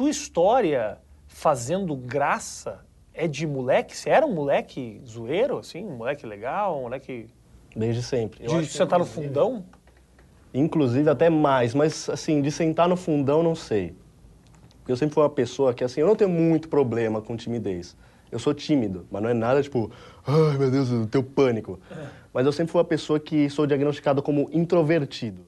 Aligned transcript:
tua 0.00 0.08
história 0.08 0.96
fazendo 1.28 1.94
graça 1.94 2.80
é 3.12 3.28
de 3.28 3.46
moleque? 3.46 3.94
Você 3.94 4.08
era 4.08 4.24
um 4.24 4.32
moleque 4.32 4.98
zoeiro, 5.06 5.58
assim? 5.58 5.84
Um 5.84 5.98
moleque 5.98 6.24
legal, 6.24 6.78
um 6.78 6.82
moleque 6.84 7.28
Desde 7.76 8.02
sempre. 8.02 8.42
Eu 8.42 8.62
de 8.62 8.66
sentar 8.68 8.98
no 8.98 9.04
fundão? 9.04 9.62
Inclusive 10.54 11.10
até 11.10 11.28
mais, 11.28 11.74
mas 11.74 12.08
assim, 12.08 12.40
de 12.40 12.50
sentar 12.50 12.88
no 12.88 12.96
fundão, 12.96 13.42
não 13.42 13.54
sei. 13.54 13.94
Porque 14.78 14.90
eu 14.90 14.96
sempre 14.96 15.12
fui 15.12 15.22
uma 15.22 15.28
pessoa 15.28 15.74
que, 15.74 15.84
assim, 15.84 16.00
eu 16.00 16.06
não 16.06 16.16
tenho 16.16 16.30
muito 16.30 16.70
problema 16.70 17.20
com 17.20 17.36
timidez. 17.36 17.94
Eu 18.32 18.38
sou 18.38 18.54
tímido, 18.54 19.06
mas 19.10 19.22
não 19.22 19.28
é 19.28 19.34
nada 19.34 19.62
tipo, 19.62 19.90
ai 20.26 20.56
meu 20.56 20.70
Deus, 20.70 20.90
eu 20.90 21.06
tenho 21.08 21.22
pânico. 21.22 21.78
Mas 22.32 22.46
eu 22.46 22.52
sempre 22.52 22.72
fui 22.72 22.78
uma 22.78 22.86
pessoa 22.86 23.20
que 23.20 23.50
sou 23.50 23.66
diagnosticado 23.66 24.22
como 24.22 24.48
introvertido. 24.50 25.46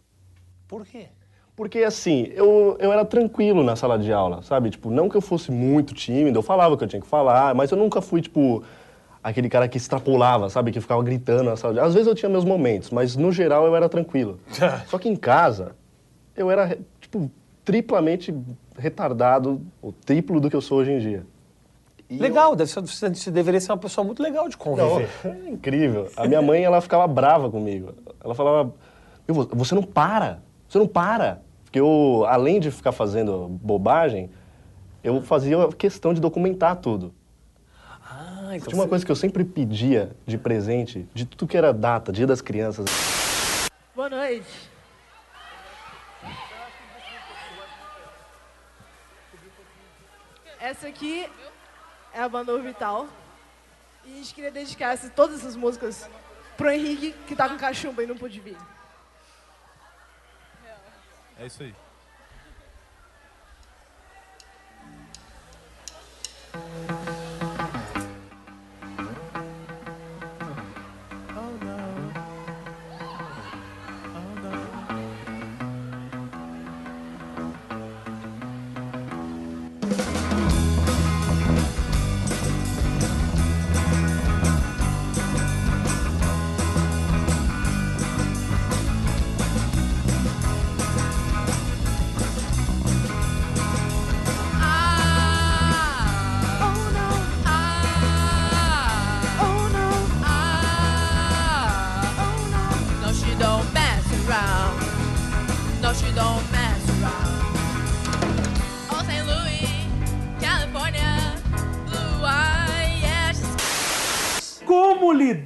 Por 0.68 0.84
quê? 0.84 1.08
Porque, 1.54 1.80
assim, 1.80 2.30
eu, 2.34 2.76
eu 2.80 2.92
era 2.92 3.04
tranquilo 3.04 3.62
na 3.62 3.76
sala 3.76 3.98
de 3.98 4.12
aula, 4.12 4.42
sabe? 4.42 4.70
Tipo, 4.70 4.90
não 4.90 5.08
que 5.08 5.16
eu 5.16 5.20
fosse 5.20 5.50
muito 5.52 5.92
tímido, 5.94 6.38
eu 6.38 6.42
falava 6.42 6.74
o 6.74 6.78
que 6.78 6.84
eu 6.84 6.88
tinha 6.88 7.00
que 7.02 7.06
falar, 7.06 7.54
mas 7.54 7.70
eu 7.70 7.76
nunca 7.76 8.00
fui, 8.00 8.22
tipo, 8.22 8.62
aquele 9.22 9.48
cara 9.50 9.68
que 9.68 9.76
extrapolava, 9.76 10.48
sabe? 10.48 10.72
Que 10.72 10.80
ficava 10.80 11.02
gritando 11.02 11.42
na 11.44 11.56
sala 11.56 11.74
de 11.74 11.78
aula. 11.80 11.88
Às 11.88 11.94
vezes 11.94 12.08
eu 12.08 12.14
tinha 12.14 12.28
meus 12.28 12.44
momentos, 12.44 12.90
mas 12.90 13.16
no 13.16 13.30
geral 13.30 13.66
eu 13.66 13.76
era 13.76 13.88
tranquilo. 13.88 14.40
Só 14.88 14.98
que 14.98 15.08
em 15.10 15.16
casa, 15.16 15.76
eu 16.34 16.50
era, 16.50 16.78
tipo, 17.00 17.30
triplamente 17.64 18.34
retardado, 18.76 19.60
o 19.82 19.92
triplo 19.92 20.40
do 20.40 20.48
que 20.48 20.56
eu 20.56 20.60
sou 20.62 20.78
hoje 20.78 20.92
em 20.92 20.98
dia. 20.98 21.26
E 22.08 22.18
Legal, 22.18 22.56
ser, 22.66 22.80
você 22.80 23.30
deveria 23.30 23.60
ser 23.60 23.72
uma 23.72 23.78
pessoa 23.78 24.04
muito 24.06 24.22
legal 24.22 24.48
de 24.48 24.56
Não, 24.56 24.64
conviver. 24.64 25.08
é 25.24 25.50
incrível. 25.50 26.10
A 26.16 26.26
minha 26.26 26.40
mãe, 26.42 26.62
ela 26.64 26.80
ficava 26.80 27.06
brava 27.06 27.50
comigo. 27.50 27.92
Ela 28.22 28.34
falava, 28.34 28.72
"Meu, 29.28 29.34
vo- 29.34 29.48
você 29.52 29.74
não 29.74 29.82
para, 29.82 30.40
você 30.72 30.78
não 30.78 30.86
para. 30.88 31.42
Porque 31.64 31.78
eu, 31.78 32.24
além 32.26 32.58
de 32.58 32.70
ficar 32.70 32.92
fazendo 32.92 33.48
bobagem, 33.48 34.30
eu 35.04 35.20
fazia 35.20 35.56
questão 35.72 36.14
de 36.14 36.20
documentar 36.20 36.76
tudo. 36.76 37.14
Ah, 38.02 38.52
então 38.56 38.68
Tinha 38.68 38.76
uma 38.76 38.84
você- 38.84 38.88
coisa 38.88 39.04
que 39.06 39.12
eu 39.12 39.16
sempre 39.16 39.44
pedia 39.44 40.16
de 40.26 40.38
presente, 40.38 41.06
de 41.14 41.26
tudo 41.26 41.46
que 41.46 41.56
era 41.56 41.72
data, 41.72 42.10
dia 42.10 42.26
das 42.26 42.40
crianças. 42.40 42.86
Boa 43.94 44.08
noite. 44.08 44.70
Essa 50.60 50.88
aqui 50.88 51.28
é 52.14 52.20
a 52.20 52.28
banda 52.28 52.52
Orbital. 52.52 53.08
E 54.04 54.12
a 54.14 54.16
gente 54.16 54.34
queria 54.34 54.50
dedicar 54.50 54.96
todas 55.10 55.40
essas 55.40 55.56
músicas 55.56 56.08
pro 56.56 56.70
Henrique, 56.70 57.12
que 57.26 57.36
tá 57.36 57.48
com 57.48 57.56
cachumba 57.56 58.02
e 58.02 58.06
não 58.06 58.16
pôde 58.16 58.40
vir. 58.40 58.56
É 61.38 61.46
isso 61.46 61.62
aí. 61.62 61.74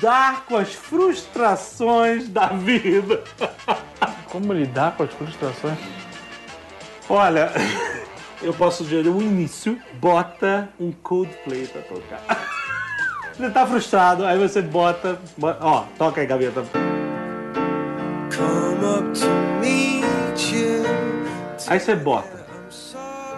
Lidar 0.06 0.44
com 0.46 0.56
as 0.56 0.72
frustrações 0.72 2.28
da 2.28 2.46
vida? 2.46 3.24
Como 4.30 4.52
lidar 4.52 4.96
com 4.96 5.02
as 5.02 5.12
frustrações? 5.12 5.76
Olha, 7.08 7.50
eu 8.40 8.54
posso 8.54 8.84
sugerir 8.84 9.08
um 9.08 9.20
início. 9.20 9.76
Bota 9.94 10.68
um 10.78 10.92
Coldplay 10.92 11.66
pra 11.66 11.82
tocar. 11.82 12.20
Você 13.36 13.50
tá 13.50 13.66
frustrado, 13.66 14.24
aí 14.24 14.38
você 14.38 14.62
bota... 14.62 15.18
bo- 15.36 15.54
Ó, 15.60 15.84
toca 15.98 16.22
aí, 16.22 16.26
gaveta. 16.26 16.64
Aí 21.66 21.78
você 21.80 21.94
bota. 21.96 22.46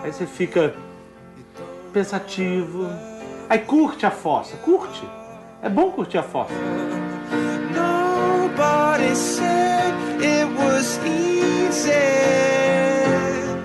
Aí 0.05 0.13
você 0.13 0.25
fica 0.27 0.73
pensativo. 1.93 2.87
Aí 3.49 3.59
curte 3.61 4.07
a 4.07 4.11
fossa, 4.13 4.57
curte. 4.59 5.03
É 5.63 5.69
bom 5.69 5.91
curtir 5.91 6.19
a 6.19 6.23
fossa. 6.23 6.55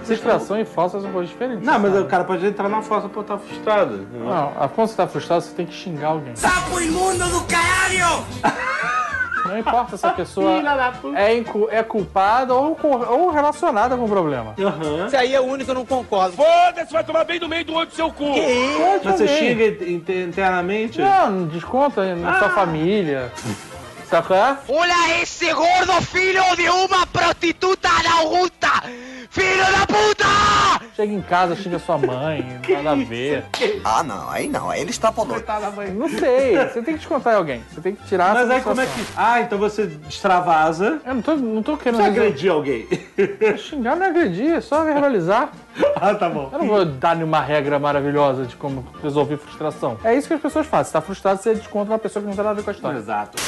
Frustração 0.06 0.60
e 0.60 0.66
falsa 0.66 1.00
são 1.00 1.12
coisas 1.12 1.30
diferentes. 1.32 1.66
Não, 1.66 1.80
mas 1.80 1.96
o 1.98 2.06
cara 2.06 2.24
pode 2.24 2.46
entrar 2.46 2.68
na 2.70 2.82
fossa 2.82 3.08
por 3.08 3.22
estar 3.22 3.38
frustrado. 3.38 4.06
Não, 4.12 4.52
a- 4.60 4.68
quando 4.68 4.90
você 4.90 4.96
tá 4.98 5.08
frustrado, 5.08 5.42
você 5.44 5.54
tem 5.56 5.66
que 5.66 5.74
xingar 5.74 6.08
alguém. 6.10 6.36
Sapo 6.36 6.80
imundo 6.80 7.28
do 7.30 7.42
caralho! 7.46 8.24
Não 9.46 9.58
importa 9.58 9.98
se 9.98 10.06
a 10.06 10.12
pessoa 10.12 10.62
é, 11.16 11.44
é 11.78 11.84
culpada 11.84 12.54
ou, 12.54 12.78
ou 13.10 13.30
relacionada 13.30 13.96
com 13.98 14.06
o 14.06 14.08
problema. 14.10 14.56
Aham. 14.60 15.06
Esse 15.08 15.18
aí 15.18 15.36
é 15.36 15.40
o 15.42 15.44
único 15.44 15.66
que 15.66 15.72
eu 15.72 15.76
não 15.76 15.86
concordo. 15.86 16.36
Foda-se, 16.36 16.92
vai 16.94 17.04
tomar 17.04 17.24
bem 17.26 17.40
do 17.40 17.50
meio 17.50 17.66
do 17.66 17.74
olho 17.74 17.88
do 17.88 17.94
seu 17.96 18.12
cu! 18.12 18.26
Mas 19.04 19.16
você 19.16 19.28
xinga 19.28 19.66
inter- 19.90 20.24
internamente? 20.28 21.02
Não, 21.02 21.46
desconta 21.48 22.16
na 22.16 22.40
sua 22.40 22.50
família. 22.52 23.32
Sabe 24.10 24.28
qual 24.28 24.40
é? 24.40 24.58
Olha 24.70 25.22
esse 25.22 25.52
gordo 25.54 25.94
filho 26.04 26.44
de 26.56 26.70
uma 26.70 27.06
prostituta 27.08 27.90
Augusta! 28.20 28.70
Filho 29.30 29.66
da 29.72 29.88
puta! 29.88 30.83
Chega 30.96 31.12
em 31.12 31.22
casa, 31.22 31.56
xinga 31.56 31.80
sua 31.80 31.98
mãe, 31.98 32.60
nada 32.84 32.92
a 32.92 32.96
ver. 32.96 33.46
Ah, 33.84 34.04
não, 34.04 34.30
aí 34.30 34.48
não, 34.48 34.70
aí 34.70 34.82
ele 34.82 34.92
extrapolou. 34.92 35.36
Não 35.96 36.08
sei, 36.08 36.56
você 36.56 36.84
tem 36.84 36.94
que 36.94 37.00
descontar 37.00 37.34
em 37.34 37.38
alguém. 37.38 37.64
Você 37.74 37.82
tem 37.82 37.96
que 37.96 38.04
tirar 38.06 38.34
Mas 38.36 38.44
essa 38.46 38.54
aí 38.54 38.62
como 38.62 38.80
é 38.80 38.86
que. 38.86 39.06
Ah, 39.18 39.42
então 39.42 39.58
você 39.58 39.90
extravasa. 40.08 41.02
Eu 41.04 41.16
não 41.16 41.22
tô, 41.24 41.36
não 41.36 41.64
tô 41.64 41.78
querendo 41.78 42.00
Você 42.02 42.10
dizer- 42.10 42.22
agredir 42.22 42.52
alguém. 42.52 42.88
xingar, 43.58 43.96
não 43.96 44.06
é 44.06 44.10
agredir, 44.10 44.54
é 44.54 44.62
só 44.62 44.84
verbalizar. 44.84 45.52
ah, 46.00 46.14
tá 46.14 46.30
bom. 46.30 46.50
Eu 46.54 46.60
não 46.60 46.68
vou 46.68 46.86
dar 46.86 47.16
nenhuma 47.16 47.42
regra 47.42 47.80
maravilhosa 47.80 48.46
de 48.46 48.56
como 48.56 48.86
resolver 49.02 49.38
frustração. 49.38 49.98
É 50.04 50.14
isso 50.16 50.28
que 50.28 50.36
as 50.36 50.42
pessoas 50.42 50.68
fazem. 50.68 50.86
Se 50.86 50.94
tá 50.94 51.02
frustrado, 51.02 51.42
você 51.42 51.56
desconta 51.56 51.92
uma 51.92 52.00
pessoa 52.00 52.22
que 52.22 52.28
não 52.30 52.36
tem 52.36 52.44
nada 52.44 52.54
a 52.54 52.56
ver 52.58 52.64
com 52.64 52.70
a 52.70 52.74
história. 52.74 52.98
Exato. 53.00 53.42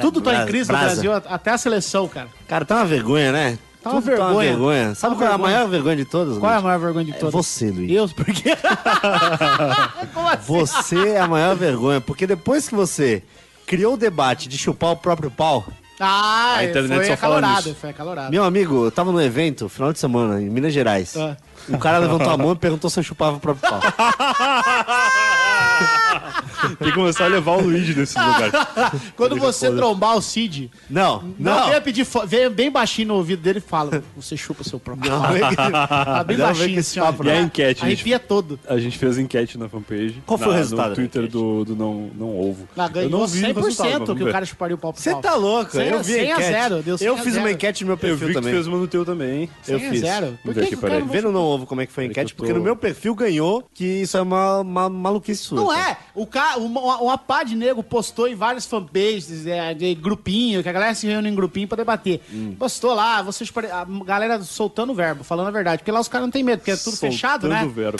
Tudo 0.00 0.20
tá 0.20 0.42
em 0.44 0.46
crise 0.46 0.70
no 0.70 0.78
Brasil, 0.78 1.12
até 1.12 1.50
a 1.50 1.58
seleção, 1.58 2.06
cara. 2.06 2.28
Cara, 2.46 2.64
tá 2.64 2.76
uma 2.76 2.84
vergonha, 2.84 3.32
né? 3.32 3.58
Tá 3.82 3.90
uma 3.90 4.02
Tá 4.02 4.08
uma 4.08 4.10
vergonha. 4.16 4.50
vergonha. 4.50 4.94
Sabe 4.94 5.14
Tá 5.14 5.20
qual 5.20 5.30
é 5.30 5.32
a 5.32 5.36
vergonha. 5.36 5.54
maior 5.56 5.68
vergonha 5.68 5.96
de 5.96 6.04
todas? 6.04 6.38
Qual 6.38 6.50
é 6.50 6.54
a 6.54 6.58
Luiz? 6.58 6.64
maior 6.64 6.78
vergonha 6.80 7.04
de 7.06 7.12
É 7.12 7.14
todas? 7.14 7.32
você, 7.32 7.70
Luiz. 7.70 7.90
Eu, 7.90 8.08
por 8.08 8.24
quê? 8.26 8.56
Como 10.14 10.28
assim? 10.28 10.42
Você 10.46 11.08
é 11.10 11.20
a 11.20 11.26
maior 11.28 11.56
vergonha, 11.56 12.00
porque 12.00 12.26
depois 12.26 12.68
que 12.68 12.74
você 12.74 13.22
criou 13.66 13.94
o 13.94 13.96
debate 13.96 14.48
de 14.48 14.58
chupar 14.58 14.90
o 14.92 14.96
próprio 14.96 15.30
pau, 15.30 15.64
Ah, 16.00 16.54
A 16.58 16.64
internet 16.64 16.94
foi 16.96 17.06
só 17.06 17.12
acalorado, 17.14 17.74
foi 17.74 17.90
acalorado. 17.90 18.30
meu 18.30 18.44
amigo, 18.44 18.84
eu 18.84 18.90
tava 18.90 19.10
num 19.10 19.20
evento, 19.20 19.68
final 19.68 19.92
de 19.92 19.98
semana, 19.98 20.40
em 20.40 20.48
Minas 20.48 20.72
Gerais. 20.72 21.16
Ah. 21.16 21.36
Um 21.68 21.76
cara 21.76 21.98
levantou 21.98 22.30
a 22.30 22.36
mão 22.36 22.52
e 22.52 22.56
perguntou 22.56 22.88
se 22.88 23.00
eu 23.00 23.02
chupava 23.02 23.36
o 23.36 23.40
próprio 23.40 23.68
pau. 23.68 23.80
Tem 26.78 26.88
que 26.88 26.92
começar 26.92 27.24
a 27.24 27.28
levar 27.28 27.52
o 27.52 27.60
Luigi 27.62 27.94
nesses 27.94 28.14
lugares. 28.16 28.52
Quando 29.16 29.36
você 29.36 29.70
trombar 29.70 30.16
o 30.16 30.22
Cid, 30.22 30.70
Não, 30.88 31.22
não, 31.38 31.54
não. 31.60 31.66
venha 31.68 31.80
pedir, 31.80 32.04
fo- 32.04 32.26
venha 32.26 32.50
bem 32.50 32.70
baixinho 32.70 33.08
no 33.08 33.14
ouvido 33.14 33.42
dele 33.42 33.58
e 33.58 33.62
fala, 33.62 34.02
você 34.16 34.36
chupa 34.36 34.64
seu 34.64 34.78
próprio 34.78 35.10
Não, 35.10 35.22
vem- 35.32 35.40
Fala 35.54 36.24
bem 36.24 36.36
não 36.36 36.46
vem 36.46 36.54
baixinho 36.56 36.78
esse 36.80 36.98
assim, 37.00 37.12
papo, 37.12 37.24
E 37.24 37.30
a 37.30 37.40
enquete, 37.40 37.80
gente? 37.80 37.92
Arrepia 37.94 38.18
todo. 38.18 38.58
A 38.66 38.78
gente 38.78 38.98
fez 38.98 39.18
enquete 39.18 39.56
na 39.58 39.68
fanpage. 39.68 40.22
Qual 40.26 40.38
foi 40.38 40.48
na- 40.48 40.52
o 40.54 40.56
resultado 40.56 40.88
No 40.90 40.94
Twitter 40.96 41.28
do, 41.28 41.64
do 41.64 41.76
não, 41.76 42.10
não 42.14 42.38
Ovo. 42.38 42.68
Lá 42.76 42.86
Eu 42.86 42.90
ganhou 42.90 43.10
não 43.10 43.26
vi 43.26 43.38
o 43.44 43.46
100% 43.48 43.54
resultado, 43.64 44.04
mas 44.08 44.16
que 44.18 44.24
o 44.24 44.32
cara 44.32 44.44
chuparia 44.46 44.74
o 44.74 44.78
pau 44.78 44.92
pro 44.92 45.02
Você 45.02 45.14
tá 45.16 45.34
louco? 45.34 45.72
100 45.72 45.88
eu 45.88 46.02
vi 46.02 46.12
a 46.12 46.16
100 46.16 46.30
a 46.32 46.34
enquete. 46.34 46.52
0, 46.52 46.82
deu 46.82 46.98
100 46.98 47.06
eu 47.06 47.14
a 47.14 47.18
fiz 47.18 47.32
0. 47.32 47.44
uma 47.44 47.52
enquete 47.52 47.84
no 47.84 47.86
meu 47.88 47.94
Eu 47.94 47.98
perfil 47.98 48.18
vi 48.18 48.26
que 48.26 48.32
tu 48.32 48.34
também. 48.42 48.52
fez 48.54 48.66
uma 48.66 48.78
no 48.78 48.88
teu 48.88 49.04
também. 49.04 49.50
100 49.62 49.74
Eu 49.80 49.86
a 49.86 49.90
fiz. 49.90 50.00
0. 50.00 50.38
Por 50.44 50.54
que 50.54 50.60
aqui, 50.60 50.68
que 50.70 50.74
o 50.74 50.78
peraí. 50.78 51.02
Vê 51.02 51.20
no 51.22 51.32
Não 51.32 51.40
Ovo 51.42 51.66
como 51.66 51.80
é 51.80 51.86
que 51.86 51.92
foi 51.92 52.04
a 52.04 52.06
que 52.08 52.12
enquete, 52.12 52.32
eu 52.32 52.36
porque 52.36 52.52
no 52.52 52.60
meu 52.62 52.76
perfil 52.76 53.14
ganhou 53.14 53.66
que 53.74 53.84
isso 53.84 54.16
é 54.16 54.22
uma, 54.22 54.62
maluquice 54.88 55.42
sua. 55.42 55.60
Não 55.60 55.72
é. 55.72 55.96
O 56.14 56.26
cara 56.26 56.47
pá, 56.48 56.56
uma, 56.56 56.98
uma 56.98 57.18
pá 57.18 57.42
de 57.42 57.54
nego 57.54 57.82
postou 57.82 58.28
em 58.28 58.34
várias 58.34 58.66
fanpages, 58.66 59.46
é, 59.46 59.74
de 59.74 59.94
grupinho, 59.94 60.62
que 60.62 60.68
a 60.68 60.72
galera 60.72 60.94
se 60.94 61.06
reúne 61.06 61.28
em 61.28 61.34
grupinho 61.34 61.68
pra 61.68 61.76
debater. 61.76 62.20
Postou 62.58 62.94
lá, 62.94 63.22
vocês, 63.22 63.52
a 63.72 63.84
galera 64.04 64.42
soltando 64.42 64.92
o 64.92 64.94
verbo, 64.94 65.24
falando 65.24 65.48
a 65.48 65.50
verdade. 65.50 65.78
Porque 65.78 65.92
lá 65.92 66.00
os 66.00 66.08
caras 66.08 66.26
não 66.26 66.32
tem 66.32 66.42
medo, 66.42 66.60
porque 66.60 66.70
é 66.70 66.76
tudo 66.76 66.96
fechado, 66.96 67.48
né? 67.48 67.60
Soltando 67.60 67.70
o 67.70 67.74
verbo. 67.74 67.98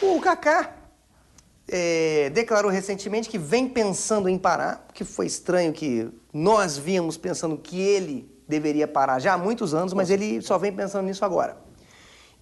O 0.00 0.20
Kaká 0.20 0.72
é, 1.68 2.30
declarou 2.30 2.70
recentemente 2.70 3.28
que 3.28 3.38
vem 3.38 3.68
pensando 3.68 4.28
em 4.28 4.36
parar, 4.36 4.88
que 4.92 5.04
foi 5.04 5.26
estranho 5.26 5.72
que 5.72 6.08
nós 6.32 6.76
víamos 6.76 7.16
pensando 7.16 7.56
que 7.56 7.80
ele 7.80 8.28
deveria 8.48 8.88
parar 8.88 9.18
já 9.18 9.34
há 9.34 9.38
muitos 9.38 9.72
anos, 9.74 9.92
mas 9.92 10.10
ele 10.10 10.42
só 10.42 10.58
vem 10.58 10.72
pensando 10.72 11.06
nisso 11.06 11.24
agora. 11.24 11.56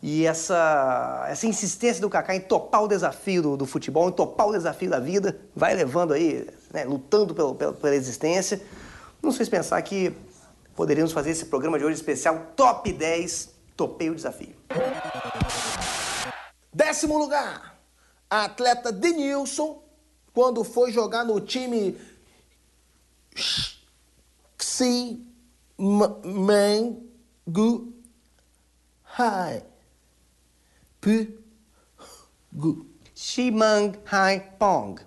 E 0.03 0.25
essa, 0.27 1.27
essa 1.29 1.47
insistência 1.47 2.01
do 2.01 2.09
Kaká 2.09 2.35
em 2.35 2.41
topar 2.41 2.83
o 2.83 2.89
desafio 2.89 3.43
do, 3.43 3.57
do 3.59 3.67
futebol, 3.67 4.09
em 4.09 4.13
topar 4.13 4.49
o 4.49 4.53
desafio 4.53 4.89
da 4.89 4.99
vida, 4.99 5.39
vai 5.55 5.75
levando 5.75 6.15
aí, 6.15 6.49
né, 6.73 6.85
lutando 6.85 7.35
pelo, 7.35 7.55
pelo- 7.55 7.75
pela 7.75 7.95
existência. 7.95 8.63
Não 9.23 9.31
se 9.31 9.45
pensar 9.51 9.81
que 9.83 10.17
poderíamos 10.75 11.13
fazer 11.13 11.33
esse 11.33 11.45
programa 11.45 11.79
de 11.79 11.85
hoje 11.85 11.97
especial 11.97 12.47
Top 12.57 12.91
10 12.91 13.51
Topei 13.77 14.09
o 14.09 14.15
Desafio. 14.15 14.55
Décimo 16.73 17.19
lugar, 17.19 17.79
a 18.31 18.45
atleta 18.45 18.91
Denilson, 18.93 19.83
quando 20.33 20.63
foi 20.65 20.93
jogar 20.93 21.25
no 21.25 21.41
time 21.41 21.99
Xi 24.59 25.27
Mengu 25.79 27.03
Hai. 29.19 29.63
P. 31.01 31.39
Gu. 32.53 32.87
Shimang 33.15 33.99
Hai 34.05 34.41
Pong. 34.59 35.01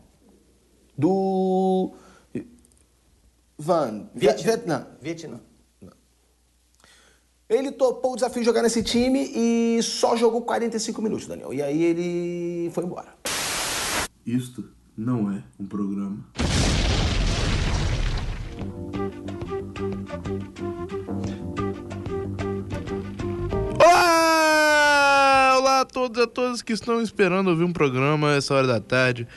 Do. 0.98 1.94
Van. 3.57 4.10
Vietnã. 4.16 4.44
Vietnã. 4.44 4.88
Vietnã. 5.01 5.40
Ele 7.50 7.72
topou 7.72 8.13
o 8.13 8.16
desafio 8.16 8.42
de 8.42 8.45
jogar 8.45 8.63
nesse 8.63 8.81
time 8.81 9.30
e 9.36 9.84
só 9.84 10.16
jogou 10.16 10.42
45 10.42 11.01
minutos, 11.01 11.28
Daniel. 11.28 11.54
E 11.54 11.62
aí 11.62 11.84
ele 11.84 12.72
foi 12.72 12.84
embora. 12.84 13.13
Isto 14.25 14.69
não 14.98 15.31
é 15.31 15.44
um 15.60 15.68
programa. 15.68 16.25
Todos 25.94 26.24
a 26.24 26.25
todas 26.25 26.63
que 26.63 26.74
estão 26.74 27.00
esperando 27.00 27.51
ouvir 27.51 27.63
um 27.63 27.72
programa 27.72 28.34
essa 28.34 28.56
hora 28.56 28.66
da 28.66 28.80
tarde, 28.80 29.28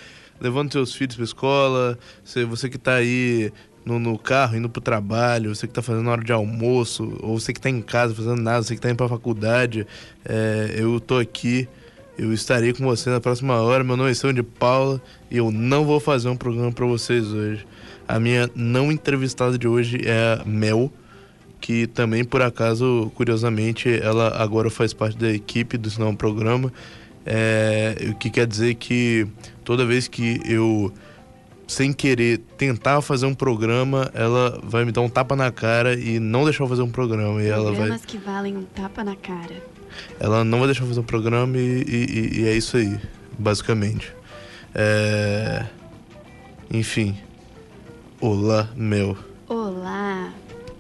levando 0.41 0.73
seus 0.73 0.95
filhos 0.95 1.15
pra 1.15 1.25
escola, 1.25 1.99
você, 2.25 2.47
você 2.47 2.71
que 2.71 2.79
tá 2.79 2.95
aí 2.95 3.53
no, 3.85 3.99
no 3.99 4.19
carro, 4.19 4.57
indo 4.57 4.67
pro 4.67 4.81
trabalho, 4.81 5.55
você 5.55 5.67
que 5.67 5.75
tá 5.75 5.83
fazendo 5.83 6.09
hora 6.09 6.25
de 6.25 6.33
almoço, 6.33 7.15
ou 7.21 7.39
você 7.39 7.53
que 7.53 7.61
tá 7.61 7.69
em 7.69 7.83
casa 7.83 8.15
fazendo 8.15 8.41
nada, 8.41 8.63
você 8.63 8.75
que 8.75 8.81
tá 8.81 8.89
indo 8.89 8.97
pra 8.97 9.07
faculdade, 9.07 9.87
é, 10.25 10.77
eu 10.79 10.99
tô 10.99 11.19
aqui, 11.19 11.69
eu 12.17 12.33
estarei 12.33 12.73
com 12.73 12.85
você 12.85 13.11
na 13.11 13.21
próxima 13.21 13.61
hora. 13.61 13.85
Meu 13.85 13.95
nome 13.95 14.11
é 14.11 14.15
São 14.15 14.33
de 14.33 14.43
Paula 14.43 15.03
e 15.31 15.37
eu 15.37 15.53
não 15.53 15.85
vou 15.85 16.01
fazer 16.01 16.31
um 16.31 16.37
programa 16.39 16.73
pra 16.73 16.87
vocês 16.87 17.27
hoje. 17.35 17.67
A 18.09 18.19
minha 18.19 18.51
não 18.55 18.91
entrevistada 18.91 19.59
de 19.59 19.69
hoje 19.69 20.01
é 20.07 20.41
a 20.41 20.45
Mel 20.47 20.91
que 21.61 21.87
também 21.87 22.25
por 22.25 22.43
acaso, 22.43 23.11
curiosamente, 23.15 23.89
ela 24.03 24.29
agora 24.43 24.71
faz 24.71 24.93
parte 24.93 25.17
da 25.17 25.31
equipe 25.31 25.77
do 25.79 25.91
Sinal 25.91 26.15
Programa, 26.15 26.73
é, 27.25 27.97
o 28.11 28.15
que 28.15 28.31
quer 28.31 28.47
dizer 28.47 28.75
que 28.75 29.27
toda 29.65 29.85
vez 29.85 30.07
que 30.07 30.41
eu, 30.45 30.93
sem 31.67 31.93
querer, 31.93 32.39
tentar 32.57 33.01
fazer 33.01 33.27
um 33.27 33.35
programa, 33.35 34.09
ela 34.15 34.61
vai 34.63 34.85
me 34.85 34.93
dar 34.93 35.01
um 35.01 35.09
tapa 35.09 35.35
na 35.35 35.51
cara 35.51 35.95
e 35.99 36.21
não 36.21 36.45
deixar 36.45 36.63
eu 36.65 36.69
fazer 36.69 36.83
um 36.83 36.91
programa. 36.91 37.43
E 37.43 37.49
ela 37.49 37.65
vai, 37.65 37.75
Programas 37.75 38.05
que 38.05 38.19
valem 38.19 38.57
um 38.57 38.63
tapa 38.63 39.03
na 39.03 39.17
cara. 39.17 39.57
ela 40.21 40.45
não 40.45 40.59
vai 40.59 40.69
deixar 40.69 40.85
eu 40.85 40.89
fazer 40.89 41.01
um 41.01 41.05
programa 41.05 41.57
e, 41.59 41.83
e- 41.89 42.41
e 42.43 42.47
é 42.49 42.57
isso 42.57 42.77
aí, 42.77 42.97
basicamente. 43.37 44.13
É, 44.73 45.65
enfim, 46.71 47.17
olá, 48.21 48.69
Mel. 48.77 49.17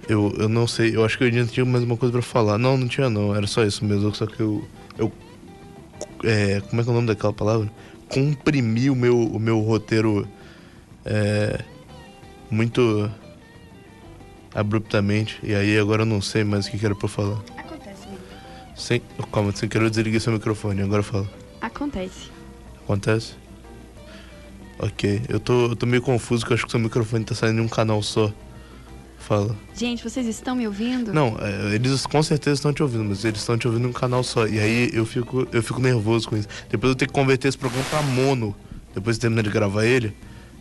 Eu, 0.08 0.32
eu 0.38 0.49
não 0.49 0.67
sei, 0.67 0.94
eu 0.94 1.05
acho 1.05 1.19
que 1.19 1.25
eu 1.25 1.29
ainda 1.29 1.47
tinha 1.47 1.64
mais 1.64 1.82
uma 1.82 1.97
coisa 1.97 2.12
pra 2.12 2.23
falar. 2.23 2.58
Não, 2.58 2.76
não 2.76 2.87
tinha 2.87 3.11
não, 3.11 3.35
era 3.35 3.47
só 3.47 3.64
isso 3.64 3.85
mesmo. 3.85 4.14
Só 4.14 4.26
que 4.26 4.41
eu. 4.41 4.67
eu 4.97 5.12
é, 6.23 6.61
como 6.61 6.81
é 6.81 6.85
que 6.85 6.91
é 6.91 6.93
o 6.93 6.94
nome 6.94 7.08
daquela 7.08 7.32
palavra? 7.32 7.70
Comprimi 8.08 8.88
o 8.88 8.94
meu, 8.94 9.19
o 9.19 9.38
meu 9.38 9.61
roteiro 9.61 10.26
é, 11.05 11.61
muito 12.50 13.11
abruptamente. 14.55 15.38
E 15.43 15.55
aí 15.55 15.79
agora 15.79 16.03
eu 16.03 16.06
não 16.06 16.20
sei 16.20 16.44
mais 16.44 16.67
o 16.67 16.70
que 16.70 16.79
que 16.79 16.87
era 16.87 16.94
pra 16.94 17.08
falar. 17.08 17.41
Acontece, 17.56 18.06
amigo. 18.06 18.23
Sem, 18.76 19.03
calma, 19.32 19.53
sem 19.55 19.69
querer 19.69 19.87
eu 19.87 19.91
desliguei 19.91 20.20
seu 20.20 20.32
microfone, 20.32 20.82
agora 20.82 21.03
fala. 21.03 21.29
Acontece. 21.61 22.31
Acontece? 22.85 23.35
Ok, 24.79 25.23
eu 25.29 25.41
tô, 25.41 25.67
eu 25.67 25.76
tô 25.76 25.87
meio 25.87 26.03
confuso 26.03 26.44
que 26.44 26.53
eu 26.53 26.55
acho 26.55 26.64
que 26.64 26.70
seu 26.70 26.79
microfone 26.79 27.25
tá 27.25 27.35
saindo 27.35 27.61
em 27.61 27.64
um 27.64 27.69
canal 27.69 28.03
só. 28.03 28.32
Fala. 29.26 29.56
Gente, 29.75 30.05
vocês 30.05 30.25
estão 30.28 30.55
me 30.55 30.69
ouvindo? 30.69 31.12
Não, 31.12 31.37
é, 31.40 31.75
eles 31.75 32.06
com 32.06 32.23
certeza 32.23 32.55
estão 32.55 32.73
te 32.73 32.81
ouvindo, 32.81 33.06
mas 33.06 33.25
eles 33.25 33.40
estão 33.40 33.58
te 33.58 33.67
ouvindo 33.67 33.88
em 33.88 33.90
um 33.90 33.93
canal 33.93 34.23
só. 34.23 34.46
E 34.46 34.61
aí 34.61 34.88
eu 34.93 35.05
fico, 35.05 35.49
eu 35.50 35.61
fico 35.64 35.81
nervoso 35.81 36.28
com 36.28 36.37
isso. 36.37 36.46
Depois 36.70 36.90
eu 36.90 36.94
tenho 36.94 37.08
que 37.08 37.12
converter 37.12 37.49
esse 37.49 37.58
programa 37.58 37.84
pra 37.90 38.02
mono, 38.02 38.55
depois 38.94 39.17
de 39.17 39.23
terminar 39.23 39.43
de 39.43 39.50
gravar 39.50 39.84
ele. 39.84 40.17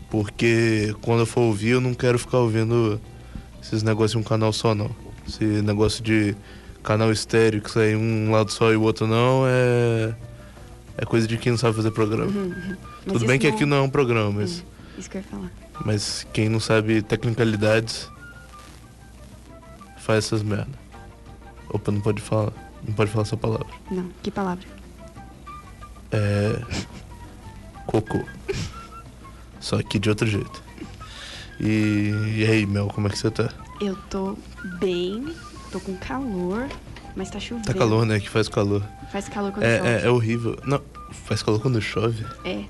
Porque 0.09 0.95
quando 1.03 1.19
eu 1.19 1.25
for 1.27 1.41
ouvir, 1.41 1.69
eu 1.69 1.81
não 1.81 1.93
quero 1.93 2.17
ficar 2.17 2.39
ouvindo 2.39 2.99
esses 3.61 3.83
negócios 3.83 4.15
em 4.15 4.17
um 4.17 4.23
canal 4.23 4.51
só, 4.51 4.73
não. 4.73 4.89
Esse 5.27 5.45
negócio 5.45 6.03
de 6.03 6.35
canal 6.81 7.11
estéreo, 7.11 7.61
que 7.61 7.69
sai 7.69 7.95
um 7.95 8.31
lado 8.31 8.51
só 8.51 8.73
e 8.73 8.75
o 8.75 8.81
outro 8.81 9.05
não, 9.05 9.43
é. 9.45 10.15
É 10.97 11.05
coisa 11.05 11.27
de 11.27 11.37
quem 11.37 11.51
não 11.51 11.59
sabe 11.59 11.75
fazer 11.75 11.91
programa. 11.91 12.31
Uhum, 12.31 12.45
uhum. 12.45 12.75
Tudo 13.09 13.27
bem 13.27 13.37
que 13.37 13.45
aqui 13.45 13.63
não 13.63 13.77
é 13.77 13.81
um 13.81 13.89
programa, 13.91 14.31
mas. 14.31 14.65
Isso 14.97 15.07
que 15.07 15.17
eu 15.17 15.21
ia 15.21 15.27
falar. 15.27 15.51
Mas 15.85 16.25
quem 16.33 16.49
não 16.49 16.59
sabe 16.59 17.03
tecnicalidades 17.03 18.09
faz 20.05 20.25
essas 20.25 20.43
merda. 20.43 20.77
Opa, 21.69 21.91
não 21.91 21.99
pode 21.99 22.21
falar. 22.21 22.53
Não 22.87 22.93
pode 22.93 23.09
falar 23.09 23.23
essa 23.23 23.35
palavra. 23.35 23.67
Não, 23.89 24.07
que 24.21 24.29
palavra? 24.29 24.63
É. 26.11 26.61
Cocô. 27.87 28.19
Só 29.59 29.81
que 29.81 29.97
de 29.97 30.09
outro 30.09 30.27
jeito. 30.27 30.63
E, 31.59 32.11
e 32.37 32.45
aí, 32.47 32.65
Mel, 32.65 32.87
como 32.93 33.07
é 33.07 33.09
que 33.09 33.17
você 33.17 33.31
tá? 33.31 33.49
Eu 33.81 33.95
tô 34.09 34.37
bem, 34.79 35.33
tô 35.71 35.79
com 35.79 35.95
calor, 35.97 36.67
mas 37.15 37.29
tá 37.31 37.39
chovendo. 37.39 37.65
Tá 37.67 37.73
calor, 37.73 38.05
né? 38.05 38.19
Que 38.19 38.29
faz 38.29 38.47
calor. 38.47 38.83
Faz 39.11 39.27
calor 39.27 39.51
quando 39.51 39.63
É, 39.63 39.77
chove. 39.77 39.89
é, 39.89 40.01
é 40.05 40.09
horrível. 40.09 40.59
Não, 40.65 40.81
faz 41.11 41.41
calor 41.41 41.59
quando 41.59 41.81
chove. 41.81 42.23
É. 42.43 42.63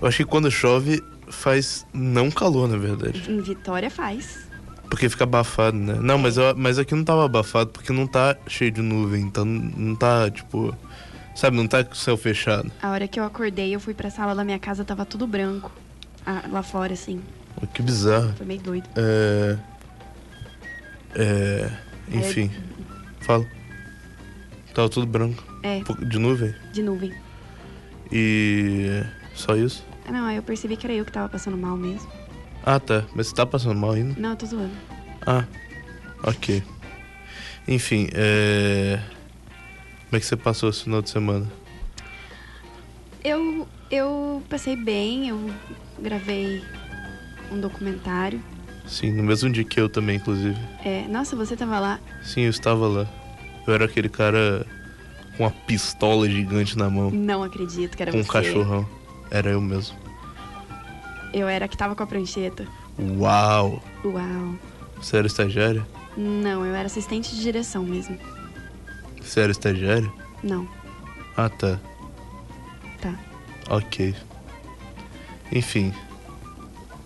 Eu 0.00 0.08
acho 0.08 0.18
que 0.18 0.24
quando 0.24 0.50
chove 0.50 1.02
faz 1.28 1.86
não 1.92 2.30
calor, 2.30 2.68
na 2.68 2.76
verdade. 2.76 3.30
Em 3.30 3.40
Vitória 3.40 3.90
faz. 3.90 4.43
Porque 4.90 5.08
fica 5.08 5.24
abafado, 5.24 5.76
né? 5.76 5.94
Não, 6.00 6.16
mas, 6.18 6.36
eu- 6.36 6.54
mas 6.56 6.78
aqui 6.78 6.94
não 6.94 7.04
tava 7.04 7.24
abafado 7.24 7.70
porque 7.70 7.92
não 7.92 8.06
tá 8.06 8.36
cheio 8.46 8.70
de 8.70 8.80
nuvem. 8.82 9.22
Então 9.22 9.44
não 9.44 9.94
tá, 9.94 10.30
tipo. 10.30 10.74
Sabe, 11.34 11.56
não 11.56 11.66
tá 11.66 11.82
com 11.82 11.92
o 11.92 11.96
céu 11.96 12.16
fechado. 12.16 12.70
A 12.80 12.90
hora 12.90 13.08
que 13.08 13.18
eu 13.18 13.24
acordei, 13.24 13.74
eu 13.74 13.80
fui 13.80 13.92
pra 13.92 14.08
sala 14.08 14.34
da 14.36 14.44
minha 14.44 14.58
casa, 14.58 14.84
tava 14.84 15.04
tudo 15.04 15.26
branco. 15.26 15.70
Ah, 16.24 16.44
lá 16.50 16.62
fora, 16.62 16.92
assim. 16.92 17.20
Que 17.72 17.82
bizarro. 17.82 18.32
Foi 18.36 18.46
meio 18.46 18.60
doido. 18.60 18.88
É. 18.96 19.56
É. 21.16 21.70
Enfim. 22.12 22.50
Fala. 23.20 23.44
Tava 24.74 24.88
tudo 24.88 25.06
branco. 25.06 25.42
É. 25.62 25.80
De 26.06 26.18
nuvem. 26.18 26.54
De 26.72 26.82
nuvem. 26.82 27.12
E. 28.12 29.02
Só 29.34 29.56
isso? 29.56 29.84
Não, 30.10 30.26
aí 30.26 30.36
eu 30.36 30.42
percebi 30.42 30.76
que 30.76 30.86
era 30.86 30.94
eu 30.94 31.04
que 31.04 31.10
tava 31.12 31.28
passando 31.28 31.56
mal 31.56 31.76
mesmo. 31.76 32.08
Ah, 32.64 32.80
tá. 32.80 33.04
Mas 33.14 33.28
você 33.28 33.34
tá 33.34 33.44
passando 33.44 33.78
mal 33.78 33.92
ainda? 33.92 34.18
Não, 34.18 34.30
eu 34.30 34.36
tô 34.36 34.46
zoando. 34.46 34.72
Ah, 35.26 35.44
ok. 36.22 36.62
Enfim, 37.68 38.08
é. 38.14 38.98
Como 40.06 40.16
é 40.16 40.20
que 40.20 40.26
você 40.26 40.36
passou 40.36 40.70
esse 40.70 40.84
final 40.84 41.02
de 41.02 41.10
semana? 41.10 41.46
Eu, 43.22 43.66
eu 43.90 44.42
passei 44.48 44.76
bem, 44.76 45.28
eu 45.28 45.50
gravei 45.98 46.62
um 47.50 47.60
documentário. 47.60 48.42
Sim, 48.86 49.12
no 49.12 49.22
mesmo 49.22 49.50
dia 49.50 49.64
que 49.64 49.80
eu 49.80 49.88
também, 49.88 50.16
inclusive. 50.16 50.56
É, 50.84 51.06
nossa, 51.08 51.34
você 51.34 51.56
tava 51.56 51.78
lá. 51.80 51.98
Sim, 52.22 52.42
eu 52.42 52.50
estava 52.50 52.86
lá. 52.86 53.06
Eu 53.66 53.74
era 53.74 53.86
aquele 53.86 54.08
cara 54.10 54.66
com 55.36 55.44
uma 55.44 55.50
pistola 55.50 56.28
gigante 56.28 56.76
na 56.78 56.88
mão. 56.90 57.10
Não 57.10 57.42
acredito 57.42 57.96
que 57.96 58.02
era 58.02 58.12
com 58.12 58.18
um 58.18 58.22
você. 58.22 58.30
cachorrão. 58.30 58.86
Era 59.30 59.50
eu 59.50 59.60
mesmo. 59.60 59.96
Eu 61.34 61.48
era 61.48 61.64
a 61.64 61.68
que 61.68 61.76
tava 61.76 61.96
com 61.96 62.02
a 62.02 62.06
prancheta. 62.06 62.64
Uau! 63.18 63.82
Uau. 64.04 64.54
Você 64.98 65.16
era 65.16 65.26
estagiária? 65.26 65.84
Não, 66.16 66.64
eu 66.64 66.72
era 66.74 66.86
assistente 66.86 67.34
de 67.34 67.42
direção 67.42 67.82
mesmo. 67.82 68.16
Você 69.20 69.40
era 69.40 69.50
estagiária? 69.50 70.10
Não, 70.44 70.68
Ah, 71.36 71.48
tá. 71.48 71.80
tá. 73.00 73.12
Ok. 73.68 74.14
Enfim. 75.50 75.92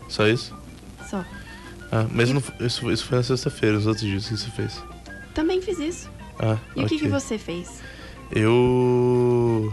Só 0.09 0.27
isso? 0.27 0.55
Só. 1.09 1.25
Ah, 1.91 2.07
mas 2.13 2.31
não, 2.31 2.43
isso, 2.61 2.91
isso 2.91 3.07
foi 3.07 3.17
na 3.17 3.23
sexta-feira, 3.25 3.79
os 3.79 3.87
outros 3.87 4.05
dias, 4.05 4.27
o 4.27 4.29
que 4.29 4.37
você 4.37 4.51
fez? 4.51 4.83
Também 5.33 5.63
fiz 5.63 5.79
isso. 5.79 6.11
Ah, 6.39 6.59
E 6.77 6.83
o 6.85 6.87
que, 6.87 6.99
que 6.99 7.09
você 7.09 7.39
fez? 7.39 7.81
Eu 8.31 9.73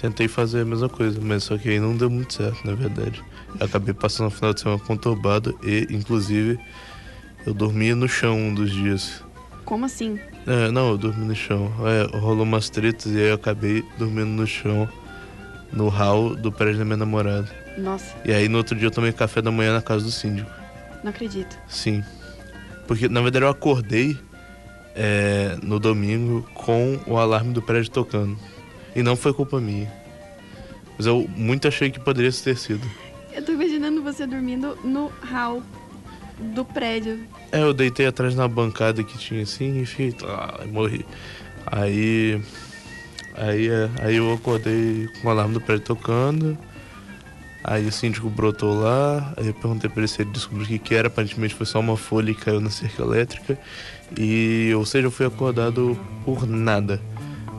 tentei 0.00 0.28
fazer 0.28 0.62
a 0.62 0.64
mesma 0.64 0.88
coisa, 0.88 1.20
mas 1.20 1.44
só 1.44 1.58
que 1.58 1.68
aí 1.68 1.78
não 1.78 1.96
deu 1.96 2.08
muito 2.08 2.32
certo, 2.34 2.66
na 2.66 2.74
verdade. 2.74 3.22
Eu 3.58 3.66
acabei 3.66 3.92
passando 3.92 4.28
o 4.28 4.30
final 4.30 4.54
de 4.54 4.60
semana 4.60 4.80
conturbado 4.80 5.58
e, 5.62 5.86
inclusive, 5.90 6.58
eu 7.46 7.52
dormia 7.52 7.94
no 7.94 8.08
chão 8.08 8.38
um 8.38 8.54
dos 8.54 8.70
dias. 8.70 9.22
Como 9.64 9.84
assim? 9.84 10.18
É, 10.46 10.70
não, 10.70 10.90
eu 10.90 10.98
dormi 10.98 11.26
no 11.26 11.34
chão. 11.34 11.70
É, 11.86 12.16
rolou 12.16 12.44
umas 12.44 12.70
tretas 12.70 13.12
e 13.12 13.18
aí 13.18 13.28
eu 13.28 13.34
acabei 13.34 13.84
dormindo 13.98 14.28
no 14.30 14.46
chão, 14.46 14.88
no 15.72 15.88
hall 15.88 16.34
do 16.34 16.50
prédio 16.50 16.78
da 16.78 16.84
minha 16.84 16.96
namorada. 16.96 17.48
Nossa, 17.78 18.16
E 18.24 18.32
aí 18.32 18.48
no 18.48 18.58
outro 18.58 18.74
dia 18.76 18.86
eu 18.88 18.90
tomei 18.90 19.12
café 19.12 19.40
da 19.42 19.50
manhã 19.50 19.72
na 19.74 19.82
casa 19.82 20.04
do 20.04 20.10
síndico. 20.10 20.50
não 21.04 21.10
acredito. 21.10 21.56
Sim. 21.68 22.02
Porque 22.88 23.08
na 23.08 23.20
verdade 23.20 23.44
eu 23.44 23.48
acordei 23.48 24.18
é, 24.96 25.56
no 25.62 25.78
domingo 25.78 26.42
com 26.54 26.98
o 27.06 27.16
alarme 27.18 27.52
do 27.52 27.62
prédio 27.62 27.90
tocando. 27.92 28.36
E 28.94 29.02
não 29.02 29.16
foi 29.16 29.32
culpa 29.32 29.60
minha. 29.60 29.90
Mas 30.96 31.06
eu 31.06 31.28
muito 31.36 31.66
achei 31.66 31.90
que 31.90 31.98
poderia 31.98 32.30
ter 32.32 32.56
sido. 32.56 32.86
Eu 33.32 33.44
tô 33.44 33.52
imaginando 33.52 34.02
você 34.02 34.26
dormindo 34.26 34.76
no 34.84 35.10
hall 35.22 35.62
do 36.38 36.64
prédio. 36.64 37.20
É, 37.52 37.62
eu 37.62 37.72
deitei 37.72 38.06
atrás 38.06 38.34
na 38.34 38.48
bancada 38.48 39.02
que 39.02 39.16
tinha 39.16 39.42
assim 39.42 39.80
e 39.80 39.86
fiquei. 39.86 40.14
Ah, 40.24 40.64
morri. 40.66 41.06
Aí. 41.66 42.42
Aí, 43.34 43.68
é, 43.68 43.90
aí 44.02 44.16
eu 44.16 44.32
acordei 44.32 45.08
com 45.20 45.28
o 45.28 45.30
alarme 45.30 45.54
do 45.54 45.60
prédio 45.60 45.84
tocando. 45.84 46.58
Aí 47.62 47.86
o 47.86 47.92
síndico 47.92 48.28
brotou 48.28 48.74
lá. 48.80 49.32
Aí 49.36 49.46
eu 49.46 49.54
perguntei 49.54 49.88
pra 49.88 50.00
ele 50.00 50.08
se 50.08 50.22
ele 50.22 50.30
descobriu 50.30 50.64
o 50.64 50.68
que, 50.68 50.78
que 50.78 50.94
era. 50.94 51.08
Aparentemente 51.08 51.54
foi 51.54 51.66
só 51.66 51.78
uma 51.78 51.96
folha 51.96 52.30
e 52.30 52.34
caiu 52.34 52.60
na 52.60 52.70
cerca 52.70 53.02
elétrica. 53.02 53.58
E, 54.18 54.72
ou 54.74 54.84
seja, 54.84 55.06
eu 55.06 55.10
fui 55.10 55.26
acordado 55.26 55.98
por 56.24 56.46
nada. 56.46 57.00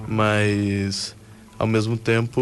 Mas. 0.08 1.16
Ao 1.62 1.68
mesmo 1.68 1.96
tempo, 1.96 2.42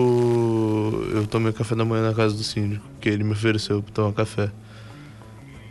eu 1.13 1.27
tomei 1.27 1.51
café 1.51 1.75
da 1.75 1.83
manhã 1.83 2.07
na 2.07 2.13
casa 2.13 2.33
do 2.33 2.41
síndico, 2.41 2.85
que 3.01 3.09
ele 3.09 3.25
me 3.25 3.33
ofereceu 3.33 3.83
pra 3.83 3.91
tomar 3.93 4.13
café. 4.13 4.49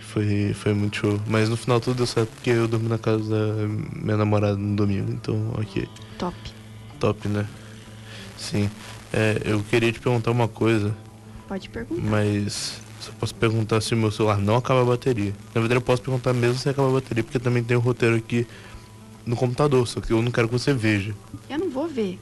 Foi, 0.01 0.53
foi 0.53 0.75
muito 0.75 0.99
show. 0.99 1.19
Mas 1.27 1.49
no 1.49 1.57
final 1.57 1.81
tudo 1.81 1.97
deu 1.97 2.07
certo 2.07 2.29
porque 2.29 2.51
eu 2.51 2.69
dormi 2.69 2.91
na 2.91 2.99
casa 2.99 3.25
da 3.27 3.67
minha 4.03 4.19
namorada 4.19 4.55
no 4.55 4.77
domingo, 4.77 5.11
então 5.13 5.51
ok. 5.55 5.89
Top. 6.19 6.37
Top, 7.01 7.27
né? 7.27 7.47
Sim. 8.37 8.69
É, 9.15 9.41
eu 9.47 9.63
queria 9.63 9.91
te 9.91 9.99
perguntar 9.99 10.31
uma 10.31 10.47
coisa, 10.47 10.95
Pode 11.49 11.71
perguntar. 11.71 12.03
mas 12.03 12.83
só 13.01 13.13
posso 13.19 13.35
perguntar 13.35 13.81
se 13.81 13.95
o 13.95 13.97
meu 13.97 14.11
celular 14.11 14.37
não 14.39 14.57
acaba 14.57 14.83
a 14.83 14.85
bateria. 14.85 15.33
Na 15.55 15.63
verdade 15.63 15.79
eu 15.79 15.81
posso 15.81 16.03
perguntar 16.03 16.35
mesmo 16.35 16.59
se 16.59 16.69
acaba 16.69 16.91
a 16.91 16.93
bateria, 16.93 17.25
porque 17.25 17.39
também 17.39 17.65
tem 17.65 17.79
o 17.79 17.81
roteiro 17.81 18.15
aqui 18.15 18.47
no 19.25 19.35
computador, 19.37 19.89
só 19.89 20.03
que 20.03 20.13
eu 20.13 20.21
não 20.21 20.31
quero 20.31 20.49
que 20.49 20.53
você 20.53 20.75
veja. 20.75 21.15
Eu 21.49 21.59
não 21.59 21.71
vou 21.71 21.89
ver. 21.89 22.19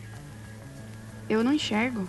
Eu 1.29 1.43
não 1.43 1.53
enxergo. 1.53 2.07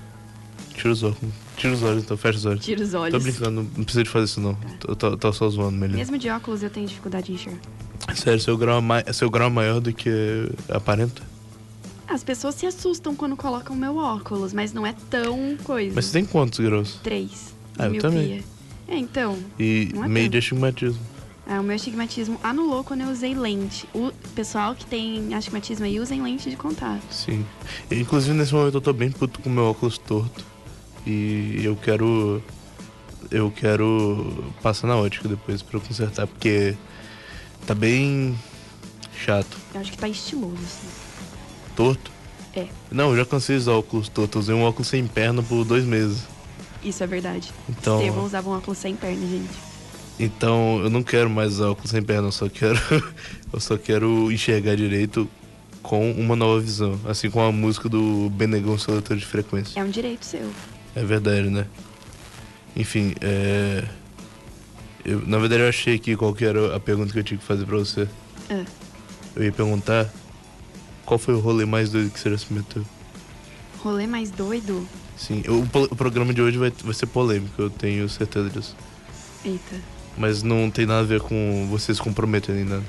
Tira 0.75 0.91
os 0.91 1.03
olhos. 1.03 1.17
Tira 1.55 1.74
os 1.74 1.83
olhos, 1.83 2.03
então 2.03 2.15
fecha 2.15 2.38
os 2.38 2.45
olhos. 2.45 2.63
Tira 2.63 2.83
os 2.83 2.93
olhos. 2.93 3.12
Tô 3.12 3.19
brincando, 3.19 3.67
não 3.75 3.83
precisa 3.83 4.03
de 4.03 4.09
fazer 4.09 4.25
isso 4.25 4.39
não. 4.39 4.57
Eu 4.88 4.95
tô, 4.95 5.17
tô 5.17 5.33
só 5.33 5.50
zoando, 5.50 5.77
melhor. 5.77 5.95
Mesmo 5.95 6.17
de 6.17 6.29
óculos 6.29 6.62
eu 6.62 6.69
tenho 6.69 6.86
dificuldade 6.88 7.27
de 7.27 7.33
enxergar. 7.33 7.59
Sério, 8.15 8.39
seu 8.39 8.57
grau, 8.57 8.81
é 9.05 9.12
seu 9.12 9.29
grau 9.29 9.47
é 9.47 9.51
maior 9.51 9.79
do 9.79 9.91
que 9.91 10.12
aparenta? 10.69 11.21
As 12.07 12.24
pessoas 12.24 12.55
se 12.55 12.65
assustam 12.65 13.15
quando 13.15 13.36
colocam 13.36 13.75
meu 13.75 13.97
óculos, 13.97 14.53
mas 14.53 14.71
não 14.71 14.86
é 14.86 14.95
tão 15.09 15.57
coisa. 15.63 15.93
Mas 15.93 16.05
você 16.05 16.13
tem 16.13 16.25
quantos 16.25 16.59
graus? 16.59 17.00
Três. 17.03 17.53
Ah, 17.77 17.86
eu 17.86 17.91
miopia. 17.91 18.09
também. 18.09 18.43
É, 18.88 18.97
então. 18.97 19.38
E 19.59 19.89
é 19.93 20.07
meio 20.07 20.25
tanto. 20.25 20.31
de 20.31 20.38
astigmatismo. 20.38 21.01
Ah, 21.50 21.62
o 21.62 21.63
meu 21.63 21.75
astigmatismo 21.75 22.38
anulou 22.44 22.84
quando 22.84 23.01
eu 23.01 23.10
usei 23.10 23.34
lente. 23.34 23.88
O 23.94 24.12
pessoal 24.36 24.75
que 24.75 24.86
tem 24.86 25.34
astigmatismo 25.34 25.86
aí 25.86 25.98
usem 26.00 26.22
lente 26.22 26.50
de 26.50 26.58
contato. 26.58 27.01
Sim. 27.10 27.46
Inclusive 27.89 28.34
nesse 28.36 28.54
momento 28.54 28.75
eu 28.75 28.82
tô 28.82 28.92
bem 28.92 29.10
puto 29.10 29.39
com 29.39 29.50
o 29.50 29.51
meu 29.51 29.66
óculos 29.66 29.98
torto. 29.98 30.44
E 31.06 31.62
eu 31.63 31.75
quero. 31.77 32.44
Eu 33.32 33.50
quero 33.51 34.44
passar 34.62 34.88
na 34.88 34.98
ótica 34.98 35.27
depois 35.30 35.62
pra 35.62 35.77
eu 35.77 35.82
consertar, 35.82 36.27
porque 36.27 36.75
tá 37.66 37.74
bem 37.74 38.38
chato. 39.18 39.58
Eu 39.74 39.80
acho 39.82 39.92
que 39.92 39.98
tá 39.98 40.08
estiloso, 40.08 40.56
assim. 40.56 40.88
Torto? 41.75 42.12
É, 42.56 42.68
Não, 42.92 43.12
eu 43.12 43.18
já 43.18 43.25
cansei 43.25 43.56
de 43.56 43.62
usar 43.62 43.74
óculos 43.74 44.10
torto. 44.10 44.38
Eu 44.38 44.42
usei 44.42 44.56
um 44.56 44.63
óculos 44.63 44.88
sem 44.88 45.06
perna 45.08 45.42
por 45.44 45.63
dois 45.63 45.86
meses. 45.86 46.24
isso 46.84 47.04
é 47.04 47.08
verdade. 47.08 47.54
Então- 47.70 48.00
Estevão 48.00 48.25
usava 48.25 48.50
um 48.50 48.58
óculos 48.58 48.77
sem 48.77 48.96
perna, 48.96 49.25
gente. 49.27 49.66
Então 50.19 50.79
eu 50.83 50.89
não 50.89 51.03
quero 51.03 51.29
mais 51.29 51.59
óculos 51.59 51.91
sem 51.91 52.01
perna, 52.01 52.27
eu 52.27 52.31
só 52.31 52.50
quero. 52.50 52.79
eu 53.53 53.59
só 53.59 53.77
quero 53.77 54.31
enxergar 54.31 54.75
direito 54.75 55.29
com 55.83 56.12
uma 56.12 56.36
nova 56.36 56.59
visão. 56.59 57.00
Assim 57.05 57.29
como 57.29 57.45
a 57.45 57.51
música 57.51 57.88
do 57.88 58.29
Benegão 58.31 58.77
Seletor 58.77 59.15
de 59.17 59.25
Frequência. 59.25 59.79
É 59.79 59.83
um 59.83 59.89
direito 59.89 60.25
seu. 60.25 60.50
É 60.95 61.03
verdade, 61.03 61.50
né? 61.50 61.67
Enfim, 62.75 63.13
é. 63.21 63.83
Eu, 65.05 65.21
na 65.25 65.38
verdade 65.38 65.62
eu 65.62 65.69
achei 65.69 65.95
aqui 65.95 66.15
qual 66.17 66.33
que 66.33 66.43
era 66.43 66.75
a 66.75 66.79
pergunta 66.79 67.13
que 67.13 67.19
eu 67.19 67.24
tinha 67.24 67.38
que 67.38 67.45
fazer 67.45 67.65
pra 67.65 67.77
você. 67.77 68.07
Ah, 68.50 68.65
Eu 69.36 69.43
ia 69.43 69.51
perguntar 69.51 70.12
qual 71.05 71.17
foi 71.17 71.33
o 71.36 71.39
rolê 71.39 71.63
mais 71.65 71.91
doido 71.91 72.12
que 72.12 72.19
você 72.19 72.29
já 72.31 72.38
se 72.38 72.51
meteu. 72.51 72.83
rolê 73.79 74.07
mais 74.07 74.31
doido? 74.31 74.86
Sim, 75.15 75.43
o, 75.47 75.62
o 75.86 75.95
programa 75.95 76.33
de 76.33 76.41
hoje 76.41 76.57
vai, 76.57 76.71
vai 76.83 76.93
ser 76.93 77.05
polêmico, 77.07 77.53
eu 77.62 77.69
tenho 77.69 78.07
certeza 78.09 78.50
disso. 78.50 78.75
Eita. 79.45 79.75
Mas 80.17 80.41
não 80.41 80.69
tem 80.71 80.86
nada 80.86 81.01
a 81.01 81.03
ver 81.03 81.21
com 81.21 81.67
você 81.69 81.93
se 81.93 82.01
comprometer 82.01 82.55
nem 82.55 82.65
nada. 82.65 82.83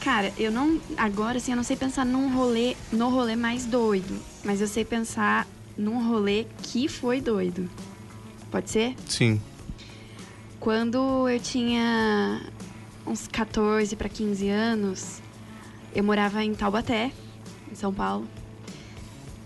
Cara, 0.00 0.32
eu 0.38 0.50
não. 0.50 0.80
Agora, 0.96 1.38
assim, 1.38 1.52
eu 1.52 1.56
não 1.56 1.64
sei 1.64 1.76
pensar 1.76 2.04
num 2.04 2.34
rolê, 2.34 2.76
no 2.92 3.08
rolê 3.08 3.36
mais 3.36 3.64
doido. 3.66 4.20
Mas 4.44 4.60
eu 4.60 4.68
sei 4.68 4.84
pensar 4.84 5.46
num 5.76 6.08
rolê 6.08 6.46
que 6.62 6.88
foi 6.88 7.20
doido. 7.20 7.68
Pode 8.50 8.70
ser? 8.70 8.94
Sim. 9.08 9.40
Quando 10.60 11.28
eu 11.28 11.38
tinha 11.38 12.40
uns 13.06 13.28
14 13.28 13.94
para 13.96 14.08
15 14.08 14.48
anos, 14.48 15.20
eu 15.94 16.02
morava 16.02 16.42
em 16.42 16.54
Taubaté, 16.54 17.12
em 17.70 17.74
São 17.74 17.92
Paulo. 17.92 18.26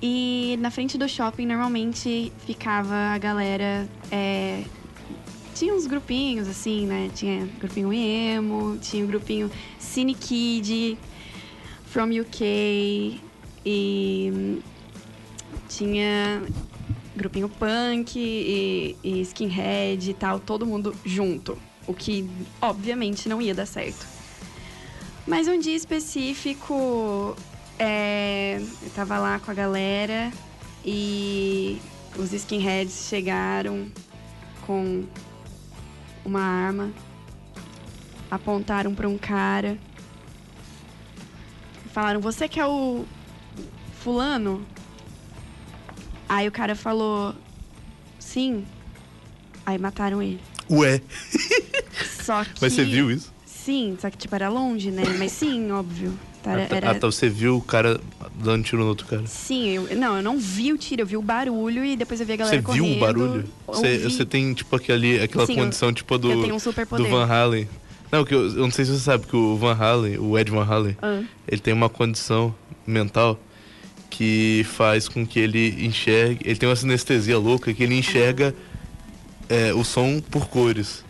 E 0.02 0.56
na 0.60 0.70
frente 0.70 0.96
do 0.96 1.06
shopping 1.08 1.46
normalmente 1.46 2.32
ficava 2.46 2.94
a 2.94 3.18
galera. 3.18 3.86
é, 4.10 4.64
tinha 5.60 5.74
uns 5.74 5.86
grupinhos 5.86 6.48
assim, 6.48 6.86
né? 6.86 7.10
Tinha 7.14 7.44
grupinho 7.58 7.92
emo, 7.92 8.78
tinha 8.78 9.04
o 9.04 9.06
grupinho 9.06 9.50
Cine 9.78 10.14
Kid, 10.14 10.96
From 11.84 12.08
UK 12.18 13.20
e 13.66 14.62
tinha 15.68 16.42
grupinho 17.14 17.46
punk 17.46 18.18
e, 18.18 18.96
e 19.04 19.20
skinhead 19.20 20.10
e 20.10 20.14
tal, 20.14 20.40
todo 20.40 20.64
mundo 20.64 20.96
junto. 21.04 21.58
O 21.86 21.92
que 21.92 22.26
obviamente 22.62 23.28
não 23.28 23.42
ia 23.42 23.54
dar 23.54 23.66
certo. 23.66 24.06
Mas 25.26 25.46
um 25.46 25.58
dia 25.58 25.76
específico, 25.76 27.36
é, 27.78 28.62
eu 28.82 28.90
tava 28.94 29.18
lá 29.18 29.38
com 29.38 29.50
a 29.50 29.54
galera 29.54 30.32
e 30.82 31.78
os 32.16 32.32
skinheads 32.32 33.08
chegaram 33.10 33.92
com 34.66 35.04
uma 36.24 36.40
arma, 36.40 36.90
apontaram 38.30 38.94
pra 38.94 39.08
um 39.08 39.18
cara, 39.18 39.78
falaram: 41.92 42.20
Você 42.20 42.48
que 42.48 42.58
é 42.60 42.66
o 42.66 43.04
fulano? 44.00 44.64
Aí 46.28 46.46
o 46.48 46.52
cara 46.52 46.74
falou: 46.74 47.34
Sim. 48.18 48.64
Aí 49.66 49.78
mataram 49.78 50.22
ele. 50.22 50.40
Ué. 50.70 51.00
Só 52.22 52.44
que. 52.44 52.52
Mas 52.60 52.72
você 52.72 52.84
viu 52.84 53.10
isso? 53.10 53.32
Sim, 53.44 53.96
só 54.00 54.08
que 54.08 54.16
tipo 54.16 54.34
era 54.34 54.48
longe, 54.48 54.90
né? 54.90 55.02
Mas 55.18 55.32
sim, 55.32 55.70
óbvio. 55.70 56.18
Tá, 56.42 56.54
Ah, 56.54 56.66
tá, 56.66 56.76
era- 56.76 56.90
ah, 56.92 56.94
tá, 56.94 57.06
você 57.06 57.28
viu 57.28 57.56
o 57.58 57.60
cara 57.62 58.00
dando 58.42 58.64
tiro 58.64 58.82
no 58.82 58.88
outro 58.88 59.06
cara. 59.06 59.26
Sim, 59.26 59.68
eu, 59.70 59.96
não, 59.96 60.16
eu 60.16 60.22
não 60.22 60.38
vi 60.38 60.72
o 60.72 60.78
tiro, 60.78 61.02
eu 61.02 61.06
vi 61.06 61.16
o 61.16 61.22
barulho 61.22 61.84
e 61.84 61.96
depois 61.96 62.20
eu 62.20 62.26
vi 62.26 62.32
a 62.32 62.36
galera 62.36 62.56
Você 62.62 62.72
viu 62.74 62.84
correndo. 62.84 62.96
o 62.96 63.00
barulho? 63.00 63.44
Você, 63.66 63.98
você 63.98 64.24
tem, 64.24 64.52
tipo, 64.54 64.74
aquele, 64.76 65.20
aquela 65.22 65.46
Sim, 65.46 65.52
eu- 65.56 65.64
condição, 65.64 65.92
tipo, 65.92 66.16
do, 66.18 66.30
eu 66.32 66.42
tenho 66.42 66.54
um 66.54 66.58
superpoder. 66.58 67.06
do 67.06 67.10
Van 67.12 67.26
Halen. 67.26 67.68
Não, 68.10 68.24
que 68.24 68.34
eu, 68.34 68.46
eu 68.48 68.62
não 68.62 68.70
sei 68.70 68.84
se 68.84 68.90
você 68.92 68.98
sabe 69.00 69.26
que 69.26 69.36
o 69.36 69.56
Van 69.56 69.74
Halen, 69.78 70.18
o 70.18 70.36
Ed 70.38 70.50
Van 70.50 70.64
Halen, 70.64 70.96
Ah. 71.00 71.22
ele 71.46 71.60
tem 71.60 71.72
uma 71.72 71.88
condição 71.88 72.52
mental 72.86 73.38
que 74.08 74.66
faz 74.68 75.08
com 75.08 75.24
que 75.24 75.38
ele 75.38 75.84
enxergue. 75.86 76.40
Ele 76.44 76.56
tem 76.58 76.68
uma 76.68 76.74
sinestesia 76.76 77.38
louca 77.38 77.72
que 77.72 77.82
ele 77.82 77.94
enxerga 77.96 78.54
é, 79.48 79.72
o 79.72 79.84
som 79.84 80.20
por 80.20 80.48
cores. 80.48 81.04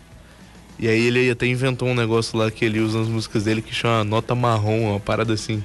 E 0.79 0.89
aí 0.89 1.07
ele 1.07 1.31
até 1.31 1.47
inventou 1.47 1.89
um 1.89 1.95
negócio 1.95 2.39
lá 2.39 2.51
que 2.51 2.65
ele 2.65 2.81
usa 2.81 2.99
nas 3.01 3.09
músicas 3.09 3.45
dele 3.45 3.61
que 3.63 3.75
chama 3.75 4.03
nota 4.05 4.35
marrom, 4.35 4.91
uma 4.93 5.01
parada 5.01 5.33
assim. 5.33 5.63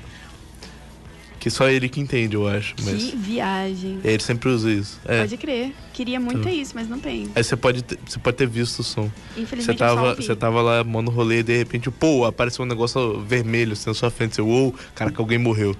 Que 1.45 1.51
só 1.51 1.69
ele 1.69 1.87
que 1.87 2.01
entende, 2.01 2.35
eu 2.35 2.47
acho. 2.47 2.73
Mas 2.83 3.03
Que 3.03 3.15
viagem. 3.15 3.99
ele 4.03 4.23
sempre 4.23 4.49
usa 4.49 4.67
isso. 4.71 4.99
É. 5.05 5.19
Pode 5.19 5.37
crer. 5.37 5.75
Queria 5.93 6.19
muito 6.19 6.39
Então. 6.39 6.51
isso, 6.51 6.71
mas 6.73 6.89
não 6.89 6.99
tem. 6.99 7.29
Aí 7.35 7.43
você 7.43 7.55
pode, 7.55 7.83
ter, 7.83 7.99
você 8.03 8.17
pode 8.17 8.35
ter 8.35 8.47
visto 8.47 8.79
o 8.79 8.83
som. 8.83 9.11
Infelizmente, 9.37 9.63
Você 9.63 9.73
tava, 9.75 10.15
você 10.15 10.35
tava 10.35 10.59
lá 10.63 10.83
no 10.83 11.11
rolê 11.11 11.41
e 11.41 11.43
de 11.43 11.55
repente, 11.55 11.91
pô, 11.91 12.25
apareceu 12.25 12.65
um 12.65 12.67
negócio 12.67 13.21
vermelho 13.21 13.73
assim 13.73 13.87
na 13.87 13.93
sua 13.93 14.09
frente. 14.09 14.33
Você, 14.33 14.41
uou, 14.41 14.73
cara, 14.95 15.11
que 15.11 15.21
alguém 15.21 15.37
morreu. 15.37 15.75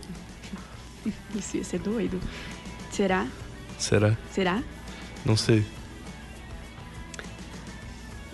Isso 1.36 1.58
ia 1.58 1.64
ser 1.64 1.80
doido. 1.80 2.20
Será? 2.92 3.26
Será? 3.80 4.16
Será? 4.32 4.62
Não 5.26 5.36
sei. 5.36 5.66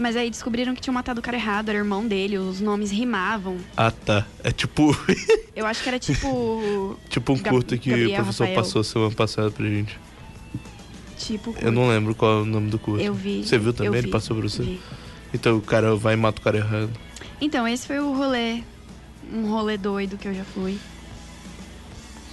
Mas 0.02 0.16
aí 0.16 0.32
descobriram 0.32 0.74
que 0.74 0.82
tinham 0.82 0.96
matado 0.96 1.20
o 1.20 1.24
cara 1.24 1.38
errado, 1.38 1.70
era 1.70 1.78
irmão 1.78 2.08
dele, 2.08 2.38
os 2.40 2.60
nomes 2.60 2.90
rimavam. 2.90 3.58
Ah, 3.78 3.92
tá. 3.92 4.26
É 4.44 4.52
tipo, 4.52 4.96
Eu 5.56 5.68
acho 5.68 5.84
que 5.84 5.90
era 5.90 6.00
tipo. 6.00 6.98
tipo 7.08 7.34
um 7.34 7.38
Gab- 7.38 7.50
curto 7.54 7.78
que 7.78 7.90
Gabriel 7.92 8.10
o 8.10 8.16
professor 8.16 8.44
Rafael. 8.46 8.64
passou 8.64 8.84
semana 8.84 9.12
passada 9.12 9.52
pra 9.52 9.66
gente. 9.68 10.00
Tipo. 11.18 11.56
Eu 11.62 11.72
não 11.72 11.88
lembro 11.88 12.16
qual 12.16 12.40
é 12.40 12.42
o 12.42 12.46
nome 12.46 12.70
do 12.72 12.80
curto. 12.80 13.04
Eu 13.04 13.14
vi, 13.14 13.44
Você 13.46 13.60
viu 13.60 13.72
também? 13.74 13.94
Ele 13.94 14.08
vi, 14.08 14.12
passou 14.12 14.36
pra 14.36 14.50
você? 14.50 14.64
vi. 14.64 14.82
Então 15.34 15.56
o 15.58 15.62
cara 15.62 15.96
vai 15.96 16.16
e 16.16 16.18
mata 16.18 16.42
o 16.42 16.44
cara 16.44 16.58
errado. 16.58 16.90
Então, 17.40 17.68
esse 17.68 17.86
foi 17.86 18.00
o 18.00 18.12
rolê. 18.12 18.64
Um 19.32 19.48
rolê 19.52 19.78
doido 19.78 20.18
que 20.18 20.28
eu 20.28 20.34
já 20.34 20.44
fui. 20.44 20.78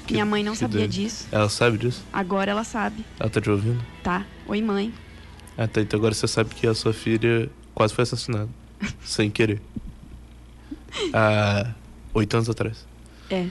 Que- 0.06 0.14
Minha 0.14 0.24
mãe 0.24 0.42
não 0.42 0.54
sabia 0.54 0.78
doido. 0.80 0.90
disso. 0.90 1.28
Ela 1.30 1.50
sabe 1.50 1.76
disso? 1.76 2.02
Agora 2.10 2.50
ela 2.50 2.64
sabe. 2.64 3.04
Ela 3.20 3.28
tá 3.28 3.40
te 3.42 3.50
ouvindo? 3.50 3.84
Tá. 4.02 4.24
Oi, 4.46 4.62
mãe. 4.62 4.92
Ah, 5.56 5.68
tá. 5.68 5.82
Então 5.82 5.98
agora 5.98 6.14
você 6.14 6.26
sabe 6.26 6.54
que 6.54 6.66
a 6.66 6.74
sua 6.74 6.92
filha 6.94 7.50
quase 7.78 7.94
foi 7.94 8.02
assassinada. 8.02 8.48
sem 9.04 9.30
querer. 9.30 9.62
Há 11.14 11.72
oito 12.12 12.34
anos 12.36 12.50
atrás. 12.50 12.84
É. 13.30 13.46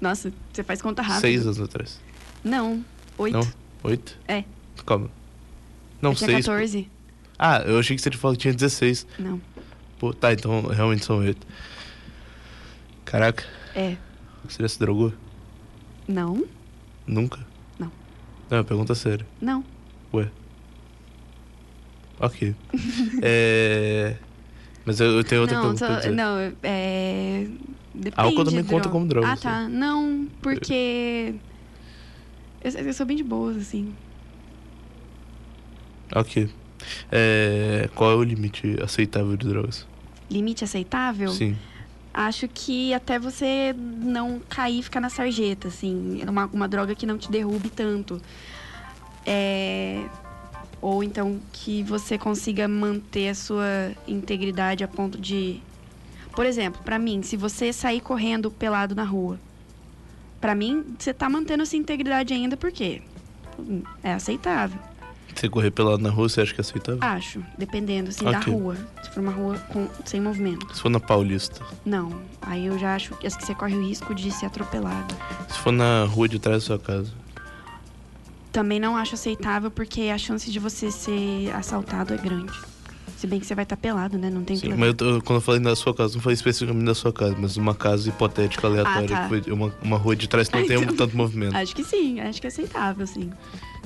Nossa, 0.00 0.32
você 0.52 0.62
faz 0.62 0.80
conta 0.80 1.02
rápida. 1.02 1.20
Seis 1.20 1.42
anos 1.42 1.60
atrás. 1.60 2.00
Não, 2.44 2.84
oito. 3.18 3.36
Não? 3.36 3.52
Oito? 3.82 4.16
É. 4.28 4.44
Calma. 4.86 5.10
Não, 6.00 6.12
eu 6.12 6.16
tinha 6.16 6.30
seis. 6.30 6.46
pô. 6.46 6.52
14. 6.52 6.88
Ah, 7.36 7.58
eu 7.66 7.76
achei 7.78 7.96
que 7.96 8.02
você 8.02 8.10
falou 8.12 8.36
que 8.36 8.42
tinha 8.42 8.54
16. 8.54 9.04
Não. 9.18 9.40
Pô, 9.98 10.12
tá, 10.14 10.32
então 10.32 10.60
realmente 10.68 11.04
são 11.04 11.18
oito. 11.18 11.44
Caraca, 13.04 13.44
É. 13.74 13.96
você 14.48 14.62
já 14.62 14.68
se 14.68 14.78
drogou? 14.78 15.12
Não? 16.06 16.44
Nunca? 17.04 17.40
Não. 17.80 17.90
Não, 18.48 18.58
é 18.58 18.62
pergunta 18.62 18.94
séria. 18.94 19.26
Não. 19.40 19.64
Ué. 20.14 20.30
Ok. 22.20 22.54
é. 23.22 24.16
Mas 24.84 25.00
eu, 25.00 25.06
eu 25.16 25.24
tenho 25.24 25.40
outra 25.42 25.56
não, 25.56 25.62
pergunta 25.74 26.02
só- 26.02 26.10
não, 26.10 26.38
é. 26.62 27.46
Depende. 27.94 28.14
Álcool 28.16 28.44
também 28.44 28.62
de 28.62 28.68
conta 28.68 28.88
como 28.88 29.06
droga, 29.06 29.28
Ah, 29.28 29.36
sim. 29.36 29.42
tá. 29.42 29.68
Não, 29.68 30.26
porque. 30.40 31.34
Eu, 32.62 32.70
eu 32.72 32.92
sou 32.92 33.06
bem 33.06 33.16
de 33.16 33.22
boas, 33.22 33.56
assim. 33.56 33.94
Ok. 36.14 36.48
É, 37.10 37.88
qual 37.94 38.12
é 38.12 38.14
o 38.14 38.22
limite 38.22 38.76
aceitável 38.82 39.36
de 39.36 39.48
drogas? 39.48 39.86
Limite 40.30 40.62
aceitável? 40.64 41.30
Sim. 41.30 41.56
Acho 42.12 42.48
que 42.48 42.94
até 42.94 43.18
você 43.18 43.74
não 43.76 44.40
cair 44.48 44.78
e 44.78 44.82
ficar 44.82 45.00
na 45.00 45.08
sarjeta, 45.10 45.68
assim. 45.68 46.22
Uma, 46.28 46.46
uma 46.46 46.68
droga 46.68 46.94
que 46.94 47.06
não 47.06 47.18
te 47.18 47.30
derrube 47.30 47.68
tanto. 47.70 48.20
É... 49.24 50.04
Ou 50.80 51.02
então 51.02 51.40
que 51.52 51.82
você 51.82 52.16
consiga 52.18 52.68
manter 52.68 53.30
a 53.30 53.34
sua 53.34 53.92
integridade 54.06 54.84
a 54.84 54.88
ponto 54.88 55.18
de. 55.18 55.60
Por 56.34 56.44
exemplo, 56.46 56.80
pra 56.84 56.98
mim, 56.98 57.22
se 57.22 57.36
você 57.36 57.72
sair 57.72 58.00
correndo 58.00 58.50
pelado 58.50 58.94
na 58.94 59.04
rua, 59.04 59.38
pra 60.40 60.54
mim, 60.54 60.84
você 60.98 61.14
tá 61.14 61.28
mantendo 61.30 61.62
essa 61.62 61.76
integridade 61.76 62.34
ainda 62.34 62.56
porque 62.56 63.02
é 64.02 64.12
aceitável. 64.12 64.78
Você 65.34 65.48
correr 65.50 65.70
pelado 65.70 65.98
na 66.02 66.08
rua, 66.10 66.28
você 66.30 66.40
acha 66.42 66.54
que 66.54 66.60
é 66.60 66.62
aceitável? 66.62 66.98
Acho, 67.02 67.42
dependendo 67.58 68.08
assim 68.10 68.24
da 68.24 68.38
Ok. 68.38 68.52
rua. 68.52 68.76
Se 69.02 69.10
for 69.10 69.20
uma 69.20 69.32
rua 69.32 69.58
com, 69.70 69.86
sem 70.04 70.20
movimento. 70.20 70.74
Se 70.74 70.80
for 70.80 70.88
na 70.90 71.00
Paulista. 71.00 71.62
Não, 71.84 72.10
aí 72.40 72.66
eu 72.66 72.78
já 72.78 72.94
acho 72.94 73.14
que 73.16 73.26
acho 73.26 73.36
que 73.38 73.44
você 73.44 73.54
corre 73.54 73.74
o 73.76 73.86
risco 73.86 74.14
de 74.14 74.30
ser 74.30 74.46
atropelado. 74.46 75.14
Se 75.50 75.58
for 75.58 75.72
na 75.72 76.04
rua 76.04 76.26
de 76.28 76.38
trás 76.38 76.62
da 76.62 76.66
sua 76.66 76.78
casa. 76.78 77.12
Também 78.56 78.80
não 78.80 78.96
acho 78.96 79.14
aceitável 79.16 79.70
porque 79.70 80.04
a 80.04 80.16
chance 80.16 80.50
de 80.50 80.58
você 80.58 80.90
ser 80.90 81.54
assaltado 81.54 82.14
é 82.14 82.16
grande. 82.16 82.58
Se 83.18 83.26
bem 83.26 83.38
que 83.38 83.44
você 83.44 83.54
vai 83.54 83.64
estar 83.64 83.76
pelado, 83.76 84.16
né? 84.16 84.30
Não 84.30 84.42
tem 84.44 84.56
Sim, 84.56 84.68
problema. 84.68 84.94
mas 84.98 85.06
eu 85.14 85.20
quando 85.20 85.36
eu 85.36 85.40
falei 85.42 85.60
na 85.60 85.76
sua 85.76 85.92
casa, 85.94 86.14
não 86.14 86.22
falei 86.22 86.32
especificamente 86.36 86.86
da 86.86 86.94
sua 86.94 87.12
casa, 87.12 87.36
mas 87.38 87.58
uma 87.58 87.74
casa 87.74 88.08
hipotética 88.08 88.66
aleatória. 88.66 89.14
Ah, 89.14 89.28
tá. 89.28 89.52
uma, 89.52 89.74
uma 89.82 89.98
rua 89.98 90.16
de 90.16 90.26
trás 90.26 90.48
que 90.48 90.56
não 90.56 90.64
Ah, 90.64 90.66
tem 90.68 90.82
então- 90.82 90.96
tanto 90.96 91.14
movimento. 91.14 91.54
Acho 91.54 91.76
que 91.76 91.84
sim, 91.84 92.18
acho 92.18 92.40
que 92.40 92.46
é 92.46 92.48
aceitável, 92.48 93.06
sim. 93.06 93.30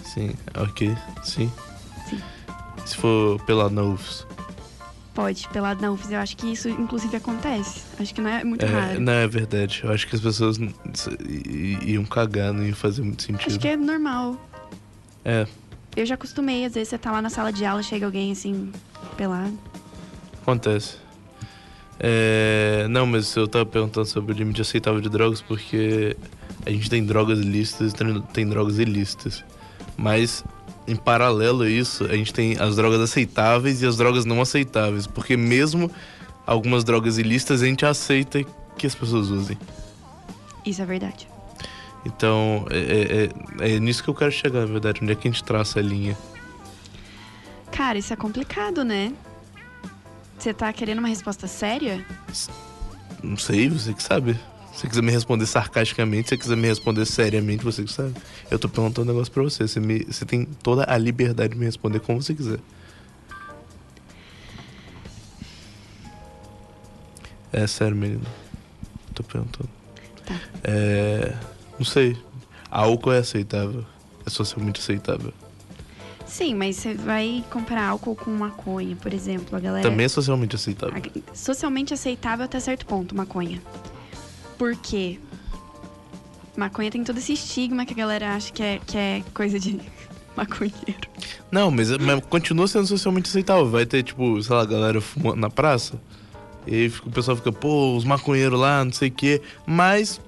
Sim, 0.05 0.35
ok. 0.57 0.97
Sim. 1.25 1.51
Sim. 2.09 2.21
Se 2.87 2.97
for 2.97 3.41
pelado 3.43 3.75
na 3.75 3.83
UFS. 3.83 4.25
Pode, 5.13 5.49
pelado 5.49 5.83
na 5.83 5.91
UFS, 5.91 6.13
eu 6.13 6.21
acho 6.21 6.37
que 6.37 6.47
isso 6.53 6.69
inclusive 6.69 7.17
acontece. 7.17 7.83
Acho 7.99 8.15
que 8.15 8.21
não 8.21 8.31
é 8.31 8.45
muito 8.45 8.65
É, 8.65 8.69
raro. 8.69 9.01
não, 9.01 9.13
é 9.15 9.27
verdade. 9.27 9.81
Eu 9.83 9.91
acho 9.91 10.07
que 10.07 10.15
as 10.15 10.23
pessoas 10.23 10.59
iam 11.85 12.05
cagar, 12.05 12.53
não 12.53 12.65
ia 12.65 12.75
fazer 12.77 13.03
muito 13.03 13.25
sentido. 13.25 13.49
Acho 13.49 13.59
que 13.59 13.67
é 13.67 13.77
normal. 13.77 14.37
É, 15.31 15.47
Eu 15.97 16.05
já 16.07 16.15
acostumei, 16.17 16.65
às 16.65 16.75
vezes 16.75 16.89
você 16.89 16.99
tá 16.99 17.13
lá 17.13 17.23
na 17.23 17.31
sala 17.31 17.53
de 17.53 17.65
aula, 17.65 17.83
chega 17.85 18.05
alguém 18.07 18.33
assim, 18.33 18.73
pelado. 19.17 19.57
acontece. 20.43 20.97
É, 21.99 22.87
não, 22.89 23.07
mas 23.07 23.35
eu 23.37 23.47
tava 23.47 23.67
perguntando 23.67 24.07
sobre 24.07 24.33
o 24.33 24.37
limite 24.37 24.61
aceitável 24.63 25.01
de 25.01 25.09
drogas 25.09 25.41
porque 25.43 26.17
a 26.65 26.71
gente 26.71 26.89
tem 26.89 27.05
drogas 27.05 27.39
lícitas 27.41 27.93
e 27.93 27.95
tem- 27.95 28.23
tem 28.33 28.49
drogas 28.49 28.79
ilícitas. 28.79 29.45
Mas, 29.97 30.43
em 30.89 30.97
paralelo 30.97 31.63
a 31.63 31.69
isso, 31.69 32.05
a 32.07 32.17
gente 32.17 32.33
tem 32.33 32.57
as 32.59 32.75
drogas 32.77 33.01
aceitáveis 33.01 33.83
e 33.83 33.87
as 33.87 33.97
drogas 33.99 34.25
não 34.25 34.41
aceitáveis. 34.41 35.07
Porque 35.07 35.37
mesmo 35.37 35.91
algumas 36.47 36.83
drogas 36.85 37.19
ilícitas, 37.19 37.63
a 37.63 37.67
gente 37.67 37.85
aceita 37.85 38.43
que 38.79 38.87
as 38.87 38.95
pessoas 38.95 39.29
usem. 39.29 39.59
Isso 40.65 40.81
é 40.81 40.87
verdade. 40.87 41.29
Então, 42.05 42.65
é, 42.71 43.29
é- 43.61 43.75
é 43.75 43.79
nisso 43.81 44.03
que 44.03 44.09
eu 44.11 44.15
quero 44.15 44.33
chegar, 44.33 44.61
na 44.61 44.67
verdade. 44.67 45.01
Onde 45.03 45.13
é 45.13 45.15
que 45.15 45.29
a 45.29 45.31
gente 45.31 45.45
traça 45.45 45.79
a 45.79 45.83
linha? 45.83 46.17
Cara, 47.71 47.99
isso 47.99 48.13
é 48.13 48.17
complicado, 48.17 48.85
né? 48.85 49.13
Você 50.39 50.55
tá 50.55 50.73
querendo 50.73 50.99
uma 51.01 51.09
resposta 51.09 51.47
séria? 51.47 52.05
Não 53.23 53.37
sei, 53.37 53.69
você 53.69 53.93
que 53.93 54.03
sabe. 54.03 54.35
Se 54.73 54.81
você 54.83 54.89
quiser 54.89 55.03
me 55.03 55.11
responder 55.13 55.45
sarcasticamente, 55.47 56.29
se 56.29 56.35
você 56.37 56.41
quiser 56.41 56.57
me 56.57 56.69
responder 56.69 57.05
seriamente, 57.05 57.63
você 57.65 57.85
que 57.85 57.93
sabe. 57.93 58.15
Eu 58.51 58.59
tô 58.59 58.69
perguntando 58.69 59.11
um 59.11 59.15
negócio 59.15 59.33
pra 59.33 59.43
você. 59.43 59.69
Você, 59.69 59.79
me- 59.81 60.05
você 60.05 60.25
tem 60.25 60.45
toda 60.47 60.85
a 60.91 60.97
liberdade 60.97 61.53
de 61.53 61.59
me 61.59 61.67
responder 61.67 62.01
como 62.01 62.23
você 62.23 62.35
quiser. 62.35 62.61
É 67.53 67.67
sério, 67.67 67.97
menino. 67.97 68.23
Tô 69.15 69.23
perguntando. 69.23 69.69
É. 70.63 71.35
Não 71.81 71.87
sei. 71.87 72.15
Álcool 72.71 73.11
é 73.11 73.19
aceitável. 73.21 73.87
É 74.27 74.29
socialmente 74.29 74.81
aceitável. 74.81 75.33
Sim, 76.27 76.55
mas 76.55 76.77
você 76.77 76.93
vai 76.93 77.43
comparar 77.51 77.89
álcool 77.89 78.15
com 78.15 78.31
maconha, 78.31 78.95
por 78.97 79.15
exemplo. 79.15 79.57
A 79.57 79.61
galera. 79.61 79.89
Também 79.89 80.05
é 80.05 80.09
socialmente 80.11 80.55
aceitável. 80.55 81.03
Socialmente 81.33 81.95
aceitável 81.95 82.45
até 82.45 82.61
certo 82.61 82.85
ponto, 82.85 83.17
maconha. 83.17 83.63
Por 84.59 84.77
quê? 84.77 85.19
Maconha 86.55 86.91
tem 86.91 87.03
todo 87.03 87.17
esse 87.17 87.33
estigma 87.33 87.87
que 87.87 87.95
a 87.95 87.97
galera 87.97 88.35
acha 88.35 88.53
que 88.53 88.63
é, 88.63 88.79
que 88.87 88.99
é 88.99 89.23
coisa 89.33 89.59
de 89.59 89.81
maconheiro. 90.37 91.09
Não, 91.51 91.71
mas, 91.71 91.97
mas 91.97 92.23
continua 92.27 92.69
sendo 92.69 92.87
socialmente 92.87 93.31
aceitável. 93.31 93.71
Vai 93.71 93.87
ter, 93.87 94.03
tipo, 94.03 94.41
sei 94.43 94.55
lá, 94.55 94.63
a 94.63 94.67
galera 94.67 95.01
fumando 95.01 95.37
na 95.37 95.49
praça. 95.49 95.99
E 96.67 96.75
aí 96.75 96.93
o 97.07 97.11
pessoal 97.11 97.39
fica, 97.39 97.51
pô, 97.51 97.97
os 97.97 98.05
maconheiros 98.05 98.61
lá, 98.61 98.85
não 98.85 98.93
sei 98.93 99.09
o 99.09 99.13
quê. 99.13 99.41
Mas 99.67 100.21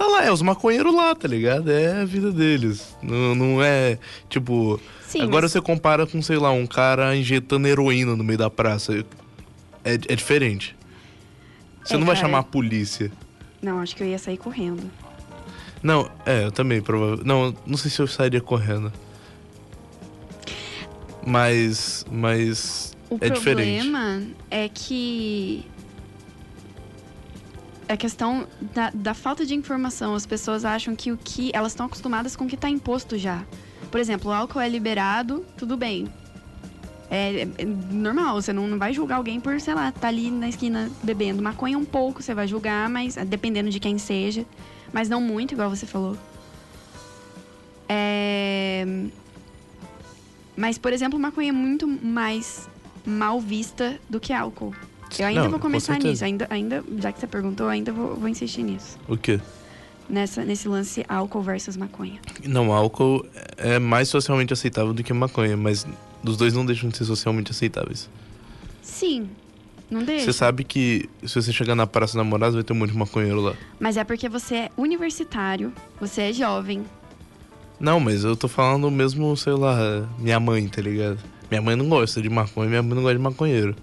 tá 0.00 0.06
lá, 0.06 0.24
é 0.24 0.32
os 0.32 0.40
maconheiros 0.42 0.94
lá, 0.94 1.14
tá 1.14 1.28
ligado? 1.28 1.70
É 1.70 2.00
a 2.00 2.04
vida 2.04 2.32
deles. 2.32 2.96
Não, 3.02 3.34
não 3.34 3.62
é, 3.62 3.98
tipo. 4.28 4.80
Sim, 5.06 5.22
agora 5.22 5.42
mas- 5.42 5.52
você 5.52 5.60
compara 5.60 6.06
com, 6.06 6.22
sei 6.22 6.38
lá, 6.38 6.50
um 6.52 6.66
cara 6.66 7.14
injetando 7.16 7.66
heroína 7.68 8.16
no 8.16 8.24
meio 8.24 8.38
da 8.38 8.48
praça. 8.48 9.04
É, 9.84 9.92
é 9.94 10.14
diferente. 10.16 10.74
Você 11.84 11.94
É, 11.94 11.98
não 11.98 12.06
vai 12.06 12.14
cara. 12.14 12.26
chamar 12.26 12.38
a 12.38 12.42
polícia. 12.42 13.10
Não, 13.60 13.80
acho 13.80 13.94
que 13.94 14.02
eu 14.02 14.06
ia 14.06 14.18
sair 14.18 14.36
correndo. 14.38 14.90
Não, 15.82 16.10
é, 16.24 16.44
eu 16.44 16.52
também, 16.52 16.80
provavelmente. 16.80 17.26
Não, 17.26 17.54
não 17.66 17.76
sei 17.76 17.90
se 17.90 18.00
eu 18.00 18.06
sairia 18.06 18.40
correndo. 18.40 18.92
Mas. 21.26 22.04
Mas. 22.10 22.96
O 23.10 23.16
é 23.20 23.28
diferente. 23.30 23.80
problema 23.88 24.22
é 24.50 24.68
que. 24.68 25.64
É 27.90 27.96
questão 27.96 28.46
da, 28.72 28.88
da 28.94 29.14
falta 29.14 29.44
de 29.44 29.52
informação. 29.52 30.14
As 30.14 30.24
pessoas 30.24 30.64
acham 30.64 30.94
que 30.94 31.10
o 31.10 31.16
que. 31.16 31.50
Elas 31.52 31.72
estão 31.72 31.86
acostumadas 31.86 32.36
com 32.36 32.44
o 32.44 32.46
que 32.46 32.54
está 32.54 32.70
imposto 32.70 33.18
já. 33.18 33.44
Por 33.90 33.98
exemplo, 33.98 34.30
o 34.30 34.32
álcool 34.32 34.60
é 34.60 34.68
liberado, 34.68 35.44
tudo 35.56 35.76
bem. 35.76 36.06
É, 37.10 37.48
é 37.58 37.64
normal, 37.64 38.40
você 38.40 38.52
não, 38.52 38.68
não 38.68 38.78
vai 38.78 38.92
julgar 38.92 39.16
alguém 39.16 39.40
por, 39.40 39.60
sei 39.60 39.74
lá, 39.74 39.90
tá 39.90 40.06
ali 40.06 40.30
na 40.30 40.48
esquina 40.48 40.88
bebendo 41.02 41.42
maconha 41.42 41.76
um 41.76 41.84
pouco, 41.84 42.22
você 42.22 42.32
vai 42.32 42.46
julgar, 42.46 42.88
mas 42.88 43.16
dependendo 43.26 43.70
de 43.70 43.80
quem 43.80 43.98
seja. 43.98 44.46
Mas 44.92 45.08
não 45.08 45.20
muito, 45.20 45.54
igual 45.54 45.68
você 45.68 45.84
falou. 45.84 46.16
É... 47.88 48.86
Mas, 50.56 50.78
por 50.78 50.92
exemplo, 50.92 51.18
maconha 51.18 51.48
é 51.48 51.52
muito 51.52 51.88
mais 51.88 52.68
mal 53.04 53.40
vista 53.40 53.98
do 54.08 54.20
que 54.20 54.32
álcool. 54.32 54.76
Eu 55.18 55.26
ainda 55.26 55.42
Não, 55.42 55.50
vou 55.50 55.58
com 55.58 55.66
começar 55.66 55.94
certeza. 55.94 56.10
nisso. 56.10 56.24
Ainda, 56.24 56.46
ainda, 56.50 56.84
já 56.98 57.12
que 57.12 57.20
você 57.20 57.26
perguntou, 57.26 57.68
ainda 57.68 57.92
vou, 57.92 58.16
vou 58.16 58.28
insistir 58.28 58.62
nisso. 58.62 58.98
O 59.08 59.16
quê? 59.16 59.40
Nessa, 60.08 60.44
nesse 60.44 60.68
lance 60.68 61.04
álcool 61.08 61.42
versus 61.42 61.76
maconha. 61.76 62.20
Não, 62.44 62.72
álcool 62.72 63.24
é 63.56 63.78
mais 63.78 64.08
socialmente 64.08 64.52
aceitável 64.52 64.92
do 64.92 65.02
que 65.04 65.12
maconha, 65.12 65.56
mas 65.56 65.86
os 66.24 66.36
dois 66.36 66.52
não 66.52 66.66
deixam 66.66 66.88
de 66.90 66.96
ser 66.96 67.04
socialmente 67.04 67.50
aceitáveis. 67.52 68.08
Sim, 68.82 69.28
não 69.90 70.02
deixa. 70.02 70.24
Você 70.26 70.32
sabe 70.32 70.64
que 70.64 71.08
se 71.24 71.34
você 71.40 71.52
chegar 71.52 71.74
na 71.74 71.86
Praça 71.86 72.16
Namorados 72.18 72.54
vai 72.54 72.64
ter 72.64 72.72
um 72.72 72.76
monte 72.76 72.90
de 72.92 72.98
maconheiro 72.98 73.40
lá. 73.40 73.54
Mas 73.78 73.96
é 73.96 74.04
porque 74.04 74.28
você 74.28 74.54
é 74.56 74.70
universitário, 74.76 75.72
você 76.00 76.22
é 76.22 76.32
jovem. 76.32 76.84
Não, 77.78 77.98
mas 78.00 78.24
eu 78.24 78.36
tô 78.36 78.46
falando 78.48 78.90
mesmo, 78.90 79.34
sei 79.36 79.52
lá, 79.54 80.06
minha 80.18 80.38
mãe, 80.40 80.66
tá 80.68 80.82
ligado? 80.82 81.18
Minha 81.50 81.62
mãe 81.62 81.76
não 81.76 81.88
gosta 81.88 82.20
de 82.20 82.28
maconha, 82.28 82.68
minha 82.68 82.82
mãe 82.82 82.94
não 82.94 83.02
gosta 83.02 83.16
de 83.16 83.22
maconheiro. 83.22 83.74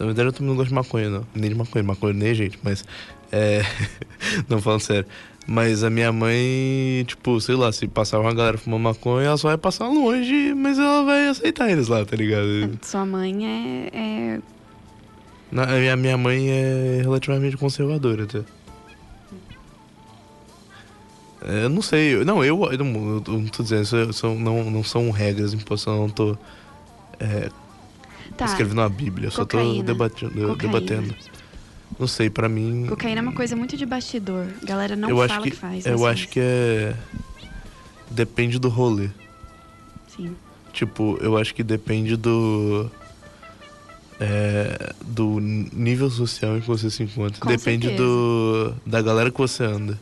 Na 0.00 0.06
verdade, 0.06 0.28
eu 0.28 0.32
também 0.32 0.48
não 0.48 0.56
gosto 0.56 0.68
de 0.68 0.74
maconha, 0.74 1.10
não. 1.10 1.26
Nem 1.34 1.50
de 1.50 1.54
maconha, 1.56 1.82
maconha 1.84 2.14
nem 2.14 2.34
gente, 2.34 2.58
mas. 2.62 2.84
É. 3.30 3.62
não 4.48 4.60
falando 4.60 4.80
sério. 4.80 5.06
Mas 5.46 5.82
a 5.82 5.90
minha 5.90 6.12
mãe, 6.12 7.04
tipo, 7.06 7.40
sei 7.40 7.54
lá, 7.56 7.72
se 7.72 7.86
passar 7.88 8.20
uma 8.20 8.32
galera 8.32 8.56
fumando 8.58 8.82
maconha, 8.82 9.26
ela 9.28 9.36
só 9.36 9.48
vai 9.48 9.58
passar 9.58 9.88
longe, 9.88 10.54
mas 10.54 10.78
ela 10.78 11.02
vai 11.04 11.28
aceitar 11.28 11.70
eles 11.70 11.88
lá, 11.88 12.04
tá 12.04 12.14
ligado? 12.16 12.78
Sua 12.82 13.04
mãe 13.04 13.46
é. 13.46 13.90
é... 13.92 14.40
A 15.56 15.66
minha, 15.78 15.96
minha 15.96 16.16
mãe 16.16 16.48
é 16.48 17.00
relativamente 17.02 17.56
conservadora 17.56 18.22
até. 18.24 18.42
É, 21.42 21.64
Eu 21.64 21.68
não 21.68 21.82
sei, 21.82 22.14
eu- 22.16 22.24
não, 22.24 22.44
eu, 22.44 22.70
eu 22.70 22.78
não, 22.78 23.22
eu 23.26 23.38
não 23.40 23.46
tô 23.46 23.62
dizendo, 23.62 23.82
isso 23.82 24.12
são, 24.12 24.38
não, 24.38 24.70
não 24.70 24.84
são 24.84 25.10
regras 25.10 25.52
impostas, 25.54 25.92
eu 25.92 26.00
não 26.00 26.08
tô 26.10 26.36
é, 27.18 27.48
Tá. 28.40 28.46
escrevendo 28.46 28.80
a 28.80 28.88
Bíblia, 28.88 29.26
eu 29.26 29.30
só 29.30 29.44
tô 29.44 29.58
Cocaína. 29.58 29.84
debatendo, 29.84 30.32
Cocaína. 30.32 30.56
debatendo. 30.56 31.14
Não 31.98 32.06
sei, 32.06 32.30
pra 32.30 32.48
mim. 32.48 32.86
Cocaína 32.88 33.20
é 33.20 33.22
uma 33.22 33.32
coisa 33.34 33.54
muito 33.54 33.76
de 33.76 33.84
bastidor. 33.84 34.46
A 34.62 34.64
galera 34.64 34.96
não 34.96 35.10
eu 35.10 35.16
fala 35.16 35.32
acho 35.32 35.40
que, 35.42 35.50
que, 35.50 35.56
faz. 35.56 35.84
Eu 35.84 36.06
acho 36.06 36.28
que 36.28 36.40
é. 36.40 36.96
Depende 38.10 38.58
do 38.58 38.68
rolê. 38.68 39.10
Sim. 40.08 40.34
Tipo, 40.72 41.18
eu 41.20 41.36
acho 41.36 41.54
que 41.54 41.62
depende 41.62 42.16
do. 42.16 42.90
é, 44.18 44.94
do 45.04 45.38
nível 45.40 46.08
social 46.10 46.56
em 46.56 46.60
que 46.60 46.66
você 46.66 46.88
se 46.90 47.02
encontra. 47.02 47.38
Com 47.38 47.48
depende 47.50 47.88
certeza. 47.88 48.02
do 48.08 48.74
da 48.86 49.02
galera 49.02 49.30
que 49.30 49.38
você 49.38 49.64
anda. 49.64 49.98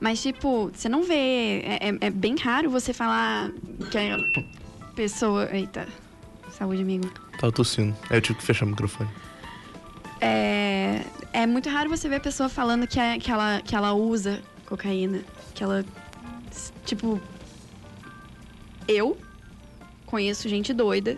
Mas, 0.00 0.20
tipo, 0.20 0.68
você 0.74 0.88
não 0.88 1.04
vê. 1.04 1.60
É, 1.64 1.88
é- 1.90 1.98
é 2.06 2.10
bem 2.10 2.34
raro 2.36 2.68
você 2.70 2.92
falar 2.92 3.52
que 3.88 3.96
a 3.96 4.18
pessoa. 4.92 5.48
Eita. 5.52 5.86
Saúde, 6.56 6.82
amigo. 6.82 7.08
Tava 7.38 7.52
tossindo. 7.52 7.96
Aí 8.10 8.16
eu 8.18 8.20
tive 8.20 8.38
que 8.38 8.44
fechar 8.44 8.64
o 8.66 8.68
microfone. 8.68 9.08
É, 10.20 11.02
é 11.32 11.46
muito 11.46 11.68
raro 11.68 11.88
você 11.90 12.08
ver 12.08 12.16
a 12.16 12.20
pessoa 12.20 12.48
falando 12.48 12.86
que, 12.86 13.00
é- 13.00 13.18
que, 13.18 13.30
ela, 13.30 13.60
que 13.64 13.74
ela 13.74 13.92
usa 13.94 14.40
cocaína. 14.66 15.20
Que 15.54 15.64
ela. 15.64 15.84
Tipo. 16.84 17.20
Eu 18.86 19.16
conheço 20.06 20.48
gente 20.48 20.72
doida 20.74 21.16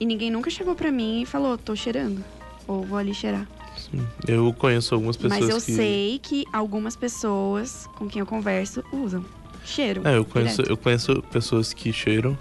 e 0.00 0.06
ninguém 0.06 0.30
nunca 0.30 0.50
chegou 0.50 0.74
pra 0.74 0.90
mim 0.90 1.22
e 1.22 1.26
falou, 1.26 1.56
tô 1.56 1.76
cheirando. 1.76 2.24
Ou 2.66 2.82
vou 2.82 2.98
ali 2.98 3.14
cheirar. 3.14 3.46
Sim. 3.76 4.06
Eu 4.26 4.52
conheço 4.54 4.94
algumas 4.94 5.16
pessoas 5.16 5.40
Mas 5.40 5.48
eu 5.50 5.56
que. 5.56 5.74
sei 5.74 6.18
que 6.22 6.44
algumas 6.52 6.96
pessoas 6.96 7.86
com 7.96 8.08
quem 8.08 8.20
eu 8.20 8.26
converso 8.26 8.82
usam. 8.92 9.24
Cheiro. 9.64 10.02
É, 10.06 10.16
eu 10.16 10.24
conheço, 10.24 10.56
direto. 10.56 10.70
eu 10.70 10.76
conheço 10.76 11.22
pessoas 11.30 11.72
que 11.72 11.92
cheiram. 11.92 12.36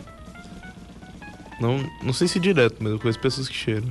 Não, 1.63 1.89
não 2.02 2.12
sei 2.12 2.28
se 2.28 2.41
direto, 2.41 2.76
mas 2.82 2.91
eu 2.91 2.99
conheço 2.99 3.19
pessoas 3.19 3.47
que 3.47 3.56
cheiram. 3.56 3.88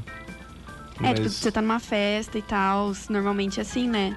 É, 1.02 1.14
tipo, 1.14 1.22
Mas- 1.22 1.32
você 1.32 1.50
tá 1.50 1.62
numa 1.62 1.80
festa 1.80 2.36
e 2.36 2.42
tal, 2.42 2.92
normalmente 3.08 3.58
é 3.58 3.62
assim, 3.62 3.88
né? 3.88 4.14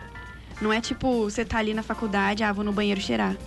Não 0.62 0.74
é 0.74 0.82
tipo, 0.82 1.24
você 1.24 1.46
tá 1.46 1.60
ali 1.60 1.74
na 1.74 1.82
faculdade, 1.82 2.44
ah, 2.44 2.52
vou 2.52 2.66
no 2.66 2.74
banheiro 2.74 3.00
cheirar. 3.00 3.38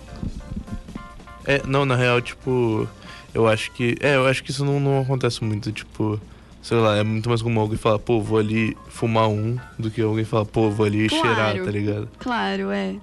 É, 1.45 1.61
não, 1.65 1.85
na 1.85 1.95
real, 1.95 2.19
tipo, 2.21 2.87
eu 3.35 3.47
acho 3.47 3.71
que. 3.71 3.95
É, 3.99 4.15
eu 4.15 4.25
acho 4.25 4.43
que 4.43 4.49
isso 4.49 4.65
não, 4.65 4.79
não 4.79 5.01
acontece 5.01 5.43
muito, 5.43 5.71
tipo. 5.71 6.19
Sei 6.61 6.77
lá, 6.77 6.97
é 6.97 7.03
muito 7.03 7.29
mais 7.29 7.41
comum 7.41 7.61
alguém 7.61 7.77
falar, 7.77 7.99
pô, 7.99 8.19
vou 8.19 8.37
ali 8.37 8.75
fumar 8.89 9.29
um, 9.29 9.57
do 9.77 9.89
que 9.89 10.01
alguém 10.01 10.25
falar, 10.25 10.45
pô, 10.45 10.69
vou 10.69 10.85
ali 10.85 11.07
cheirar, 11.07 11.55
tá 11.55 11.71
ligado? 11.71 12.09
Claro, 12.17 12.71
é. 12.71 12.95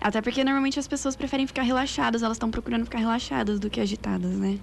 Até 0.00 0.20
porque 0.20 0.44
normalmente 0.44 0.78
as 0.78 0.86
pessoas 0.86 1.16
preferem 1.16 1.46
ficar 1.46 1.62
relaxadas, 1.62 2.22
elas 2.22 2.36
estão 2.36 2.50
procurando 2.50 2.84
ficar 2.84 2.98
relaxadas 2.98 3.58
do 3.58 3.70
que 3.70 3.80
agitadas, 3.80 4.32
né? 4.32 4.58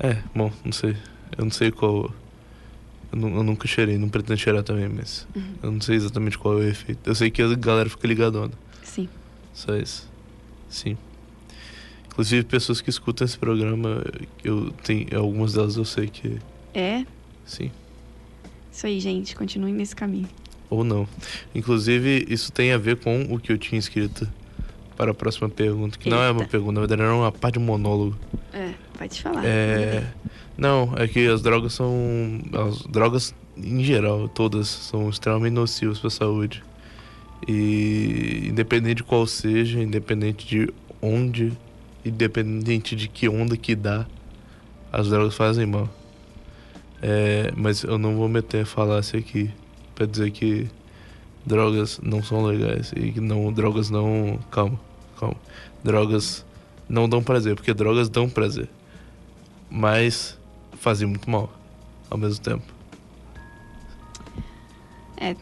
É, 0.00 0.16
bom, 0.34 0.52
não 0.64 0.72
sei. 0.72 0.96
Eu 1.36 1.44
não 1.44 1.50
sei 1.50 1.70
qual. 1.70 2.12
Eu, 3.12 3.18
eu 3.20 3.42
nunca 3.42 3.66
cheirei, 3.66 3.98
não 3.98 4.08
pretendo 4.08 4.38
cheirar 4.38 4.62
também, 4.62 4.88
mas. 4.88 5.26
Uhum. 5.34 5.54
Eu 5.62 5.72
não 5.72 5.80
sei 5.80 5.96
exatamente 5.96 6.38
qual 6.38 6.54
é 6.54 6.66
o 6.66 6.68
efeito. 6.68 7.00
Eu 7.04 7.14
sei 7.14 7.30
que 7.30 7.42
a 7.42 7.54
galera 7.54 7.88
fica 7.88 8.06
ligadona. 8.06 8.52
Sim. 8.82 9.08
Só 9.52 9.74
isso. 9.76 10.08
Sim. 10.68 10.96
Inclusive, 12.06 12.44
pessoas 12.44 12.80
que 12.80 12.90
escutam 12.90 13.24
esse 13.24 13.38
programa, 13.38 14.04
eu 14.44 14.70
tenho. 14.84 15.06
Algumas 15.18 15.52
delas 15.54 15.76
eu 15.76 15.84
sei 15.84 16.08
que. 16.08 16.38
É? 16.74 17.04
Sim. 17.44 17.70
Isso 18.72 18.86
aí, 18.86 19.00
gente, 19.00 19.34
continuem 19.34 19.74
nesse 19.74 19.96
caminho. 19.96 20.28
Ou 20.70 20.84
não. 20.84 21.08
Inclusive, 21.54 22.26
isso 22.28 22.52
tem 22.52 22.72
a 22.72 22.78
ver 22.78 22.96
com 22.96 23.22
o 23.32 23.38
que 23.38 23.50
eu 23.50 23.58
tinha 23.58 23.78
escrito 23.78 24.28
para 24.96 25.12
a 25.12 25.14
próxima 25.14 25.48
pergunta. 25.48 25.96
Que 25.96 26.10
não 26.10 26.22
é 26.22 26.30
uma 26.30 26.40
Eita. 26.42 26.50
pergunta, 26.50 26.72
na 26.72 26.80
verdade 26.80 27.02
era 27.02 27.14
uma 27.14 27.32
parte 27.32 27.54
de 27.54 27.64
monólogo. 27.64 28.16
É, 28.52 28.74
vai 28.98 29.08
te 29.08 29.22
falar. 29.22 29.44
É. 29.44 30.04
Não, 30.56 30.92
é 30.96 31.06
que 31.06 31.26
as 31.28 31.40
drogas 31.40 31.72
são. 31.72 31.94
As 32.52 32.82
drogas, 32.82 33.34
em 33.56 33.82
geral, 33.84 34.28
todas, 34.28 34.66
são 34.68 35.08
extremamente 35.08 35.52
nocivas 35.52 35.98
para 35.98 36.08
a 36.08 36.10
saúde. 36.10 36.64
E 37.46 38.48
independente 38.48 38.96
de 38.96 39.04
qual 39.04 39.26
seja, 39.26 39.80
independente 39.80 40.46
de 40.46 40.72
onde, 41.00 41.52
independente 42.04 42.96
de 42.96 43.08
que 43.08 43.28
onda 43.28 43.56
que 43.56 43.76
dá, 43.76 44.04
as 44.92 45.08
drogas 45.08 45.34
fazem 45.34 45.64
mal. 45.64 45.88
É, 47.00 47.52
mas 47.56 47.84
eu 47.84 47.96
não 47.96 48.16
vou 48.16 48.28
meter 48.28 48.62
a 48.62 48.66
falácia 48.66 49.20
aqui 49.20 49.48
pra 49.94 50.04
dizer 50.04 50.32
que 50.32 50.68
drogas 51.46 52.00
não 52.02 52.22
são 52.22 52.44
legais 52.44 52.92
e 52.96 53.12
que 53.12 53.20
não 53.20 53.52
drogas 53.52 53.88
não 53.88 54.38
calma 54.50 54.78
calma 55.18 55.36
drogas 55.82 56.44
não 56.88 57.08
dão 57.08 57.22
prazer 57.22 57.54
porque 57.54 57.72
drogas 57.72 58.08
dão 58.08 58.28
prazer 58.28 58.68
mas 59.70 60.38
fazem 60.78 61.06
muito 61.08 61.28
mal 61.28 61.52
ao 62.10 62.16
mesmo 62.18 62.42
tempo 62.42 62.62
É, 65.20 65.34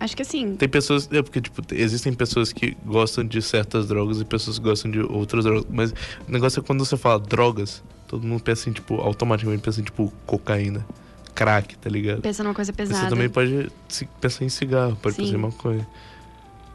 acho 0.00 0.14
que 0.16 0.22
assim, 0.22 0.56
tem 0.56 0.68
pessoas 0.68 1.08
é 1.10 1.22
porque 1.22 1.40
tipo 1.40 1.62
te- 1.62 1.74
existem 1.76 2.12
pessoas 2.12 2.52
que 2.52 2.76
gostam 2.84 3.24
de 3.24 3.40
certas 3.40 3.86
drogas 3.88 4.20
e 4.20 4.24
pessoas 4.24 4.58
que 4.58 4.64
gostam 4.64 4.90
de 4.90 5.00
outras 5.00 5.44
drogas 5.44 5.64
mas 5.70 5.92
o 6.28 6.30
negócio 6.32 6.60
é 6.60 6.62
quando 6.62 6.84
você 6.84 6.96
fala 6.96 7.18
drogas 7.18 7.82
todo 8.06 8.26
mundo 8.26 8.42
pensa 8.42 8.68
em 8.68 8.72
tipo 8.72 8.96
automaticamente 9.00 9.62
pensa 9.62 9.80
em 9.80 9.84
tipo 9.84 10.12
cocaína 10.26 10.86
crack 11.34 11.76
tá 11.78 11.88
ligado 11.90 12.20
pensa 12.20 12.42
numa 12.44 12.54
coisa 12.54 12.70
Você 12.72 12.76
pesada. 12.76 13.08
também 13.08 13.28
pode 13.28 13.70
pensar 14.20 14.44
em 14.44 14.48
cigarro, 14.48 14.94
pode 14.96 15.16
Sim. 15.16 15.22
pensar 15.24 15.34
em 15.36 15.40
maconha. 15.40 15.88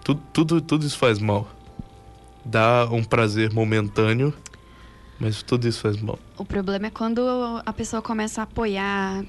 Tudo, 0.03 0.21
tudo, 0.33 0.59
tudo 0.61 0.85
isso 0.85 0.97
faz 0.97 1.19
mal. 1.19 1.47
Dá 2.43 2.87
um 2.91 3.03
prazer 3.03 3.53
momentâneo, 3.53 4.33
mas 5.19 5.41
tudo 5.43 5.67
isso 5.67 5.79
faz 5.81 6.01
mal. 6.01 6.17
O 6.39 6.45
problema 6.45 6.87
é 6.87 6.89
quando 6.89 7.21
a 7.65 7.73
pessoa 7.73 8.01
começa 8.01 8.41
a 8.41 8.43
apoiar 8.45 9.25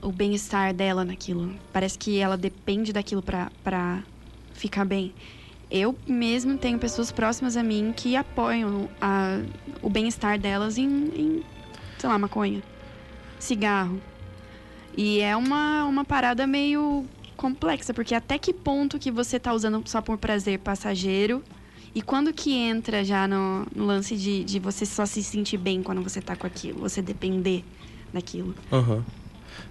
o 0.00 0.12
bem-estar 0.12 0.72
dela 0.72 1.04
naquilo. 1.04 1.52
Parece 1.72 1.98
que 1.98 2.18
ela 2.18 2.36
depende 2.36 2.92
daquilo 2.92 3.22
pra 3.22 4.02
ficar 4.52 4.84
bem. 4.84 5.12
Eu 5.70 5.96
mesmo 6.06 6.56
tenho 6.56 6.78
pessoas 6.78 7.10
próximas 7.10 7.56
a 7.56 7.62
mim 7.62 7.92
que 7.96 8.14
apoiam 8.14 8.88
a- 9.00 9.40
o 9.82 9.90
bem-estar 9.90 10.38
delas 10.38 10.78
em, 10.78 10.86
em, 10.86 11.42
sei 11.98 12.08
lá, 12.08 12.16
maconha, 12.18 12.62
cigarro. 13.40 14.00
E 14.96 15.18
é 15.20 15.34
uma, 15.36 15.84
uma 15.86 16.04
parada 16.04 16.46
meio 16.46 17.04
complexa, 17.36 17.92
porque 17.92 18.14
até 18.14 18.38
que 18.38 18.52
ponto 18.52 18.96
que 18.96 19.10
você 19.10 19.40
tá 19.40 19.52
usando 19.52 19.82
só 19.88 20.00
por 20.00 20.16
prazer 20.18 20.60
passageiro 20.60 21.42
e 21.94 22.02
quando 22.02 22.32
que 22.32 22.52
entra 22.52 23.04
já 23.04 23.28
no, 23.28 23.66
no 23.74 23.86
lance 23.86 24.16
de, 24.16 24.42
de 24.42 24.58
você 24.58 24.84
só 24.84 25.06
se 25.06 25.22
sentir 25.22 25.56
bem 25.58 25.82
quando 25.82 26.02
você 26.02 26.20
tá 26.20 26.34
com 26.34 26.46
aquilo, 26.46 26.80
você 26.80 27.00
depender 27.00 27.64
daquilo. 28.12 28.54
Aham. 28.72 29.04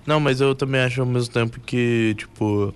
Não, 0.05 0.19
mas 0.19 0.39
eu 0.39 0.55
também 0.55 0.81
acho 0.81 1.01
ao 1.01 1.07
mesmo 1.07 1.33
tempo 1.33 1.59
que, 1.59 2.15
tipo. 2.17 2.73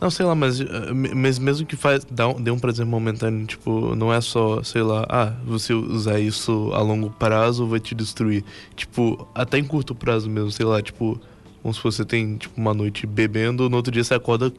Não, 0.00 0.10
sei 0.10 0.26
lá, 0.26 0.34
mas, 0.34 0.60
eh, 0.60 0.66
mas 1.14 1.38
mesmo 1.38 1.66
que 1.66 1.74
faz, 1.74 2.04
dá 2.04 2.28
um, 2.28 2.40
dê 2.40 2.50
um 2.50 2.58
prazer 2.58 2.84
momentâneo, 2.84 3.46
tipo, 3.46 3.94
não 3.94 4.12
é 4.12 4.20
só, 4.20 4.62
sei 4.62 4.82
lá, 4.82 5.06
ah, 5.08 5.32
você 5.44 5.72
usar 5.72 6.20
isso 6.20 6.70
a 6.74 6.82
longo 6.82 7.08
prazo 7.10 7.66
vai 7.66 7.80
te 7.80 7.94
destruir. 7.94 8.44
Tipo, 8.74 9.26
até 9.34 9.58
em 9.58 9.64
curto 9.64 9.94
prazo 9.94 10.28
mesmo, 10.28 10.50
sei 10.50 10.66
lá, 10.66 10.82
tipo, 10.82 11.18
como 11.62 11.72
se 11.72 11.82
você 11.82 12.04
tem, 12.04 12.36
tipo, 12.36 12.60
uma 12.60 12.74
noite 12.74 13.06
bebendo, 13.06 13.70
no 13.70 13.76
outro 13.76 13.90
dia 13.90 14.04
você 14.04 14.14
acorda 14.14 14.52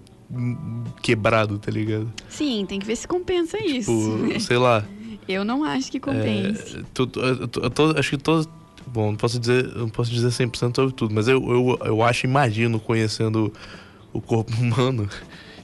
quebrado, 1.01 1.57
tá 1.57 1.71
ligado? 1.71 2.11
Sim, 2.29 2.65
tem 2.67 2.79
que 2.79 2.85
ver 2.85 2.95
se 2.95 3.07
compensa 3.07 3.57
isso. 3.63 3.91
Tipo, 4.27 4.39
sei 4.41 4.57
lá. 4.57 4.83
Eu 5.27 5.43
não 5.43 5.63
acho 5.63 5.91
que 5.91 5.99
compense. 5.99 6.77
É, 6.77 6.83
tu- 6.93 7.09
eu 7.15 7.97
acho 7.99 8.09
que 8.11 8.17
todos. 8.17 8.47
Bom, 8.87 9.07
não 9.11 9.17
posso 9.17 9.37
dizer, 9.37 9.65
não 9.75 9.89
posso 9.89 10.09
dizer 10.09 10.29
100% 10.29 10.75
sobre 10.75 10.93
tudo, 10.93 11.13
mas 11.13 11.27
eu, 11.27 11.43
eu, 11.43 11.77
eu 11.85 12.01
acho, 12.03 12.25
imagino, 12.25 12.79
conhecendo 12.79 13.51
o 14.13 14.21
corpo 14.21 14.53
humano, 14.61 15.09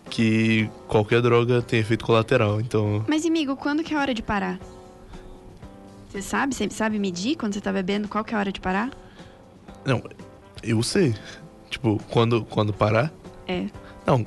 que 0.09 0.69
qualquer 0.89 1.21
droga 1.21 1.61
tem 1.61 1.79
efeito 1.79 2.03
colateral. 2.03 2.59
Então, 2.59 3.05
Mas, 3.07 3.25
amigo, 3.25 3.55
quando 3.55 3.81
que 3.81 3.93
é 3.93 3.97
a 3.97 4.01
hora 4.01 4.13
de 4.13 4.21
parar? 4.21 4.59
Você 6.09 6.21
sabe? 6.21 6.53
Você 6.53 6.69
sabe 6.69 6.99
medir 6.99 7.37
quando 7.37 7.53
você 7.53 7.61
tá 7.61 7.71
bebendo 7.71 8.09
qual 8.09 8.23
que 8.25 8.33
é 8.33 8.37
a 8.37 8.39
hora 8.39 8.51
de 8.51 8.59
parar? 8.59 8.91
não, 9.85 10.01
eu 10.61 10.81
sei. 10.83 11.15
Tipo, 11.69 11.99
quando, 12.09 12.43
quando 12.45 12.73
parar. 12.73 13.11
É. 13.47 13.65
Não. 14.05 14.25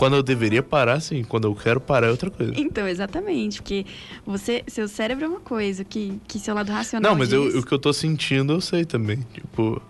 Quando 0.00 0.16
eu 0.16 0.22
deveria 0.22 0.62
parar, 0.62 0.98
sim. 0.98 1.22
Quando 1.22 1.44
eu 1.46 1.54
quero 1.54 1.78
parar 1.78 2.06
é 2.06 2.10
outra 2.10 2.30
coisa. 2.30 2.54
Então, 2.56 2.88
exatamente, 2.88 3.60
porque 3.60 3.84
você, 4.24 4.64
seu 4.66 4.88
cérebro 4.88 5.26
é 5.26 5.28
uma 5.28 5.40
coisa, 5.40 5.84
que, 5.84 6.18
que 6.26 6.38
seu 6.38 6.54
lado 6.54 6.72
racional 6.72 7.12
Não, 7.12 7.18
mas 7.18 7.30
eu- 7.34 7.44
diz... 7.52 7.54
o 7.56 7.66
que 7.66 7.70
eu 7.74 7.78
tô 7.78 7.92
sentindo 7.92 8.54
eu 8.54 8.62
sei 8.62 8.86
também. 8.86 9.18
Tipo, 9.34 9.82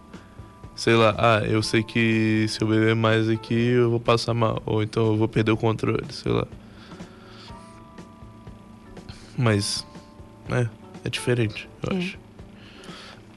sei 0.75 0.94
lá, 0.96 1.14
ah, 1.16 1.44
eu 1.46 1.62
sei 1.62 1.85
que 1.85 2.44
se 2.49 2.61
eu 2.61 2.66
beber 2.66 2.96
mais 2.96 3.29
aqui 3.29 3.55
eu 3.55 3.88
vou 3.88 4.01
passar 4.01 4.35
mal. 4.35 4.61
Ou 4.66 4.83
então 4.83 5.07
eu 5.07 5.16
vou 5.16 5.29
perder 5.29 5.53
o 5.53 5.57
controle, 5.57 6.05
sei 6.11 6.33
lá. 6.33 6.44
Mas, 9.38 9.87
é, 10.51 10.66
é 11.05 11.09
diferente, 11.09 11.68
eu 11.88 11.96
É. 11.96 11.99
acho. 12.01 12.18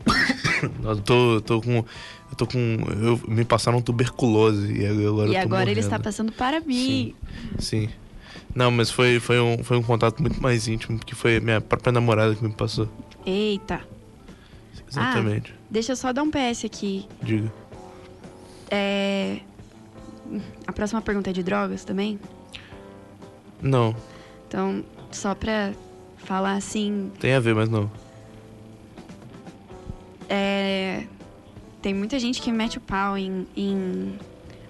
eu 0.84 0.98
tô, 1.02 1.42
tô 1.42 1.62
com. 1.62 1.78
Eu 1.78 2.36
tô 2.38 2.48
com. 2.48 2.58
Eu, 3.02 3.20
me 3.28 3.46
passaram 3.46 3.82
tuberculose 3.82 4.74
e 4.74 4.86
agora 4.86 5.30
E 5.30 5.38
agora 5.38 5.72
ele 5.72 5.80
está 5.80 6.00
passando 6.00 6.32
para 6.32 6.60
mim. 6.60 7.16
Sim. 7.60 7.90
Não, 8.56 8.70
mas 8.70 8.92
foi, 8.92 9.20
foi, 9.20 9.40
um, 9.40 9.64
foi 9.64 9.78
um 9.78 9.84
contato 9.84 10.22
muito 10.22 10.42
mais 10.42 10.68
íntimo, 10.68 10.98
porque 10.98 11.16
foi 11.16 11.40
minha 11.40 11.60
própria 11.60 11.92
namorada 11.92 12.36
que 12.36 12.44
me 12.44 12.52
passou. 12.54 12.88
Eita. 13.26 13.82
Exatamente. 14.90 15.54
Ah, 15.56 15.62
deixa 15.72 15.94
eu 15.94 15.96
só 15.96 16.14
dar 16.14 16.22
um 16.22 16.30
PS 16.30 16.66
aqui. 16.66 17.08
Diga. 17.22 17.52
É... 18.70 19.40
A 20.68 20.72
próxima 20.72 21.02
pergunta 21.02 21.30
é 21.30 21.34
de 21.34 21.42
drogas 21.44 21.84
também? 21.84 22.20
Não, 23.62 23.96
Então, 24.48 24.84
só 25.12 25.34
pra 25.34 25.74
falar 26.18 26.54
assim, 26.54 27.12
tem 27.20 27.34
a 27.34 27.40
ver, 27.40 27.56
mas 27.56 27.70
não. 27.70 27.90
É... 30.30 31.06
tem 31.82 31.94
muita 31.94 32.18
gente 32.20 32.42
que 32.42 32.52
mete 32.52 32.78
o 32.78 32.82
pau 32.82 33.18
em, 33.18 33.46
em 33.56 34.18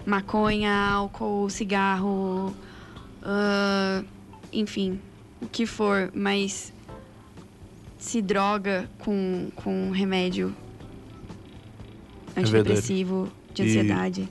maconha, 0.06 0.72
álcool, 0.92 1.50
cigarro, 1.50 2.54
ah, 3.22 4.04
enfim, 4.52 5.00
o 5.42 5.48
que 5.48 5.66
for, 5.66 6.12
mas 6.14 6.74
se 7.98 8.22
droga 8.22 8.90
com, 9.00 9.50
com 9.56 9.92
remédio 9.92 10.54
É 12.36 12.42
verdade. 12.42 12.58
antidepressivo, 12.58 13.30
de 13.54 13.64
E- 13.64 13.66
ansiedade. 13.66 14.30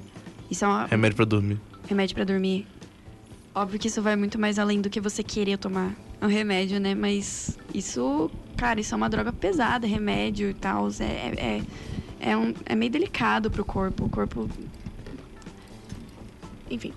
Isso 0.50 0.64
é 0.64 0.68
uma, 0.68 0.86
Remédio 0.86 1.16
pra 1.16 1.24
dormir. 1.24 1.58
remédio 1.88 2.14
pra 2.14 2.24
dormir. 2.24 2.66
Óbvio 3.54 3.78
que 3.78 3.88
isso 3.88 4.02
vai 4.02 4.16
muito 4.16 4.38
mais 4.38 4.58
além 4.58 4.80
do 4.80 4.90
que 4.90 5.00
você 5.00 5.22
querer 5.22 5.56
tomar 5.58 5.94
um 6.22 6.28
remédio, 6.28 6.78
né? 6.78 6.94
Mas 6.94 7.58
isso, 7.74 8.30
cara, 8.56 8.80
isso 8.80 8.94
é 8.94 8.96
uma 8.96 9.10
droga 9.10 9.32
pesada, 9.32 9.86
remédio 9.86 10.48
e 10.48 10.54
tal. 10.54 10.88
É, 11.00 11.04
é, 11.04 11.34
é, 11.38 11.62
é, 12.30 12.36
um, 12.36 12.54
é 12.64 12.74
meio 12.74 12.90
delicado 12.90 13.50
pro 13.50 13.64
corpo. 13.64 14.04
O 14.04 14.08
corpo. 14.08 14.48
Enfim, 16.70 16.92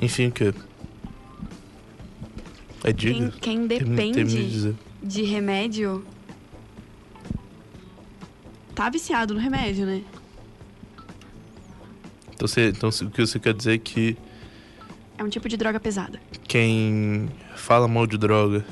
Enfim, 0.00 0.28
o 0.28 0.32
que? 0.32 0.54
É 2.84 2.92
diga. 2.92 3.30
quem, 3.40 3.66
quem 3.66 3.66
de 3.66 3.78
depende 3.78 4.76
de 5.02 5.22
remédio 5.22 6.04
tá 8.74 8.90
viciado 8.90 9.32
no 9.32 9.40
remédio, 9.40 9.86
né? 9.86 10.02
Então, 12.34 12.46
você, 12.46 12.68
então 12.68 12.90
o 12.90 13.10
que 13.10 13.26
você 13.26 13.38
quer 13.38 13.54
dizer 13.54 13.74
é 13.74 13.78
que 13.78 14.16
É 15.18 15.22
um 15.22 15.28
tipo 15.28 15.48
de 15.48 15.56
droga 15.56 15.78
pesada. 15.80 16.20
quem 16.48 17.28
fala 17.56 17.86
mal 17.88 18.06
de 18.06 18.18
droga, 18.18 18.64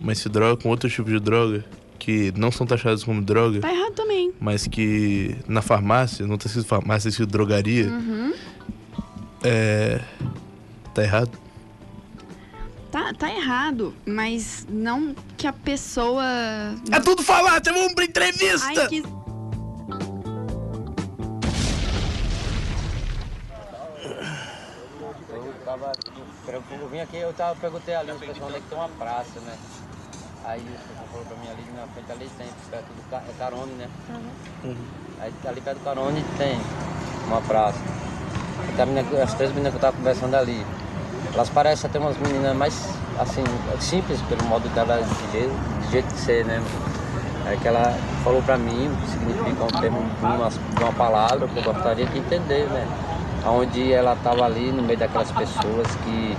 mas 0.00 0.18
se 0.18 0.28
droga 0.28 0.60
com 0.62 0.68
outro 0.68 0.88
tipo 0.90 1.08
de 1.08 1.20
droga, 1.20 1.64
que 1.98 2.32
não 2.36 2.50
são 2.50 2.66
taxadas 2.66 3.04
como 3.04 3.20
droga, 3.22 3.60
Tá 3.60 3.72
errado 3.72 3.92
também. 3.92 4.32
mas 4.40 4.66
que 4.66 5.36
na 5.46 5.62
farmácia, 5.62 6.26
não 6.26 6.36
tá 6.38 6.46
escrito 6.46 6.66
farmácia, 6.66 7.08
tá 7.08 7.10
escrito 7.10 7.30
drogaria, 7.30 7.86
Uhum. 7.88 8.32
é. 9.44 10.00
Tá 10.94 11.02
errado? 11.04 11.30
Tá, 12.90 13.14
tá 13.14 13.32
errado, 13.32 13.94
mas 14.04 14.66
não 14.68 15.14
que 15.36 15.46
a 15.46 15.52
pessoa. 15.52 16.24
É 16.90 16.98
tudo 16.98 17.22
falar, 17.22 17.60
vamos 17.64 17.94
pra 17.94 18.04
entrevista! 18.04 18.66
Ai, 18.82 18.88
que... 18.88 19.04
Eu 26.48 26.88
vim 26.88 27.00
aqui, 27.00 27.16
eu 27.18 27.32
tava, 27.32 27.54
perguntei 27.56 27.94
ali, 27.94 28.10
o 28.12 28.18
pessoal 28.18 28.48
onde 28.48 28.56
é 28.56 28.60
que 28.60 28.68
tem 28.68 28.78
uma 28.78 28.88
praça, 28.88 29.40
né? 29.40 29.54
Aí 30.44 30.60
o 30.60 30.88
pessoal 30.88 31.06
falou 31.12 31.26
pra 31.26 31.36
mim 31.36 31.48
ali 31.48 31.64
na 31.76 31.86
frente 31.88 32.10
ali 32.12 32.30
tem, 32.38 32.46
perto 32.70 32.86
do 32.86 33.10
Ca- 33.10 33.22
é 33.28 33.32
Carone, 33.38 33.72
né? 33.72 33.88
Aí 35.20 35.32
ali 35.46 35.60
perto 35.60 35.78
do 35.78 35.84
Carone 35.84 36.24
tem 36.38 36.58
uma 37.26 37.40
praça. 37.42 37.78
Tá 38.76 38.86
menina- 38.86 39.22
as 39.22 39.34
três 39.34 39.50
meninas 39.50 39.72
que 39.72 39.76
eu 39.76 39.80
tava 39.80 39.96
conversando 39.96 40.34
ali. 40.34 40.64
Elas 41.34 41.48
parecem 41.50 41.88
até 41.88 41.98
umas 41.98 42.16
meninas 42.16 42.56
mais 42.56 42.88
assim, 43.18 43.44
simples 43.78 44.20
pelo 44.22 44.42
modo 44.44 44.68
dela 44.70 45.00
de 45.02 45.32
jeito, 45.32 45.54
de 45.84 45.90
jeito 45.92 46.06
de 46.08 46.18
ser, 46.20 46.44
né? 46.46 46.60
É 47.46 47.56
que 47.56 47.68
ela 47.68 47.92
falou 48.24 48.42
pra 48.42 48.56
mim 48.56 48.88
o 48.88 48.96
que 48.96 49.08
significa 49.10 49.64
um 49.64 49.80
termo 49.80 50.02
de 50.02 50.24
uma, 50.24 50.48
de 50.50 50.82
uma 50.82 50.92
palavra 50.94 51.46
que 51.46 51.56
eu 51.58 51.62
gostaria 51.62 52.06
de 52.06 52.18
entender, 52.18 52.68
né? 52.70 52.86
Onde 53.46 53.92
ela 53.92 54.12
estava 54.12 54.44
ali 54.44 54.70
no 54.70 54.82
meio 54.82 54.98
daquelas 54.98 55.30
pessoas 55.32 55.86
que 56.04 56.36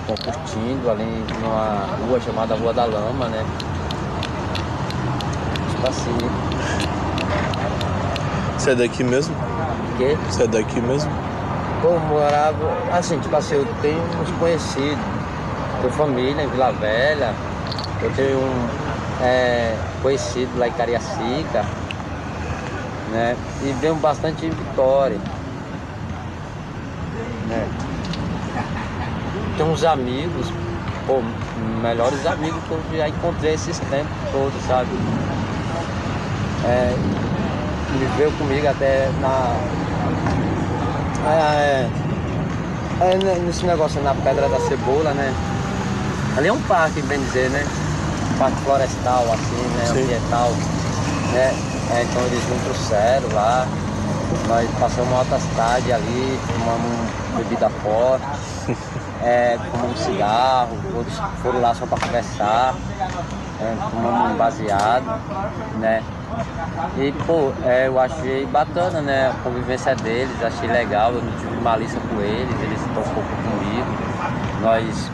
estão 0.00 0.16
curtindo 0.16 0.90
ali 0.90 1.24
numa 1.40 1.86
rua 2.06 2.20
chamada 2.20 2.54
Rua 2.54 2.72
da 2.72 2.84
Lama, 2.84 3.28
né? 3.28 3.44
Tipo 5.70 5.88
assim, 5.88 6.18
Você 8.56 8.70
é 8.70 8.74
daqui 8.74 9.04
mesmo? 9.04 9.34
quê? 10.00 10.16
Você 10.28 10.44
é 10.44 10.46
daqui 10.46 10.80
mesmo? 10.80 11.10
Eu 11.82 11.98
morava, 12.00 12.72
assim, 12.92 13.18
tipo 13.20 13.36
assim, 13.36 13.54
eu 13.54 13.66
tenho 13.82 14.02
uns 14.22 14.30
conhecidos, 14.38 15.04
tenho 15.80 15.92
família 15.92 16.42
em 16.42 16.48
Vila 16.48 16.72
Velha, 16.72 17.34
eu 18.02 18.10
tenho 18.12 18.38
um 18.38 18.68
é, 19.22 19.76
conhecido 20.02 20.58
lá 20.58 20.68
em 20.68 20.72
Cariacica, 20.72 21.64
né? 23.10 23.36
E 23.62 23.72
venho 23.80 23.94
bastante 23.96 24.46
em 24.46 24.50
Vitória. 24.50 25.18
Né? 27.50 27.68
Tenho 29.56 29.70
uns 29.70 29.84
amigos, 29.84 30.46
pô, 31.06 31.20
melhores 31.82 32.24
amigos 32.24 32.62
que 32.64 32.70
eu 32.70 32.98
já 32.98 33.08
encontrei 33.08 33.54
esses 33.54 33.78
tempos 33.78 34.16
todos, 34.32 34.62
sabe? 34.66 34.88
É, 36.64 36.94
veio 38.16 38.32
comigo 38.32 38.66
até 38.68 39.10
na, 39.20 39.56
é, 41.26 41.88
é, 43.00 43.16
né, 43.18 43.42
nesse 43.44 43.66
negócio 43.66 44.00
na 44.02 44.14
Pedra 44.14 44.48
da 44.48 44.60
Cebola, 44.60 45.12
né? 45.12 45.34
Ali 46.36 46.48
é 46.48 46.52
um 46.52 46.60
parque, 46.62 47.02
bem 47.02 47.20
dizer, 47.20 47.50
né? 47.50 47.66
Parque 48.38 48.56
florestal, 48.62 49.24
assim, 49.32 49.62
né? 49.76 49.86
Sim. 49.86 50.02
Ambiental. 50.04 50.50
Né? 51.32 51.54
É, 51.92 52.06
então 52.08 52.22
eles 52.22 52.44
me 52.48 52.58
trouxeram 52.64 53.28
lá. 53.34 53.66
Nós 54.48 54.70
passamos 54.78 55.12
altas 55.12 55.42
tardes 55.56 55.92
ali, 55.92 56.38
tomamos 56.46 57.10
bebida 57.36 57.68
forte, 57.68 58.24
é, 59.22 59.58
fumamos 59.70 59.98
cigarro, 60.00 60.76
outros 60.94 61.18
foram 61.42 61.60
lá 61.60 61.74
só 61.74 61.86
para 61.86 61.98
conversar, 61.98 62.74
é, 63.60 63.76
fumamos 63.90 64.32
um 64.32 64.36
baseado, 64.36 65.20
né? 65.78 66.02
E, 66.96 67.12
pô, 67.26 67.52
é, 67.64 67.88
eu 67.88 67.98
achei 67.98 68.46
bacana, 68.46 69.00
né? 69.00 69.30
A 69.30 69.42
convivência 69.42 69.94
deles, 69.96 70.42
achei 70.42 70.68
legal, 70.68 71.12
eu 71.12 71.22
não 71.22 71.32
tive 71.32 71.56
malícia 71.60 72.00
com 72.08 72.20
eles, 72.20 72.60
eles 72.62 72.80
estão 72.80 73.02
um 73.02 73.14
pouco 73.14 73.28
comigo. 73.28 73.86
Nós 74.62 75.10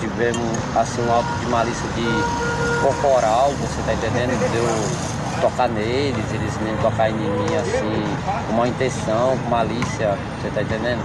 tivemos, 0.00 0.76
assim, 0.76 1.02
um 1.02 1.12
alto 1.12 1.28
de 1.40 1.46
malícia 1.46 1.88
de 1.94 2.82
corporal, 2.82 3.50
você 3.60 3.82
tá 3.82 3.94
entendendo? 3.94 4.38
De 4.38 4.56
eu 4.56 5.13
tocar 5.44 5.68
neles, 5.68 6.32
eles 6.32 6.58
nem 6.62 6.74
tocar 6.78 7.10
em 7.10 7.14
mim, 7.14 7.54
assim, 7.56 8.02
com 8.46 8.54
uma 8.54 8.66
intenção, 8.66 9.36
com 9.36 9.50
malícia, 9.50 10.16
você 10.40 10.48
tá 10.48 10.62
entendendo? 10.62 11.04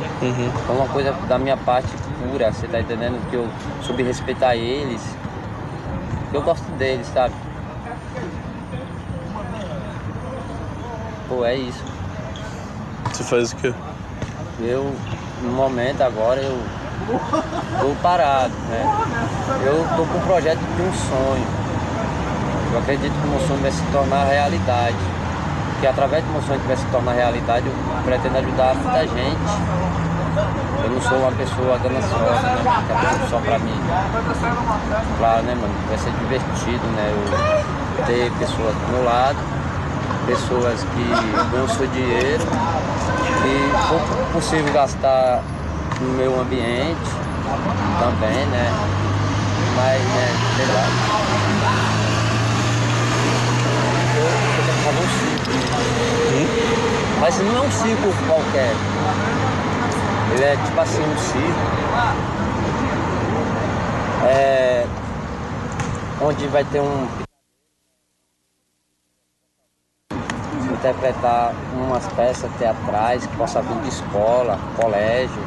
Foi 0.65 0.75
uma 0.78 0.88
coisa 0.88 1.12
da 1.28 1.38
minha 1.38 1.58
parte 1.58 1.91
pura, 2.17 2.49
você 2.49 2.65
tá 2.65 2.80
entendendo? 2.80 3.19
Que 3.30 3.36
eu 3.36 3.49
soube 3.82 4.02
respeitar 4.02 4.56
eles, 4.56 5.02
eu 6.32 6.41
gosto 6.41 6.71
deles, 6.78 7.06
sabe? 7.08 7.36
Pô, 11.28 11.45
é 11.45 11.58
isso. 11.58 11.84
Você 13.12 13.23
faz 13.25 13.52
o 13.52 13.56
quê? 13.58 13.73
eu, 14.58 14.95
no 15.41 15.52
momento 15.52 16.02
agora, 16.02 16.39
eu 16.39 16.58
tô 17.82 17.93
parado, 18.02 18.54
né? 18.69 18.86
Eu 19.65 19.86
tô 19.97 20.06
com 20.06 20.17
um 20.17 20.21
projeto 20.21 20.60
de 20.60 20.82
um 20.82 20.93
sonho. 20.93 21.68
Eu 22.71 22.79
acredito 22.79 23.13
que 23.13 23.27
o 23.27 23.47
sonho 23.47 23.62
vai 23.62 23.71
se 23.71 23.84
tornar 23.91 24.25
realidade. 24.25 24.97
Que 25.82 25.88
através 25.88 26.23
do 26.23 26.60
que 26.62 26.67
vai 26.67 26.75
se 26.77 26.86
tornar 26.88 27.13
realidade, 27.13 27.65
eu 27.67 27.73
pretendo 28.03 28.38
ajudar 28.38 28.75
muita 28.75 29.08
gente. 29.08 29.89
Eu 30.84 30.89
não 30.91 31.01
sou 31.01 31.17
uma 31.19 31.32
pessoa 31.32 31.77
gananciosa, 31.77 32.41
né? 32.41 32.84
Que 32.88 32.93
tudo 33.08 33.29
só 33.29 33.39
pra 33.39 33.60
mim. 33.60 33.79
Claro, 35.17 35.43
né, 35.43 35.55
mano? 35.55 35.73
Vai 35.88 35.97
ser 35.97 36.12
divertido, 36.12 36.86
né? 36.95 37.13
Eu 37.13 37.79
ter 38.05 38.32
pessoas 38.39 38.73
do 38.73 38.91
meu 38.91 39.03
lado, 39.03 39.38
pessoas 40.25 40.79
que 40.82 41.51
ganham 41.51 41.67
seu 41.67 41.88
dinheiro 41.88 42.43
e 43.45 43.88
for 43.88 43.99
possível 44.34 44.73
gastar 44.73 45.41
no 46.01 46.10
meu 46.13 46.39
ambiente 46.39 47.12
também, 47.99 48.45
né? 48.47 48.71
Mas, 49.75 50.01
né, 50.01 50.27
sei 50.55 50.65
lá. 50.67 50.86
Eu, 54.15 54.23
eu 54.23 54.63
quero 54.65 55.38
Mas 57.19 57.38
não 57.41 57.57
é 57.57 57.62
um 57.62 57.71
ciclo 57.71 58.13
qualquer. 58.27 58.73
Ele 60.33 60.43
é 60.43 60.57
tipo 60.65 60.79
assim, 60.79 61.03
um 61.03 61.17
ciclo. 61.17 61.79
É, 64.25 64.85
onde 66.21 66.47
vai 66.47 66.63
ter 66.65 66.81
um 66.81 67.07
interpretar 70.79 71.53
umas 71.73 72.05
peças 72.13 72.49
teatrais 72.57 73.25
que 73.25 73.35
possa 73.35 73.62
vir 73.62 73.81
de 73.81 73.89
escola, 73.89 74.57
colégio, 74.77 75.43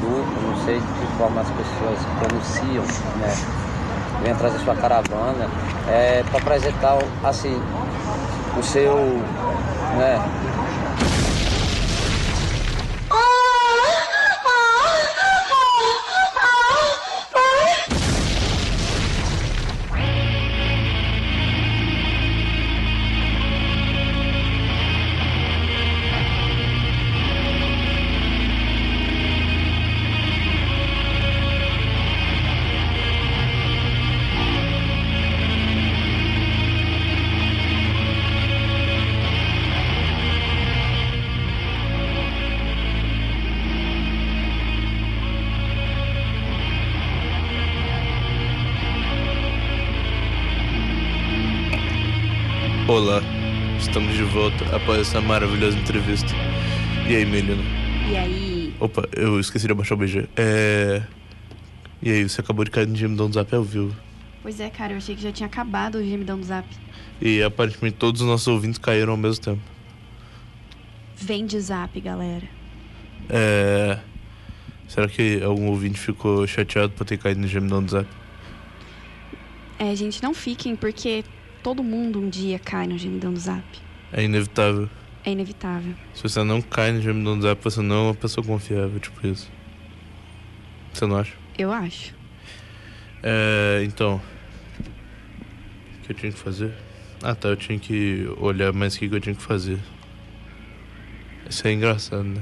grupo, 0.00 0.40
não 0.40 0.56
sei 0.64 0.80
de 0.80 0.86
que 0.86 1.18
forma 1.18 1.42
as 1.42 1.50
pessoas 1.50 1.98
pronunciam, 2.18 2.84
né? 3.18 3.34
Vem 4.22 4.34
trazer 4.34 4.58
sua 4.60 4.74
caravana, 4.74 5.48
é, 5.86 6.24
para 6.30 6.38
apresentar 6.38 6.98
assim 7.22 7.60
o 8.58 8.62
seu, 8.62 8.96
né? 9.96 10.37
Olá, 52.98 53.22
estamos 53.78 54.12
de 54.16 54.24
volta 54.24 54.74
após 54.74 55.02
essa 55.02 55.20
maravilhosa 55.20 55.78
entrevista. 55.78 56.32
E 57.08 57.14
aí, 57.14 57.24
menino? 57.24 57.62
E 58.10 58.16
aí? 58.16 58.74
Opa, 58.80 59.08
eu 59.12 59.38
esqueci 59.38 59.66
de 59.66 59.72
abaixar 59.72 59.96
o 59.96 60.00
BG. 60.00 60.28
É. 60.36 61.04
E 62.02 62.10
aí, 62.10 62.28
você 62.28 62.40
acabou 62.40 62.64
de 62.64 62.72
cair 62.72 62.88
no 62.88 62.96
gemidão 62.96 63.28
do 63.28 63.34
zap 63.34 63.54
ao 63.54 63.62
vivo. 63.62 63.94
Pois 64.42 64.58
é, 64.58 64.68
cara, 64.68 64.94
eu 64.94 64.96
achei 64.96 65.14
que 65.14 65.22
já 65.22 65.30
tinha 65.30 65.46
acabado 65.46 65.98
o 65.98 66.04
gemidão 66.04 66.40
do 66.40 66.44
zap. 66.44 66.66
E 67.22 67.40
aparentemente 67.40 67.96
todos 67.98 68.20
os 68.20 68.26
nossos 68.26 68.48
ouvintes 68.48 68.78
caíram 68.80 69.12
ao 69.12 69.16
mesmo 69.16 69.44
tempo. 69.44 69.62
Vem 71.14 71.46
de 71.46 71.60
zap, 71.60 72.00
galera. 72.00 72.48
É. 73.28 74.00
Será 74.88 75.06
que 75.06 75.40
algum 75.44 75.68
ouvinte 75.68 76.00
ficou 76.00 76.44
chateado 76.48 76.92
por 76.94 77.04
ter 77.04 77.16
caído 77.16 77.40
no 77.40 77.46
gemidão 77.46 77.80
do 77.80 77.92
zap? 77.92 78.08
É, 79.78 79.94
gente, 79.94 80.20
não 80.20 80.34
fiquem, 80.34 80.74
porque 80.74 81.22
todo 81.68 81.84
mundo 81.84 82.18
um 82.18 82.30
dia 82.30 82.58
cai 82.58 82.86
no 82.86 82.96
gemidão 82.96 83.30
do 83.30 83.38
zap. 83.38 83.62
É 84.10 84.24
inevitável. 84.24 84.88
É 85.22 85.32
inevitável. 85.32 85.94
Se 86.14 86.22
você 86.22 86.42
não 86.42 86.62
cai 86.62 86.92
no 86.92 87.02
gemidão 87.02 87.36
do 87.36 87.42
zap, 87.42 87.62
você 87.62 87.82
não 87.82 87.94
é 87.94 88.02
uma 88.08 88.14
pessoa 88.14 88.42
confiável, 88.42 88.98
tipo 88.98 89.26
isso. 89.26 89.50
Você 90.94 91.04
não 91.06 91.18
acha? 91.18 91.34
Eu 91.58 91.70
acho. 91.70 92.14
É, 93.22 93.82
então. 93.84 94.18
O 95.98 96.06
que 96.06 96.12
eu 96.12 96.16
tinha 96.16 96.32
que 96.32 96.38
fazer? 96.38 96.72
Ah 97.22 97.34
tá, 97.34 97.48
eu 97.50 97.56
tinha 97.56 97.78
que 97.78 98.26
olhar 98.38 98.72
mais 98.72 98.96
o 98.96 98.98
que 99.00 99.04
eu 99.14 99.20
tinha 99.20 99.34
que 99.34 99.42
fazer. 99.42 99.78
Isso 101.50 101.68
é 101.68 101.72
engraçado, 101.72 102.24
né? 102.24 102.40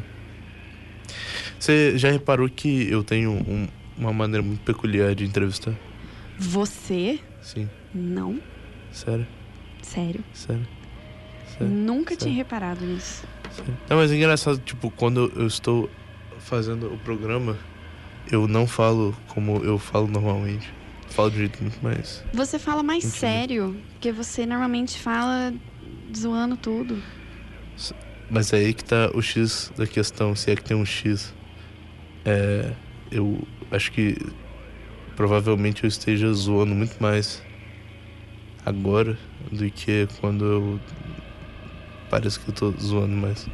Você 1.59 1.99
já 1.99 2.13
reparou 2.13 2.49
que 2.49 2.89
eu 2.89 3.03
tenho 3.03 3.33
um- 3.33 3.67
uma 3.99 4.13
maneira 4.13 4.47
muito 4.47 4.61
peculiar 4.63 5.17
de 5.17 5.25
entrevistar? 5.25 5.75
Você? 6.39 7.19
Sim. 7.43 7.69
Não. 7.93 8.39
Sério? 8.97 9.27
Sério. 9.83 10.25
Sério? 10.33 10.67
Sério? 11.47 11.69
Nunca 11.69 12.15
Sério? 12.15 12.25
tinha 12.25 12.35
reparado 12.35 12.83
nisso. 12.87 13.25
Não, 13.91 13.99
mas 13.99 14.11
é 14.11 14.17
engraçado, 14.17 14.59
tipo, 14.59 14.91
quando 14.91 15.31
eu 15.37 15.47
estou 15.47 15.91
fazendo 16.39 16.91
o 16.91 16.97
programa, 16.99 17.59
eu 18.33 18.49
não 18.49 18.67
falo 18.67 19.15
como 19.29 19.59
eu 19.59 19.79
falo 19.79 20.07
normalmente. 20.07 20.73
Falo 21.11 21.31
de 21.31 21.37
jeito 21.37 21.63
muito 21.63 21.79
mais. 21.83 22.25
Você 22.33 22.59
fala 22.59 22.83
mais 22.83 23.05
Entendi. 23.05 23.19
sério, 23.19 23.77
porque 23.93 24.11
você 24.11 24.47
normalmente 24.47 24.99
fala 24.99 25.53
zoando 26.17 26.57
tudo. 26.57 26.97
Mas 28.31 28.51
é 28.55 28.57
aí 28.57 28.73
que 28.73 28.83
tá 28.83 29.11
o 29.15 29.21
X 29.21 29.71
da 29.77 29.87
questão, 29.87 30.35
se 30.35 30.51
é 30.51 30.57
que 30.57 30.65
tem 30.65 30.75
um 30.77 30.87
X. 30.87 31.35
É. 32.25 32.73
Eu 33.11 33.47
acho 33.71 33.93
que 33.93 34.17
provavelmente 35.15 35.85
eu 35.85 35.89
esteja 35.89 36.33
zoando 36.33 36.75
muito 36.75 36.97
mais 37.01 37.43
agora 38.67 39.17
do 39.51 39.71
que 39.71 40.07
quando 40.21 40.45
eu. 40.45 40.81
Parece 42.11 42.39
que 42.39 42.51
eu 42.51 42.55
tô 42.55 42.71
zoando 42.73 43.17
mais. 43.17 43.47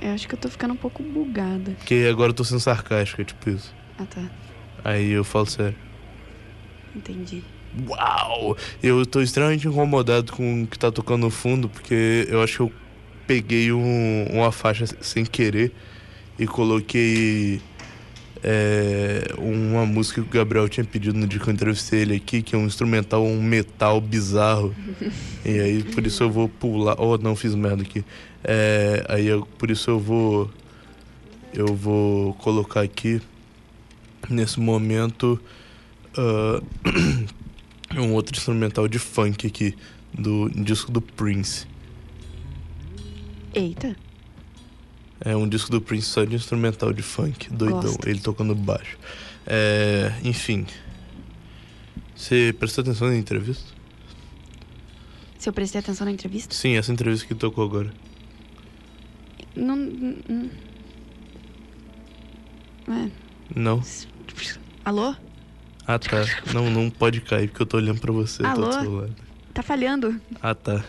Eu 0.00 0.10
acho 0.12 0.26
que 0.26 0.34
eu 0.34 0.38
tô 0.38 0.48
ficando 0.48 0.72
um 0.72 0.76
pouco 0.76 1.02
bugada. 1.02 1.72
Porque 1.72 2.06
agora 2.10 2.30
eu 2.30 2.34
tô 2.34 2.42
sendo 2.44 2.60
sarcástico, 2.60 3.20
é 3.20 3.24
tipo 3.24 3.50
isso. 3.50 3.74
Ah, 3.98 4.04
tá. 4.06 4.22
Aí 4.84 5.10
eu 5.10 5.22
falo 5.24 5.46
sério. 5.46 5.76
Entendi. 6.96 7.42
Uau! 7.88 8.56
Eu 8.82 9.04
tô 9.06 9.20
extremamente 9.20 9.68
incomodado 9.68 10.32
com 10.32 10.62
o 10.62 10.66
que 10.66 10.78
tá 10.78 10.90
tocando 10.90 11.20
no 11.22 11.30
fundo, 11.30 11.68
porque 11.68 12.26
eu 12.28 12.42
acho 12.42 12.56
que 12.56 12.62
eu 12.62 12.72
peguei 13.26 13.72
um- 13.72 14.26
uma 14.30 14.50
faixa 14.50 14.86
sem 15.00 15.24
querer 15.24 15.72
e 16.38 16.46
coloquei 16.46 17.60
é, 18.42 19.34
uma 19.38 19.84
música 19.86 20.22
que 20.22 20.28
o 20.28 20.30
Gabriel 20.30 20.68
tinha 20.68 20.84
pedido 20.84 21.18
no 21.18 21.26
dia 21.26 21.38
que 21.38 21.48
eu 21.48 21.52
entrevistei 21.52 22.00
ele 22.00 22.16
aqui, 22.16 22.42
que 22.42 22.54
é 22.54 22.58
um 22.58 22.66
instrumental, 22.66 23.24
um 23.24 23.42
metal 23.42 24.00
bizarro. 24.00 24.74
e 25.44 25.58
aí 25.60 25.82
por 25.82 26.06
isso 26.06 26.22
eu 26.22 26.30
vou 26.30 26.48
pular. 26.48 26.96
Oh, 27.00 27.16
não 27.18 27.36
fiz 27.36 27.54
merda 27.54 27.82
aqui. 27.82 28.04
É, 28.42 29.04
aí 29.08 29.26
eu- 29.26 29.46
por 29.58 29.70
isso 29.70 29.90
eu 29.90 29.98
vou. 29.98 30.50
Eu 31.52 31.74
vou 31.74 32.32
colocar 32.34 32.80
aqui 32.82 33.20
nesse 34.28 34.60
momento. 34.60 35.40
ah, 36.16 36.62
um 37.98 38.12
outro 38.12 38.36
instrumental 38.36 38.86
de 38.88 38.98
funk 38.98 39.46
aqui, 39.46 39.74
do 40.16 40.48
disco 40.50 40.90
do 40.92 41.00
Prince. 41.00 41.66
Eita. 43.52 43.96
É 45.20 45.36
um 45.36 45.48
disco 45.48 45.70
do 45.70 45.80
Prince 45.80 46.06
só 46.06 46.24
de 46.24 46.34
instrumental 46.34 46.92
de 46.92 47.02
funk, 47.02 47.50
doidão, 47.52 47.80
Gosto. 47.82 48.08
ele 48.08 48.20
tocando 48.20 48.54
baixo. 48.54 48.96
É, 49.46 50.12
enfim. 50.24 50.66
Você 52.16 52.54
prestou 52.58 52.82
atenção 52.82 53.08
na 53.08 53.16
entrevista? 53.16 53.64
Se 55.38 55.48
eu 55.48 55.52
prestei 55.52 55.78
atenção 55.80 56.04
na 56.04 56.10
entrevista? 56.12 56.54
Sim, 56.54 56.76
essa 56.76 56.92
entrevista 56.92 57.26
que 57.26 57.34
tocou 57.34 57.64
agora. 57.64 57.92
Não. 59.54 59.76
não- 59.76 60.50
É. 62.88 63.10
Não? 63.54 63.82
Alô? 64.84 65.14
Ah 65.86 65.98
tá. 65.98 66.24
Não, 66.54 66.70
não 66.70 66.88
pode 66.90 67.20
cair 67.20 67.48
porque 67.48 67.62
eu 67.62 67.66
tô 67.66 67.76
olhando 67.76 68.00
pra 68.00 68.12
você, 68.12 68.44
Alô? 68.44 68.70
Tá 69.52 69.62
falhando. 69.62 70.20
Ah 70.40 70.54
tá. 70.54 70.84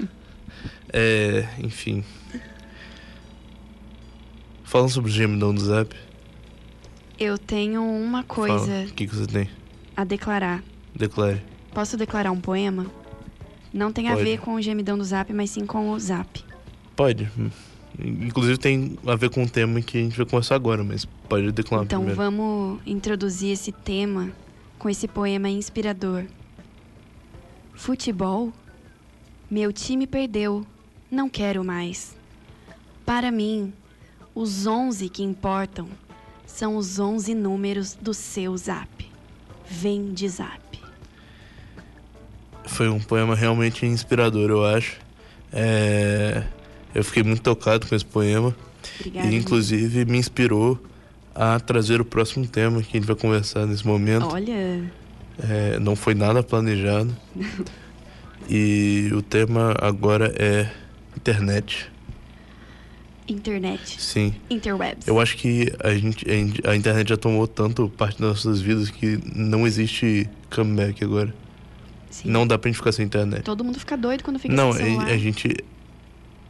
É, 0.94 1.48
enfim. 1.60 2.04
Falando 4.72 4.90
sobre 4.90 5.12
o 5.12 5.14
gemidão 5.14 5.54
do 5.54 5.60
Zap. 5.60 5.94
Eu 7.20 7.38
tenho 7.38 7.84
uma 7.84 8.24
coisa 8.24 8.86
O 8.90 8.94
que, 8.94 9.06
que 9.06 9.14
você 9.14 9.28
tem? 9.28 9.50
a 9.98 10.06
declarar. 10.06 10.64
Declare. 10.96 11.42
Posso 11.74 11.98
declarar 11.98 12.32
um 12.32 12.40
poema? 12.40 12.86
Não 13.74 13.92
tem 13.92 14.08
a 14.08 14.14
Pode. 14.14 14.24
ver 14.24 14.40
com 14.40 14.54
o 14.54 14.62
gemidão 14.62 14.98
do 14.98 15.04
zap, 15.04 15.34
mas 15.34 15.50
sim 15.50 15.66
com 15.66 15.90
o 15.92 16.00
zap. 16.00 16.42
Pode. 16.96 17.30
Inclusive 18.00 18.58
tem 18.58 18.98
a 19.06 19.16
ver 19.18 19.30
com 19.30 19.44
o 19.44 19.50
tema 19.50 19.82
que 19.82 19.98
a 19.98 20.02
gente 20.02 20.16
vai 20.16 20.26
conversar 20.26 20.56
agora, 20.56 20.86
mas 20.86 21.04
pode 21.04 21.52
declamar 21.52 21.84
Então 21.86 22.00
primeiro. 22.06 22.22
vamos 22.22 22.80
introduzir 22.86 23.52
esse 23.52 23.74
tema 23.74 24.32
com 24.80 24.90
esse 24.90 25.06
poema 25.06 25.50
inspirador. 25.50 26.24
Futebol? 27.74 28.54
Meu 29.50 29.74
time 29.74 30.08
perdeu, 30.08 30.66
não 31.12 31.28
quero 31.28 31.62
mais. 31.62 32.16
Para 33.06 33.30
mim, 33.32 33.74
os 34.34 34.66
11 34.66 35.10
que 35.10 35.24
importam 35.24 35.88
são 36.46 36.76
os 36.78 37.00
11 37.00 37.34
números 37.34 37.98
do 38.00 38.14
seu 38.14 38.56
zap. 38.58 38.88
Vem 39.70 40.14
de 40.14 40.28
zap. 40.28 40.60
Foi 42.66 42.90
um 42.90 43.00
poema 43.00 43.36
realmente 43.36 43.86
inspirador, 43.86 44.50
eu 44.50 44.66
acho. 44.66 44.98
É, 45.52 46.44
Eu 46.94 47.04
fiquei 47.04 47.24
muito 47.24 47.42
tocado 47.42 47.88
com 47.88 47.96
esse 47.96 48.06
poema. 48.06 48.56
Obrigada, 49.00 49.28
e, 49.28 49.36
inclusive, 49.36 50.06
me 50.06 50.18
inspirou 50.18 50.82
a 51.34 51.60
trazer 51.60 52.02
o 52.02 52.06
próximo 52.06 52.46
tema 52.48 52.82
que 52.82 52.98
a 52.98 53.00
gente 53.00 53.08
vai 53.08 53.16
conversar 53.16 53.66
nesse 53.66 53.86
momento. 53.86 54.28
Olha, 54.28 54.84
É, 55.40 55.80
não 55.80 55.96
foi 55.96 56.14
nada 56.14 56.44
planejado. 56.44 57.16
e 58.50 59.10
o 59.14 59.22
tema 59.22 59.74
agora 59.80 60.34
é 60.38 60.70
internet. 61.16 61.91
Internet. 63.32 64.02
Sim. 64.02 64.34
Interwebs. 64.50 65.08
Eu 65.08 65.20
acho 65.20 65.38
que 65.38 65.72
a, 65.84 65.94
gente, 65.96 66.30
a 66.30 66.36
in- 66.36 66.54
a 66.66 66.76
internet 66.76 67.10
já 67.10 67.18
tomou 67.18 67.48
tanto 67.48 67.90
parte 67.90 68.20
das 68.22 68.30
nossas 68.46 68.62
vidas 68.62 68.90
que 68.90 69.20
não 69.36 69.66
existe 69.66 70.30
comeback 70.50 71.04
agora. 71.04 71.34
Não 72.26 72.46
dá 72.46 72.58
pra 72.58 72.70
gente 72.70 72.78
ficar 72.78 72.92
sem 72.92 73.06
internet. 73.06 73.44
Todo 73.44 73.64
mundo 73.64 73.80
fica 73.80 73.96
doido 73.98 74.24
quando 74.24 74.38
fica 74.38 74.54
Não, 74.54 74.74
sem 74.74 74.86
celular. 74.86 75.08
a, 75.08 75.12
a 75.14 75.18
gente. 75.18 75.56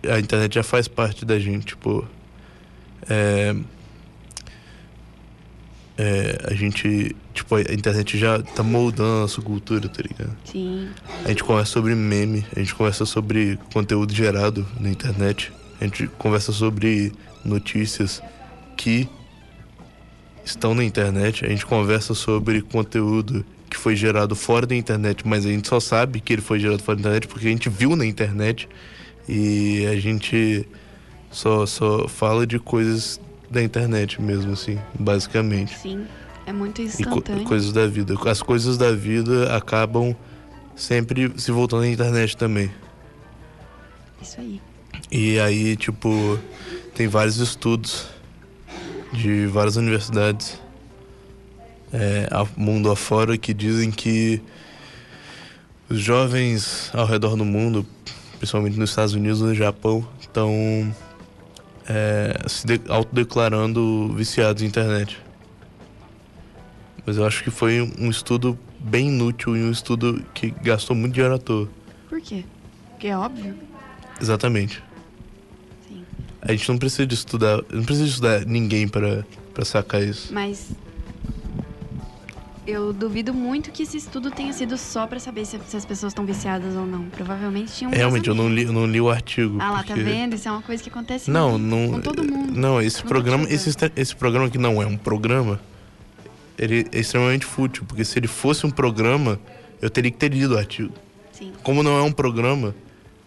A 0.09 0.19
internet 0.19 0.55
já 0.55 0.63
faz 0.63 0.87
parte 0.87 1.23
da 1.23 1.37
gente, 1.37 1.67
tipo. 1.67 2.05
É, 3.07 3.55
é, 5.97 6.37
a 6.49 6.53
gente. 6.53 7.15
Tipo, 7.33 7.55
a 7.55 7.61
internet 7.61 8.17
já 8.17 8.41
tá 8.41 8.63
moldando 8.63 9.17
a 9.17 9.21
nossa 9.21 9.41
cultura, 9.41 9.87
tá 9.87 10.01
ligado? 10.01 10.35
Sim. 10.45 10.89
A 11.23 11.29
gente 11.29 11.43
conversa 11.43 11.71
sobre 11.71 11.95
meme, 11.95 12.45
a 12.55 12.59
gente 12.59 12.73
conversa 12.75 13.05
sobre 13.05 13.57
conteúdo 13.73 14.13
gerado 14.13 14.65
na 14.79 14.89
internet, 14.89 15.51
a 15.81 15.83
gente 15.85 16.07
conversa 16.17 16.51
sobre 16.51 17.11
notícias 17.43 18.21
que 18.77 19.09
estão 20.45 20.73
na 20.75 20.83
internet, 20.83 21.43
a 21.45 21.49
gente 21.49 21.65
conversa 21.65 22.13
sobre 22.13 22.61
conteúdo 22.61 23.43
que 23.69 23.77
foi 23.77 23.95
gerado 23.95 24.35
fora 24.35 24.65
da 24.67 24.75
internet, 24.75 25.25
mas 25.27 25.45
a 25.45 25.49
gente 25.49 25.67
só 25.67 25.79
sabe 25.79 26.19
que 26.19 26.33
ele 26.33 26.41
foi 26.41 26.59
gerado 26.59 26.83
fora 26.83 26.97
da 26.97 27.01
internet 27.01 27.27
porque 27.27 27.47
a 27.47 27.49
gente 27.49 27.69
viu 27.69 27.95
na 27.95 28.05
internet 28.05 28.67
e 29.27 29.85
a 29.87 29.99
gente 29.99 30.67
só, 31.31 31.65
só 31.65 32.07
fala 32.07 32.45
de 32.45 32.59
coisas 32.59 33.19
da 33.49 33.61
internet 33.63 34.21
mesmo, 34.21 34.51
assim, 34.53 34.77
basicamente. 34.99 35.77
Sim, 35.77 36.05
é 36.45 36.51
muito 36.53 36.81
E 36.81 36.85
co- 36.85 37.01
instantâneo. 37.01 37.43
coisas 37.45 37.71
da 37.71 37.87
vida. 37.87 38.15
As 38.29 38.41
coisas 38.41 38.77
da 38.77 38.91
vida 38.91 39.55
acabam 39.55 40.15
sempre 40.75 41.31
se 41.37 41.51
voltando 41.51 41.83
à 41.83 41.87
internet 41.87 42.35
também. 42.35 42.69
Isso 44.21 44.39
aí. 44.39 44.61
E 45.11 45.39
aí, 45.39 45.75
tipo, 45.75 46.39
tem 46.95 47.07
vários 47.07 47.37
estudos 47.37 48.07
de 49.11 49.45
várias 49.47 49.75
universidades 49.75 50.57
é, 51.91 52.29
mundo 52.55 52.89
afora 52.89 53.37
que 53.37 53.53
dizem 53.53 53.91
que 53.91 54.41
os 55.89 55.99
jovens 55.99 56.89
ao 56.93 57.05
redor 57.05 57.35
do 57.35 57.43
mundo, 57.43 57.85
principalmente 58.37 58.79
nos 58.79 58.89
Estados 58.91 59.13
Unidos 59.13 59.41
e 59.41 59.43
no 59.43 59.53
Japão, 59.55 60.07
estão 60.21 60.95
é, 61.89 62.39
se 62.47 62.65
de- 62.65 62.81
autodeclarando 62.87 64.13
viciados 64.15 64.63
em 64.63 64.67
internet. 64.67 65.19
Mas 67.05 67.17
eu 67.17 67.25
acho 67.25 67.43
que 67.43 67.51
foi 67.51 67.81
um 67.99 68.09
estudo 68.09 68.57
bem 68.79 69.09
inútil 69.09 69.57
e 69.57 69.63
um 69.63 69.71
estudo 69.71 70.23
que 70.33 70.51
gastou 70.63 70.95
muito 70.95 71.13
dinheiro 71.15 71.35
à 71.35 71.37
toa. 71.37 71.67
Por 72.07 72.21
quê? 72.21 72.45
Porque 72.91 73.07
é 73.07 73.17
óbvio. 73.17 73.53
Exatamente. 74.21 74.81
A 76.41 76.51
gente 76.51 76.67
não 76.69 76.77
precisa 76.77 77.05
de 77.05 77.13
estudar, 77.13 77.61
não 77.71 77.83
precisa 77.83 78.07
estudar 78.07 78.45
ninguém 78.45 78.87
para 78.87 79.25
para 79.53 79.65
sacar 79.65 80.01
isso. 80.01 80.33
Mas 80.33 80.71
eu 82.65 82.93
duvido 82.93 83.33
muito 83.33 83.71
que 83.71 83.83
esse 83.83 83.97
estudo 83.97 84.31
tenha 84.31 84.53
sido 84.53 84.77
só 84.77 85.05
pra 85.07 85.19
saber 85.19 85.45
se, 85.45 85.59
se 85.67 85.75
as 85.75 85.83
pessoas 85.83 86.11
estão 86.11 86.25
viciadas 86.25 86.75
ou 86.75 86.85
não. 86.85 87.05
Provavelmente 87.09 87.73
tinha 87.73 87.89
um 87.89 87.93
Realmente, 87.93 88.27
eu 88.29 88.35
não 88.35 88.47
li, 88.47 88.63
eu 88.63 88.71
não 88.71 88.85
li 88.85 89.01
o 89.01 89.09
artigo. 89.09 89.57
Ah 89.59 89.71
lá, 89.71 89.77
tá 89.79 89.87
porque- 89.95 90.03
vendo? 90.03 90.35
Isso 90.35 90.47
é 90.47 90.51
uma 90.51 90.61
coisa 90.61 90.81
que 90.81 90.89
acontece 90.89 91.29
Não, 91.29 91.57
não. 91.57 91.91
com 91.93 92.01
todo 92.01 92.23
mundo. 92.23 92.53
Não, 92.57 92.81
esse 92.81 93.01
Não 93.01 93.07
programa, 93.09 93.45
esse, 93.49 93.69
esse 93.95 94.15
programa 94.15 94.49
que 94.49 94.57
não 94.57 94.81
é 94.81 94.85
um 94.85 94.95
programa, 94.97 95.59
ele 96.57 96.85
é 96.91 96.99
extremamente 96.99 97.45
fútil, 97.45 97.83
porque 97.85 98.05
se 98.05 98.17
ele 98.19 98.27
fosse 98.27 98.65
um 98.65 98.71
programa, 98.71 99.39
eu 99.81 99.89
teria 99.89 100.11
que 100.11 100.17
ter 100.17 100.31
lido 100.31 100.53
o 100.53 100.57
artigo. 100.57 100.93
Sim. 101.33 101.51
Como 101.63 101.81
não 101.83 101.97
é 101.97 102.01
um 102.03 102.11
programa, 102.11 102.73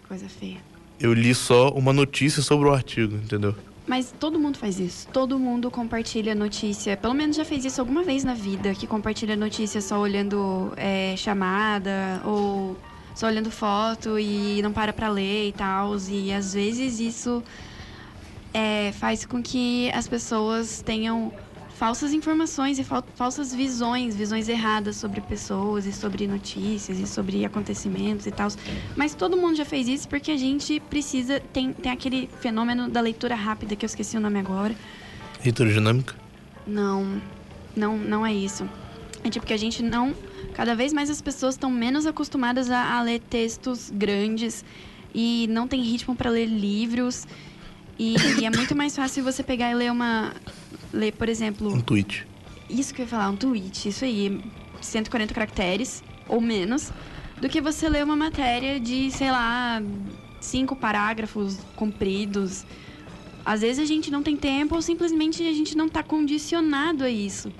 Coisa 0.08 0.26
feia. 0.28 0.58
Eu 0.98 1.12
li 1.12 1.34
só 1.34 1.70
uma 1.70 1.92
notícia 1.92 2.42
sobre 2.42 2.68
o 2.68 2.72
artigo, 2.72 3.16
entendeu? 3.16 3.54
Mas 3.86 4.14
todo 4.18 4.38
mundo 4.38 4.56
faz 4.56 4.80
isso. 4.80 5.06
Todo 5.12 5.38
mundo 5.38 5.70
compartilha 5.70 6.34
notícia. 6.34 6.96
Pelo 6.96 7.12
menos 7.12 7.36
já 7.36 7.44
fez 7.44 7.64
isso 7.64 7.80
alguma 7.80 8.02
vez 8.02 8.24
na 8.24 8.32
vida, 8.32 8.74
que 8.74 8.86
compartilha 8.86 9.36
notícia 9.36 9.80
só 9.80 9.98
olhando 10.00 10.72
é, 10.76 11.14
chamada 11.16 12.20
ou 12.24 12.76
só 13.14 13.26
olhando 13.26 13.50
foto 13.50 14.18
e 14.18 14.60
não 14.62 14.72
para 14.72 14.92
pra 14.92 15.08
ler 15.08 15.48
e 15.48 15.52
tal. 15.52 15.96
E 16.08 16.32
às 16.32 16.54
vezes 16.54 16.98
isso 16.98 17.42
é, 18.54 18.92
faz 18.92 19.26
com 19.26 19.42
que 19.42 19.90
as 19.92 20.08
pessoas 20.08 20.80
tenham 20.80 21.30
falsas 21.78 22.12
informações 22.12 22.78
e 22.78 22.84
fal- 22.84 23.04
falsas 23.16 23.54
visões, 23.54 24.14
visões 24.14 24.48
erradas 24.48 24.96
sobre 24.96 25.20
pessoas 25.20 25.86
e 25.86 25.92
sobre 25.92 26.26
notícias 26.26 26.98
e 26.98 27.06
sobre 27.06 27.44
acontecimentos 27.44 28.26
e 28.26 28.30
tal. 28.30 28.48
Mas 28.96 29.14
todo 29.14 29.36
mundo 29.36 29.56
já 29.56 29.64
fez 29.64 29.88
isso 29.88 30.08
porque 30.08 30.30
a 30.30 30.36
gente 30.36 30.80
precisa 30.80 31.40
tem, 31.52 31.72
tem 31.72 31.90
aquele 31.92 32.28
fenômeno 32.40 32.88
da 32.88 33.00
leitura 33.00 33.34
rápida 33.34 33.74
que 33.76 33.84
eu 33.84 33.88
esqueci 33.88 34.16
o 34.16 34.20
nome 34.20 34.38
agora. 34.38 34.74
Leitura 35.42 35.72
dinâmica? 35.72 36.14
Não, 36.66 37.20
não, 37.76 37.98
não 37.98 38.24
é 38.24 38.32
isso. 38.32 38.68
É 39.22 39.28
tipo 39.30 39.44
que 39.44 39.52
a 39.52 39.56
gente 39.58 39.82
não. 39.82 40.14
Cada 40.54 40.74
vez 40.76 40.92
mais 40.92 41.10
as 41.10 41.20
pessoas 41.20 41.54
estão 41.54 41.70
menos 41.70 42.06
acostumadas 42.06 42.70
a, 42.70 42.98
a 42.98 43.02
ler 43.02 43.20
textos 43.20 43.90
grandes 43.92 44.64
e 45.14 45.46
não 45.50 45.66
tem 45.66 45.82
ritmo 45.82 46.14
para 46.14 46.30
ler 46.30 46.46
livros. 46.46 47.26
E, 47.98 48.14
e 48.40 48.44
é 48.44 48.50
muito 48.50 48.74
mais 48.76 48.94
fácil 48.94 49.24
você 49.24 49.42
pegar 49.42 49.70
e 49.70 49.74
ler 49.74 49.90
uma. 49.90 50.32
Ler, 50.92 51.12
por 51.12 51.28
exemplo. 51.28 51.72
Um 51.72 51.80
tweet. 51.80 52.26
Isso 52.68 52.94
que 52.94 53.02
eu 53.02 53.04
ia 53.04 53.08
falar, 53.08 53.28
um 53.28 53.36
tweet, 53.36 53.88
isso 53.88 54.04
aí, 54.04 54.40
140 54.80 55.34
caracteres 55.34 56.02
ou 56.28 56.40
menos, 56.40 56.90
do 57.40 57.48
que 57.48 57.60
você 57.60 57.88
ler 57.88 58.04
uma 58.04 58.16
matéria 58.16 58.80
de, 58.80 59.10
sei 59.10 59.30
lá, 59.30 59.82
cinco 60.40 60.74
parágrafos 60.74 61.58
compridos. 61.76 62.64
Às 63.44 63.60
vezes 63.60 63.82
a 63.82 63.86
gente 63.86 64.10
não 64.10 64.22
tem 64.22 64.36
tempo 64.36 64.74
ou 64.74 64.82
simplesmente 64.82 65.42
a 65.42 65.52
gente 65.52 65.76
não 65.76 65.86
está 65.86 66.02
condicionado 66.02 67.04
a 67.04 67.10
isso. 67.10 67.52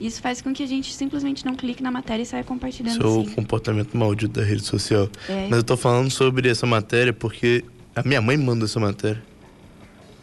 Isso 0.00 0.20
faz 0.20 0.42
com 0.42 0.52
que 0.52 0.62
a 0.62 0.66
gente 0.66 0.92
simplesmente 0.94 1.44
não 1.44 1.54
clique 1.54 1.82
na 1.82 1.90
matéria 1.90 2.22
e 2.22 2.26
saia 2.26 2.44
compartilhando 2.44 3.00
Seu 3.00 3.20
assim. 3.22 3.30
comportamento 3.34 3.96
maldito 3.96 4.38
da 4.40 4.46
rede 4.46 4.62
social. 4.62 5.08
É. 5.28 5.46
Mas 5.48 5.58
eu 5.58 5.64
tô 5.64 5.76
falando 5.76 6.10
sobre 6.10 6.48
essa 6.48 6.66
matéria 6.66 7.12
porque 7.12 7.64
a 7.94 8.02
minha 8.02 8.20
mãe 8.20 8.36
manda 8.36 8.66
essa 8.66 8.78
matéria. 8.78 9.22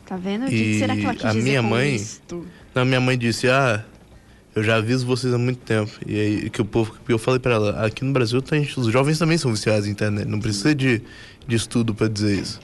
Tá 0.05 0.17
vendo? 0.17 0.45
O 0.45 0.49
que, 0.49 0.79
será 0.79 0.95
que 0.95 1.03
ela 1.05 1.13
quis 1.15 1.25
a 1.25 1.29
dizer 1.29 1.41
minha 1.43 1.61
mãe. 1.61 1.95
isto? 1.95 2.45
Não, 2.75 2.85
minha 2.85 2.99
mãe 3.01 3.17
disse, 3.17 3.47
ah, 3.47 3.83
eu 4.55 4.63
já 4.63 4.75
aviso 4.75 5.05
vocês 5.05 5.33
há 5.33 5.37
muito 5.37 5.59
tempo. 5.59 5.91
E 6.05 6.19
aí 6.19 6.49
que 6.49 6.61
o 6.61 6.65
povo, 6.65 6.95
que 7.05 7.11
eu 7.13 7.17
falei 7.17 7.39
pra 7.39 7.53
ela, 7.53 7.85
aqui 7.85 8.03
no 8.03 8.11
Brasil 8.13 8.41
tem, 8.41 8.61
os 8.77 8.87
jovens 8.87 9.17
também 9.17 9.37
são 9.37 9.51
viciados 9.51 9.87
em 9.87 9.91
internet. 9.91 10.27
Não 10.27 10.39
precisa 10.39 10.75
de, 10.75 11.01
de 11.47 11.55
estudo 11.55 11.93
pra 11.95 12.07
dizer 12.07 12.39
isso. 12.39 12.59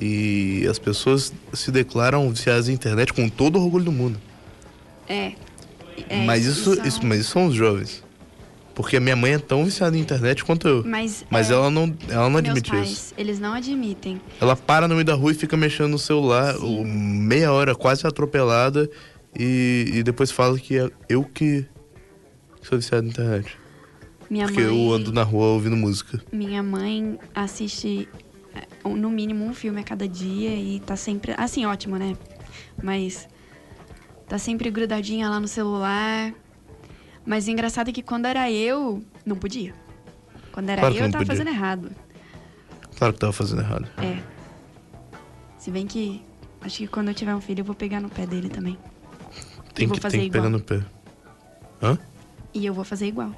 E 0.00 0.66
as 0.68 0.78
pessoas 0.78 1.32
se 1.52 1.70
declaram 1.70 2.28
viciadas 2.30 2.68
em 2.68 2.72
internet 2.72 3.12
com 3.12 3.28
todo 3.28 3.58
o 3.58 3.62
orgulho 3.64 3.84
do 3.86 3.92
mundo. 3.92 4.20
É. 5.08 5.32
É, 6.08 6.24
mas 6.26 6.44
isso, 6.44 6.74
são- 6.74 6.84
isso, 6.86 7.06
mas 7.06 7.20
isso 7.20 7.30
são 7.30 7.46
os 7.46 7.54
jovens. 7.54 8.03
Porque 8.74 8.96
a 8.96 9.00
minha 9.00 9.14
mãe 9.14 9.34
é 9.34 9.38
tão 9.38 9.64
viciada 9.64 9.96
em 9.96 10.00
internet 10.00 10.44
quanto 10.44 10.66
eu. 10.66 10.82
Mas, 10.84 11.24
Mas 11.30 11.48
é, 11.50 11.54
ela 11.54 11.70
não, 11.70 11.94
ela 12.08 12.28
não 12.28 12.38
admite 12.38 12.70
pais, 12.70 12.90
isso. 12.90 13.14
eles 13.16 13.38
não 13.38 13.52
admitem. 13.54 14.20
Ela 14.40 14.56
para 14.56 14.88
no 14.88 14.94
meio 14.94 15.04
da 15.04 15.14
rua 15.14 15.30
e 15.30 15.34
fica 15.34 15.56
mexendo 15.56 15.90
no 15.90 15.98
celular 15.98 16.56
o- 16.56 16.84
meia 16.84 17.52
hora, 17.52 17.74
quase 17.76 18.04
atropelada, 18.06 18.90
e, 19.38 19.90
e 19.94 20.02
depois 20.02 20.32
fala 20.32 20.58
que 20.58 20.76
é 20.76 20.90
eu 21.08 21.22
que 21.24 21.64
sou 22.62 22.76
viciado 22.76 23.04
na 23.04 23.10
internet. 23.10 23.56
Minha 24.28 24.46
porque 24.46 24.60
mãe, 24.62 24.86
eu 24.86 24.92
ando 24.92 25.12
na 25.12 25.22
rua 25.22 25.46
ouvindo 25.48 25.76
música. 25.76 26.20
minha 26.32 26.62
mãe 26.62 27.16
assiste 27.32 28.08
é, 28.56 28.88
no 28.88 29.08
mínimo 29.08 29.44
um 29.44 29.54
filme 29.54 29.80
a 29.80 29.84
cada 29.84 30.08
dia 30.08 30.50
e 30.56 30.80
tá 30.80 30.96
sempre, 30.96 31.32
assim, 31.38 31.64
ótimo, 31.64 31.96
né? 31.96 32.16
Mas 32.82 33.28
tá 34.26 34.36
sempre 34.36 34.68
grudadinha 34.70 35.28
lá 35.28 35.38
no 35.38 35.46
celular. 35.46 36.32
Mas 37.26 37.46
o 37.46 37.50
engraçado 37.50 37.88
é 37.88 37.92
que 37.92 38.02
quando 38.02 38.26
era 38.26 38.50
eu, 38.50 39.02
não 39.24 39.36
podia. 39.36 39.74
Quando 40.52 40.68
era 40.70 40.80
Claro 40.80 40.94
eu, 40.94 41.04
eu 41.04 41.10
tava 41.10 41.24
podia. 41.24 41.36
fazendo 41.36 41.54
errado. 41.54 41.90
Claro 42.96 43.12
que 43.14 43.20
tava 43.20 43.32
fazendo 43.32 43.62
errado. 43.62 43.88
É. 43.98 44.22
Se 45.58 45.70
bem 45.70 45.86
que 45.86 46.22
acho 46.60 46.78
que 46.78 46.86
quando 46.86 47.08
eu 47.08 47.14
tiver 47.14 47.34
um 47.34 47.40
filho 47.40 47.60
eu 47.60 47.64
vou 47.64 47.74
pegar 47.74 48.00
no 48.00 48.08
pé 48.08 48.26
dele 48.26 48.48
também. 48.48 48.78
Tem 49.74 49.88
que, 49.88 50.00
fazer 50.00 50.18
tem 50.18 50.30
que 50.30 50.36
igual. 50.36 50.44
pegar 50.44 50.56
no 50.56 50.62
pé. 50.62 50.84
Hã? 51.82 51.98
E 52.52 52.64
eu 52.64 52.72
vou 52.72 52.84
fazer 52.84 53.06
igual. 53.06 53.32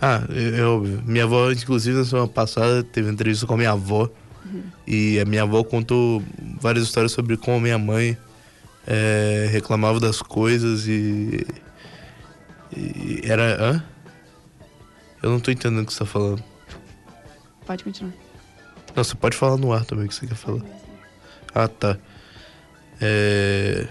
Ah, 0.00 0.22
é, 0.30 0.58
é 0.60 0.64
óbvio. 0.64 1.00
Minha 1.06 1.24
avó, 1.24 1.50
inclusive, 1.52 1.96
na 1.96 2.04
semana 2.04 2.26
passada, 2.26 2.82
teve 2.82 3.10
entrevista 3.10 3.46
com 3.46 3.54
a 3.54 3.56
minha 3.56 3.70
avó. 3.70 4.10
E 4.86 5.18
a 5.18 5.24
minha 5.24 5.42
avó 5.42 5.64
contou 5.64 6.22
várias 6.60 6.84
histórias 6.84 7.12
sobre 7.12 7.36
como 7.36 7.56
a 7.56 7.60
minha 7.60 7.78
mãe 7.78 8.16
é, 8.86 9.48
reclamava 9.50 9.98
das 10.00 10.20
coisas 10.20 10.86
e. 10.86 11.46
era. 13.22 13.62
Hã? 13.62 13.84
Eu 15.22 15.30
não 15.30 15.40
tô 15.40 15.50
entendendo 15.50 15.82
o 15.82 15.86
que 15.86 15.92
você 15.92 16.00
tá 16.00 16.06
falando. 16.06 16.42
Pode 17.66 17.82
continuar. 17.84 18.12
Não, 18.94 19.02
você 19.02 19.14
pode 19.14 19.36
falar 19.36 19.56
no 19.56 19.72
ar 19.72 19.84
também 19.84 20.04
o 20.04 20.08
que 20.08 20.14
você 20.14 20.26
quer 20.26 20.34
falar. 20.34 20.62
Ah, 21.54 21.68
tá. 21.68 21.96
É. 23.00 23.86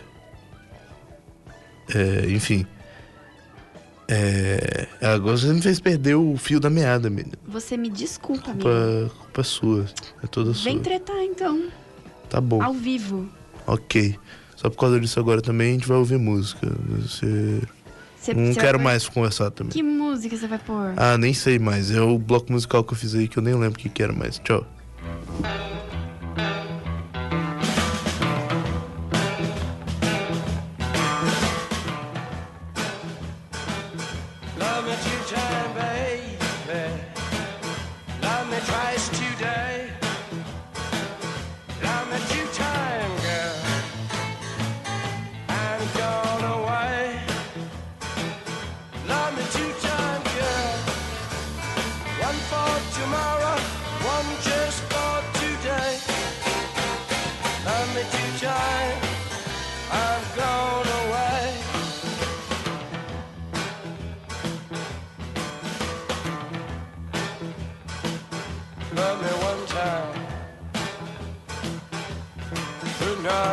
É, 1.93 2.29
enfim. 2.29 2.65
É. 4.07 4.87
Agora 5.01 5.37
você 5.37 5.47
me 5.47 5.61
fez 5.61 5.79
perder 5.79 6.15
o 6.15 6.37
fio 6.37 6.59
da 6.59 6.69
meada, 6.69 7.09
menina. 7.09 7.37
Você 7.47 7.75
me 7.77 7.89
desculpa, 7.89 8.51
amigo. 8.51 8.69
Culpa, 8.69 9.15
culpa 9.17 9.41
é 9.41 9.43
sua. 9.43 9.85
É 10.23 10.27
toda 10.27 10.53
sua. 10.53 10.63
Vem 10.65 10.79
tretar 10.79 11.21
então. 11.23 11.69
Tá 12.29 12.39
bom. 12.39 12.61
Ao 12.61 12.73
vivo. 12.73 13.27
Ok. 13.65 14.17
Só 14.55 14.69
por 14.69 14.77
causa 14.77 14.99
disso 14.99 15.19
agora 15.19 15.41
também 15.41 15.71
a 15.71 15.73
gente 15.73 15.87
vai 15.87 15.97
ouvir 15.97 16.17
música. 16.17 16.67
Você. 16.99 17.61
Cê- 18.23 18.33
não 18.33 18.53
cê 18.53 18.59
quero 18.59 18.77
vai- 18.77 18.85
mais 18.93 19.07
conversar 19.09 19.51
também. 19.51 19.73
Que 19.73 19.83
música 19.83 20.35
você 20.37 20.47
vai 20.47 20.57
pôr? 20.59 20.93
Ah, 20.95 21.17
nem 21.17 21.33
sei 21.33 21.59
mais. 21.59 21.91
É 21.91 21.99
o 22.01 22.17
bloco 22.17 22.51
musical 22.51 22.83
que 22.83 22.93
eu 22.93 22.97
fiz 22.97 23.13
aí 23.13 23.27
que 23.27 23.37
eu 23.37 23.43
nem 23.43 23.53
lembro 23.53 23.77
o 23.77 23.81
que, 23.83 23.89
que 23.89 24.01
era 24.01 24.13
mais. 24.13 24.39
Tchau. 24.39 24.65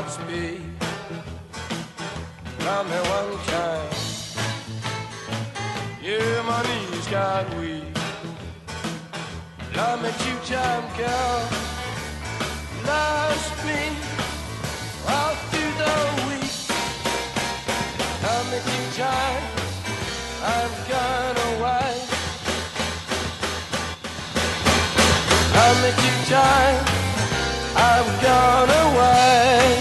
Could 0.00 0.06
not 0.06 0.12
speak. 0.12 0.60
Love 2.60 2.86
me 2.88 2.98
one 3.16 3.38
time. 3.46 3.90
Yeah, 6.02 6.42
my 6.42 6.62
knees 6.62 7.06
got 7.08 7.44
weak. 7.56 7.84
Love 9.76 10.02
me 10.02 10.10
two 10.22 10.38
time, 10.54 10.84
girl. 10.96 11.48
Lost 12.86 13.52
me 13.66 13.80
all 15.06 15.34
through 15.50 15.74
the 15.82 15.94
week. 16.28 16.56
Love 18.22 18.46
me 18.52 18.58
two 18.70 18.86
time. 19.02 19.42
I'm 20.54 20.72
gone 20.88 21.38
away. 21.50 21.92
Love 25.56 25.76
me 25.82 25.90
two 26.02 26.18
time. 26.32 26.90
I've 27.76 28.22
gone 28.22 28.68
away. 28.68 29.79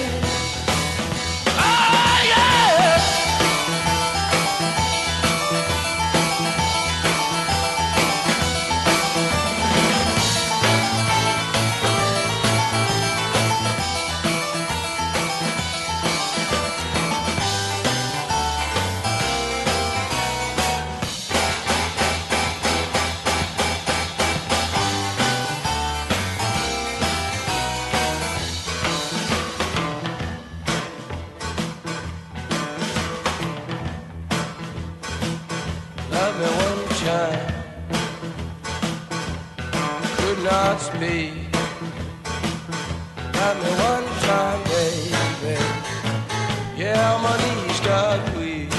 Yeah, 47.10 47.18
my 47.24 47.38
knees 47.42 47.80
got 47.80 48.38
weak. 48.38 48.70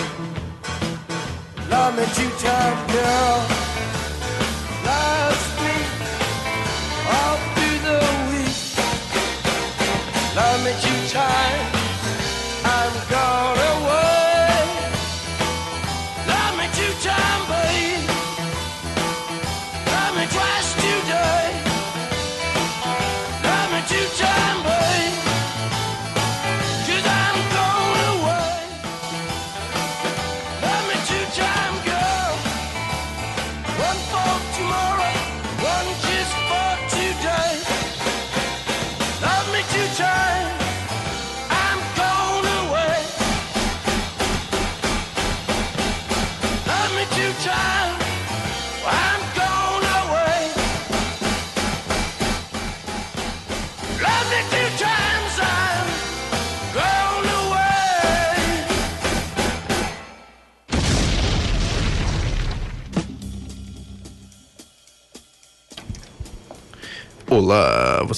Love 1.68 1.96
me 1.96 2.04
two 2.14 2.30
times, 2.38 2.92
girl. 2.92 3.49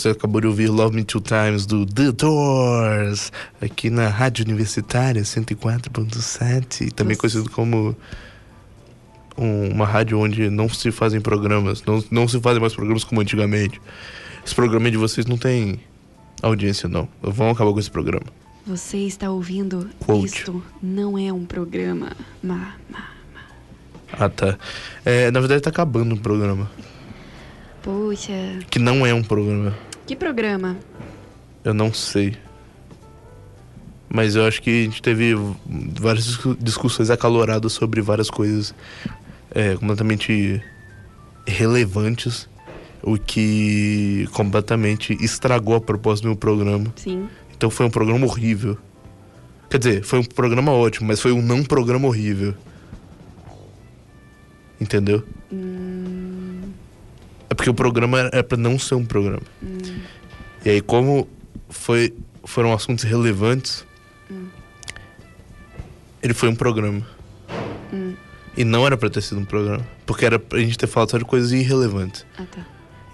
Você 0.02 0.08
acabou 0.10 0.40
de 0.40 0.46
ouvir 0.48 0.68
Love 0.68 0.96
Me 0.96 1.04
Two 1.04 1.20
Times 1.20 1.64
do 1.64 1.86
The 1.86 2.10
Doors, 2.12 3.30
aqui 3.60 3.88
na 3.88 4.08
Rádio 4.08 4.44
Universitária 4.44 5.22
104.7, 5.22 6.90
também 6.92 7.16
conhecido 7.16 7.48
como 7.50 7.94
um- 9.38 9.68
uma 9.70 9.86
rádio 9.86 10.18
onde 10.18 10.50
não 10.50 10.68
se 10.68 10.90
fazem 10.90 11.20
programas, 11.20 11.82
não, 11.84 12.02
não 12.10 12.26
se 12.28 12.40
fazem 12.40 12.60
mais 12.60 12.74
programas 12.74 13.04
como 13.04 13.20
antigamente. 13.20 13.80
Esse 14.44 14.54
programa 14.54 14.90
de 14.90 14.96
vocês 14.96 15.24
não 15.26 15.38
tem 15.38 15.78
audiência, 16.42 16.88
não. 16.88 17.08
Vamos 17.22 17.54
acabar 17.54 17.72
com 17.72 17.78
esse 17.78 17.90
programa. 17.90 18.26
Você 18.66 18.98
está 18.98 19.30
ouvindo 19.30 19.88
Quote. 20.00 20.26
isto 20.26 20.62
não 20.82 21.16
é 21.18 21.32
um 21.32 21.44
programa. 21.44 22.10
Ma, 22.42 22.74
ma. 22.90 23.04
Ah, 24.12 24.28
tá. 24.28 24.58
É, 25.04 25.30
na 25.30 25.38
verdade, 25.40 25.62
tá 25.62 25.70
acabando 25.70 26.14
o 26.14 26.18
programa. 26.18 26.68
Puxa, 27.82 28.32
Que 28.70 28.78
não 28.78 29.04
é 29.06 29.12
um 29.14 29.22
programa. 29.24 29.74
Que 30.12 30.16
programa? 30.16 30.76
Eu 31.64 31.72
não 31.72 31.92
sei. 31.92 32.36
Mas 34.10 34.36
eu 34.36 34.46
acho 34.46 34.60
que 34.60 34.68
a 34.68 34.84
gente 34.84 35.00
teve 35.00 35.34
várias 35.98 36.26
discu- 36.26 36.56
discussões 36.60 37.08
acaloradas 37.08 37.72
sobre 37.72 38.02
várias 38.02 38.28
coisas 38.28 38.74
é, 39.54 39.74
completamente 39.74 40.62
relevantes. 41.46 42.46
O 43.02 43.16
que 43.18 44.28
completamente 44.32 45.16
estragou 45.24 45.74
a 45.74 45.80
proposta 45.80 46.22
do 46.22 46.28
meu 46.28 46.36
programa. 46.36 46.92
Sim. 46.94 47.26
Então 47.56 47.70
foi 47.70 47.86
um 47.86 47.90
programa 47.90 48.26
horrível. 48.26 48.76
Quer 49.70 49.78
dizer, 49.78 50.04
foi 50.04 50.18
um 50.18 50.24
programa 50.24 50.72
ótimo, 50.72 51.08
mas 51.08 51.20
foi 51.20 51.32
um 51.32 51.40
não 51.40 51.64
programa 51.64 52.06
horrível. 52.06 52.54
Entendeu? 54.78 55.24
É 57.52 57.54
porque 57.54 57.68
o 57.68 57.74
programa 57.74 58.18
era 58.18 58.42
pra 58.42 58.56
não 58.56 58.78
ser 58.78 58.94
um 58.94 59.04
programa. 59.04 59.42
E 60.64 60.70
aí, 60.70 60.80
como 60.80 61.28
foi, 61.68 62.14
foram 62.44 62.72
assuntos 62.72 63.04
relevantes, 63.04 63.84
ele 66.22 66.32
foi 66.32 66.48
um 66.48 66.54
programa. 66.54 67.06
Hum. 67.92 68.14
E 68.56 68.64
não 68.64 68.86
era 68.86 68.96
pra 68.96 69.10
ter 69.10 69.20
sido 69.20 69.38
um 69.38 69.44
programa. 69.44 69.86
Porque 70.06 70.24
era 70.24 70.38
pra 70.38 70.60
gente 70.60 70.78
ter 70.78 70.86
falado 70.86 71.10
só 71.10 71.18
de 71.18 71.26
coisas 71.26 71.52
irrelevantes. 71.52 72.24
Ah, 72.38 72.44
tá. 72.50 72.66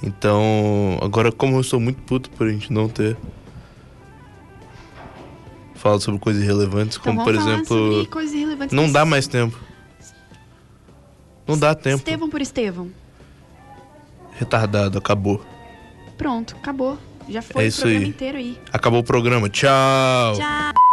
Então, 0.05 1.01
agora 1.03 1.33
como 1.33 1.57
eu 1.57 1.65
sou 1.65 1.81
muito 1.81 2.01
puto 2.03 2.31
por 2.31 2.47
a 2.47 2.51
gente 2.51 2.73
não 2.73 2.89
ter 2.89 3.17
falado 5.75 6.01
sobre 6.01 6.21
coisas 6.21 6.45
irrelevantes, 6.45 6.97
Então 6.97 7.13
como 7.13 7.25
por 7.25 7.35
exemplo, 7.35 8.07
não 8.71 8.93
dá 8.93 9.05
mais 9.05 9.27
tempo. 9.27 9.59
Não 11.45 11.59
dá 11.59 11.75
tempo. 11.75 11.97
Estevão 11.97 12.31
por 12.31 12.41
Estevão. 12.41 12.89
Retardado, 14.39 14.99
acabou. 14.99 15.45
Pronto, 16.17 16.57
acabou. 16.61 16.97
Já 17.29 17.43
foi 17.43 17.63
É 17.63 17.65
o 17.67 17.69
isso 17.69 17.81
programa 17.83 18.05
aí. 18.05 18.09
inteiro 18.11 18.39
aí. 18.39 18.59
Acabou 18.73 19.01
o 19.01 19.05
programa. 19.05 19.49
Tchau. 19.49 20.35
Tchau. 20.37 20.88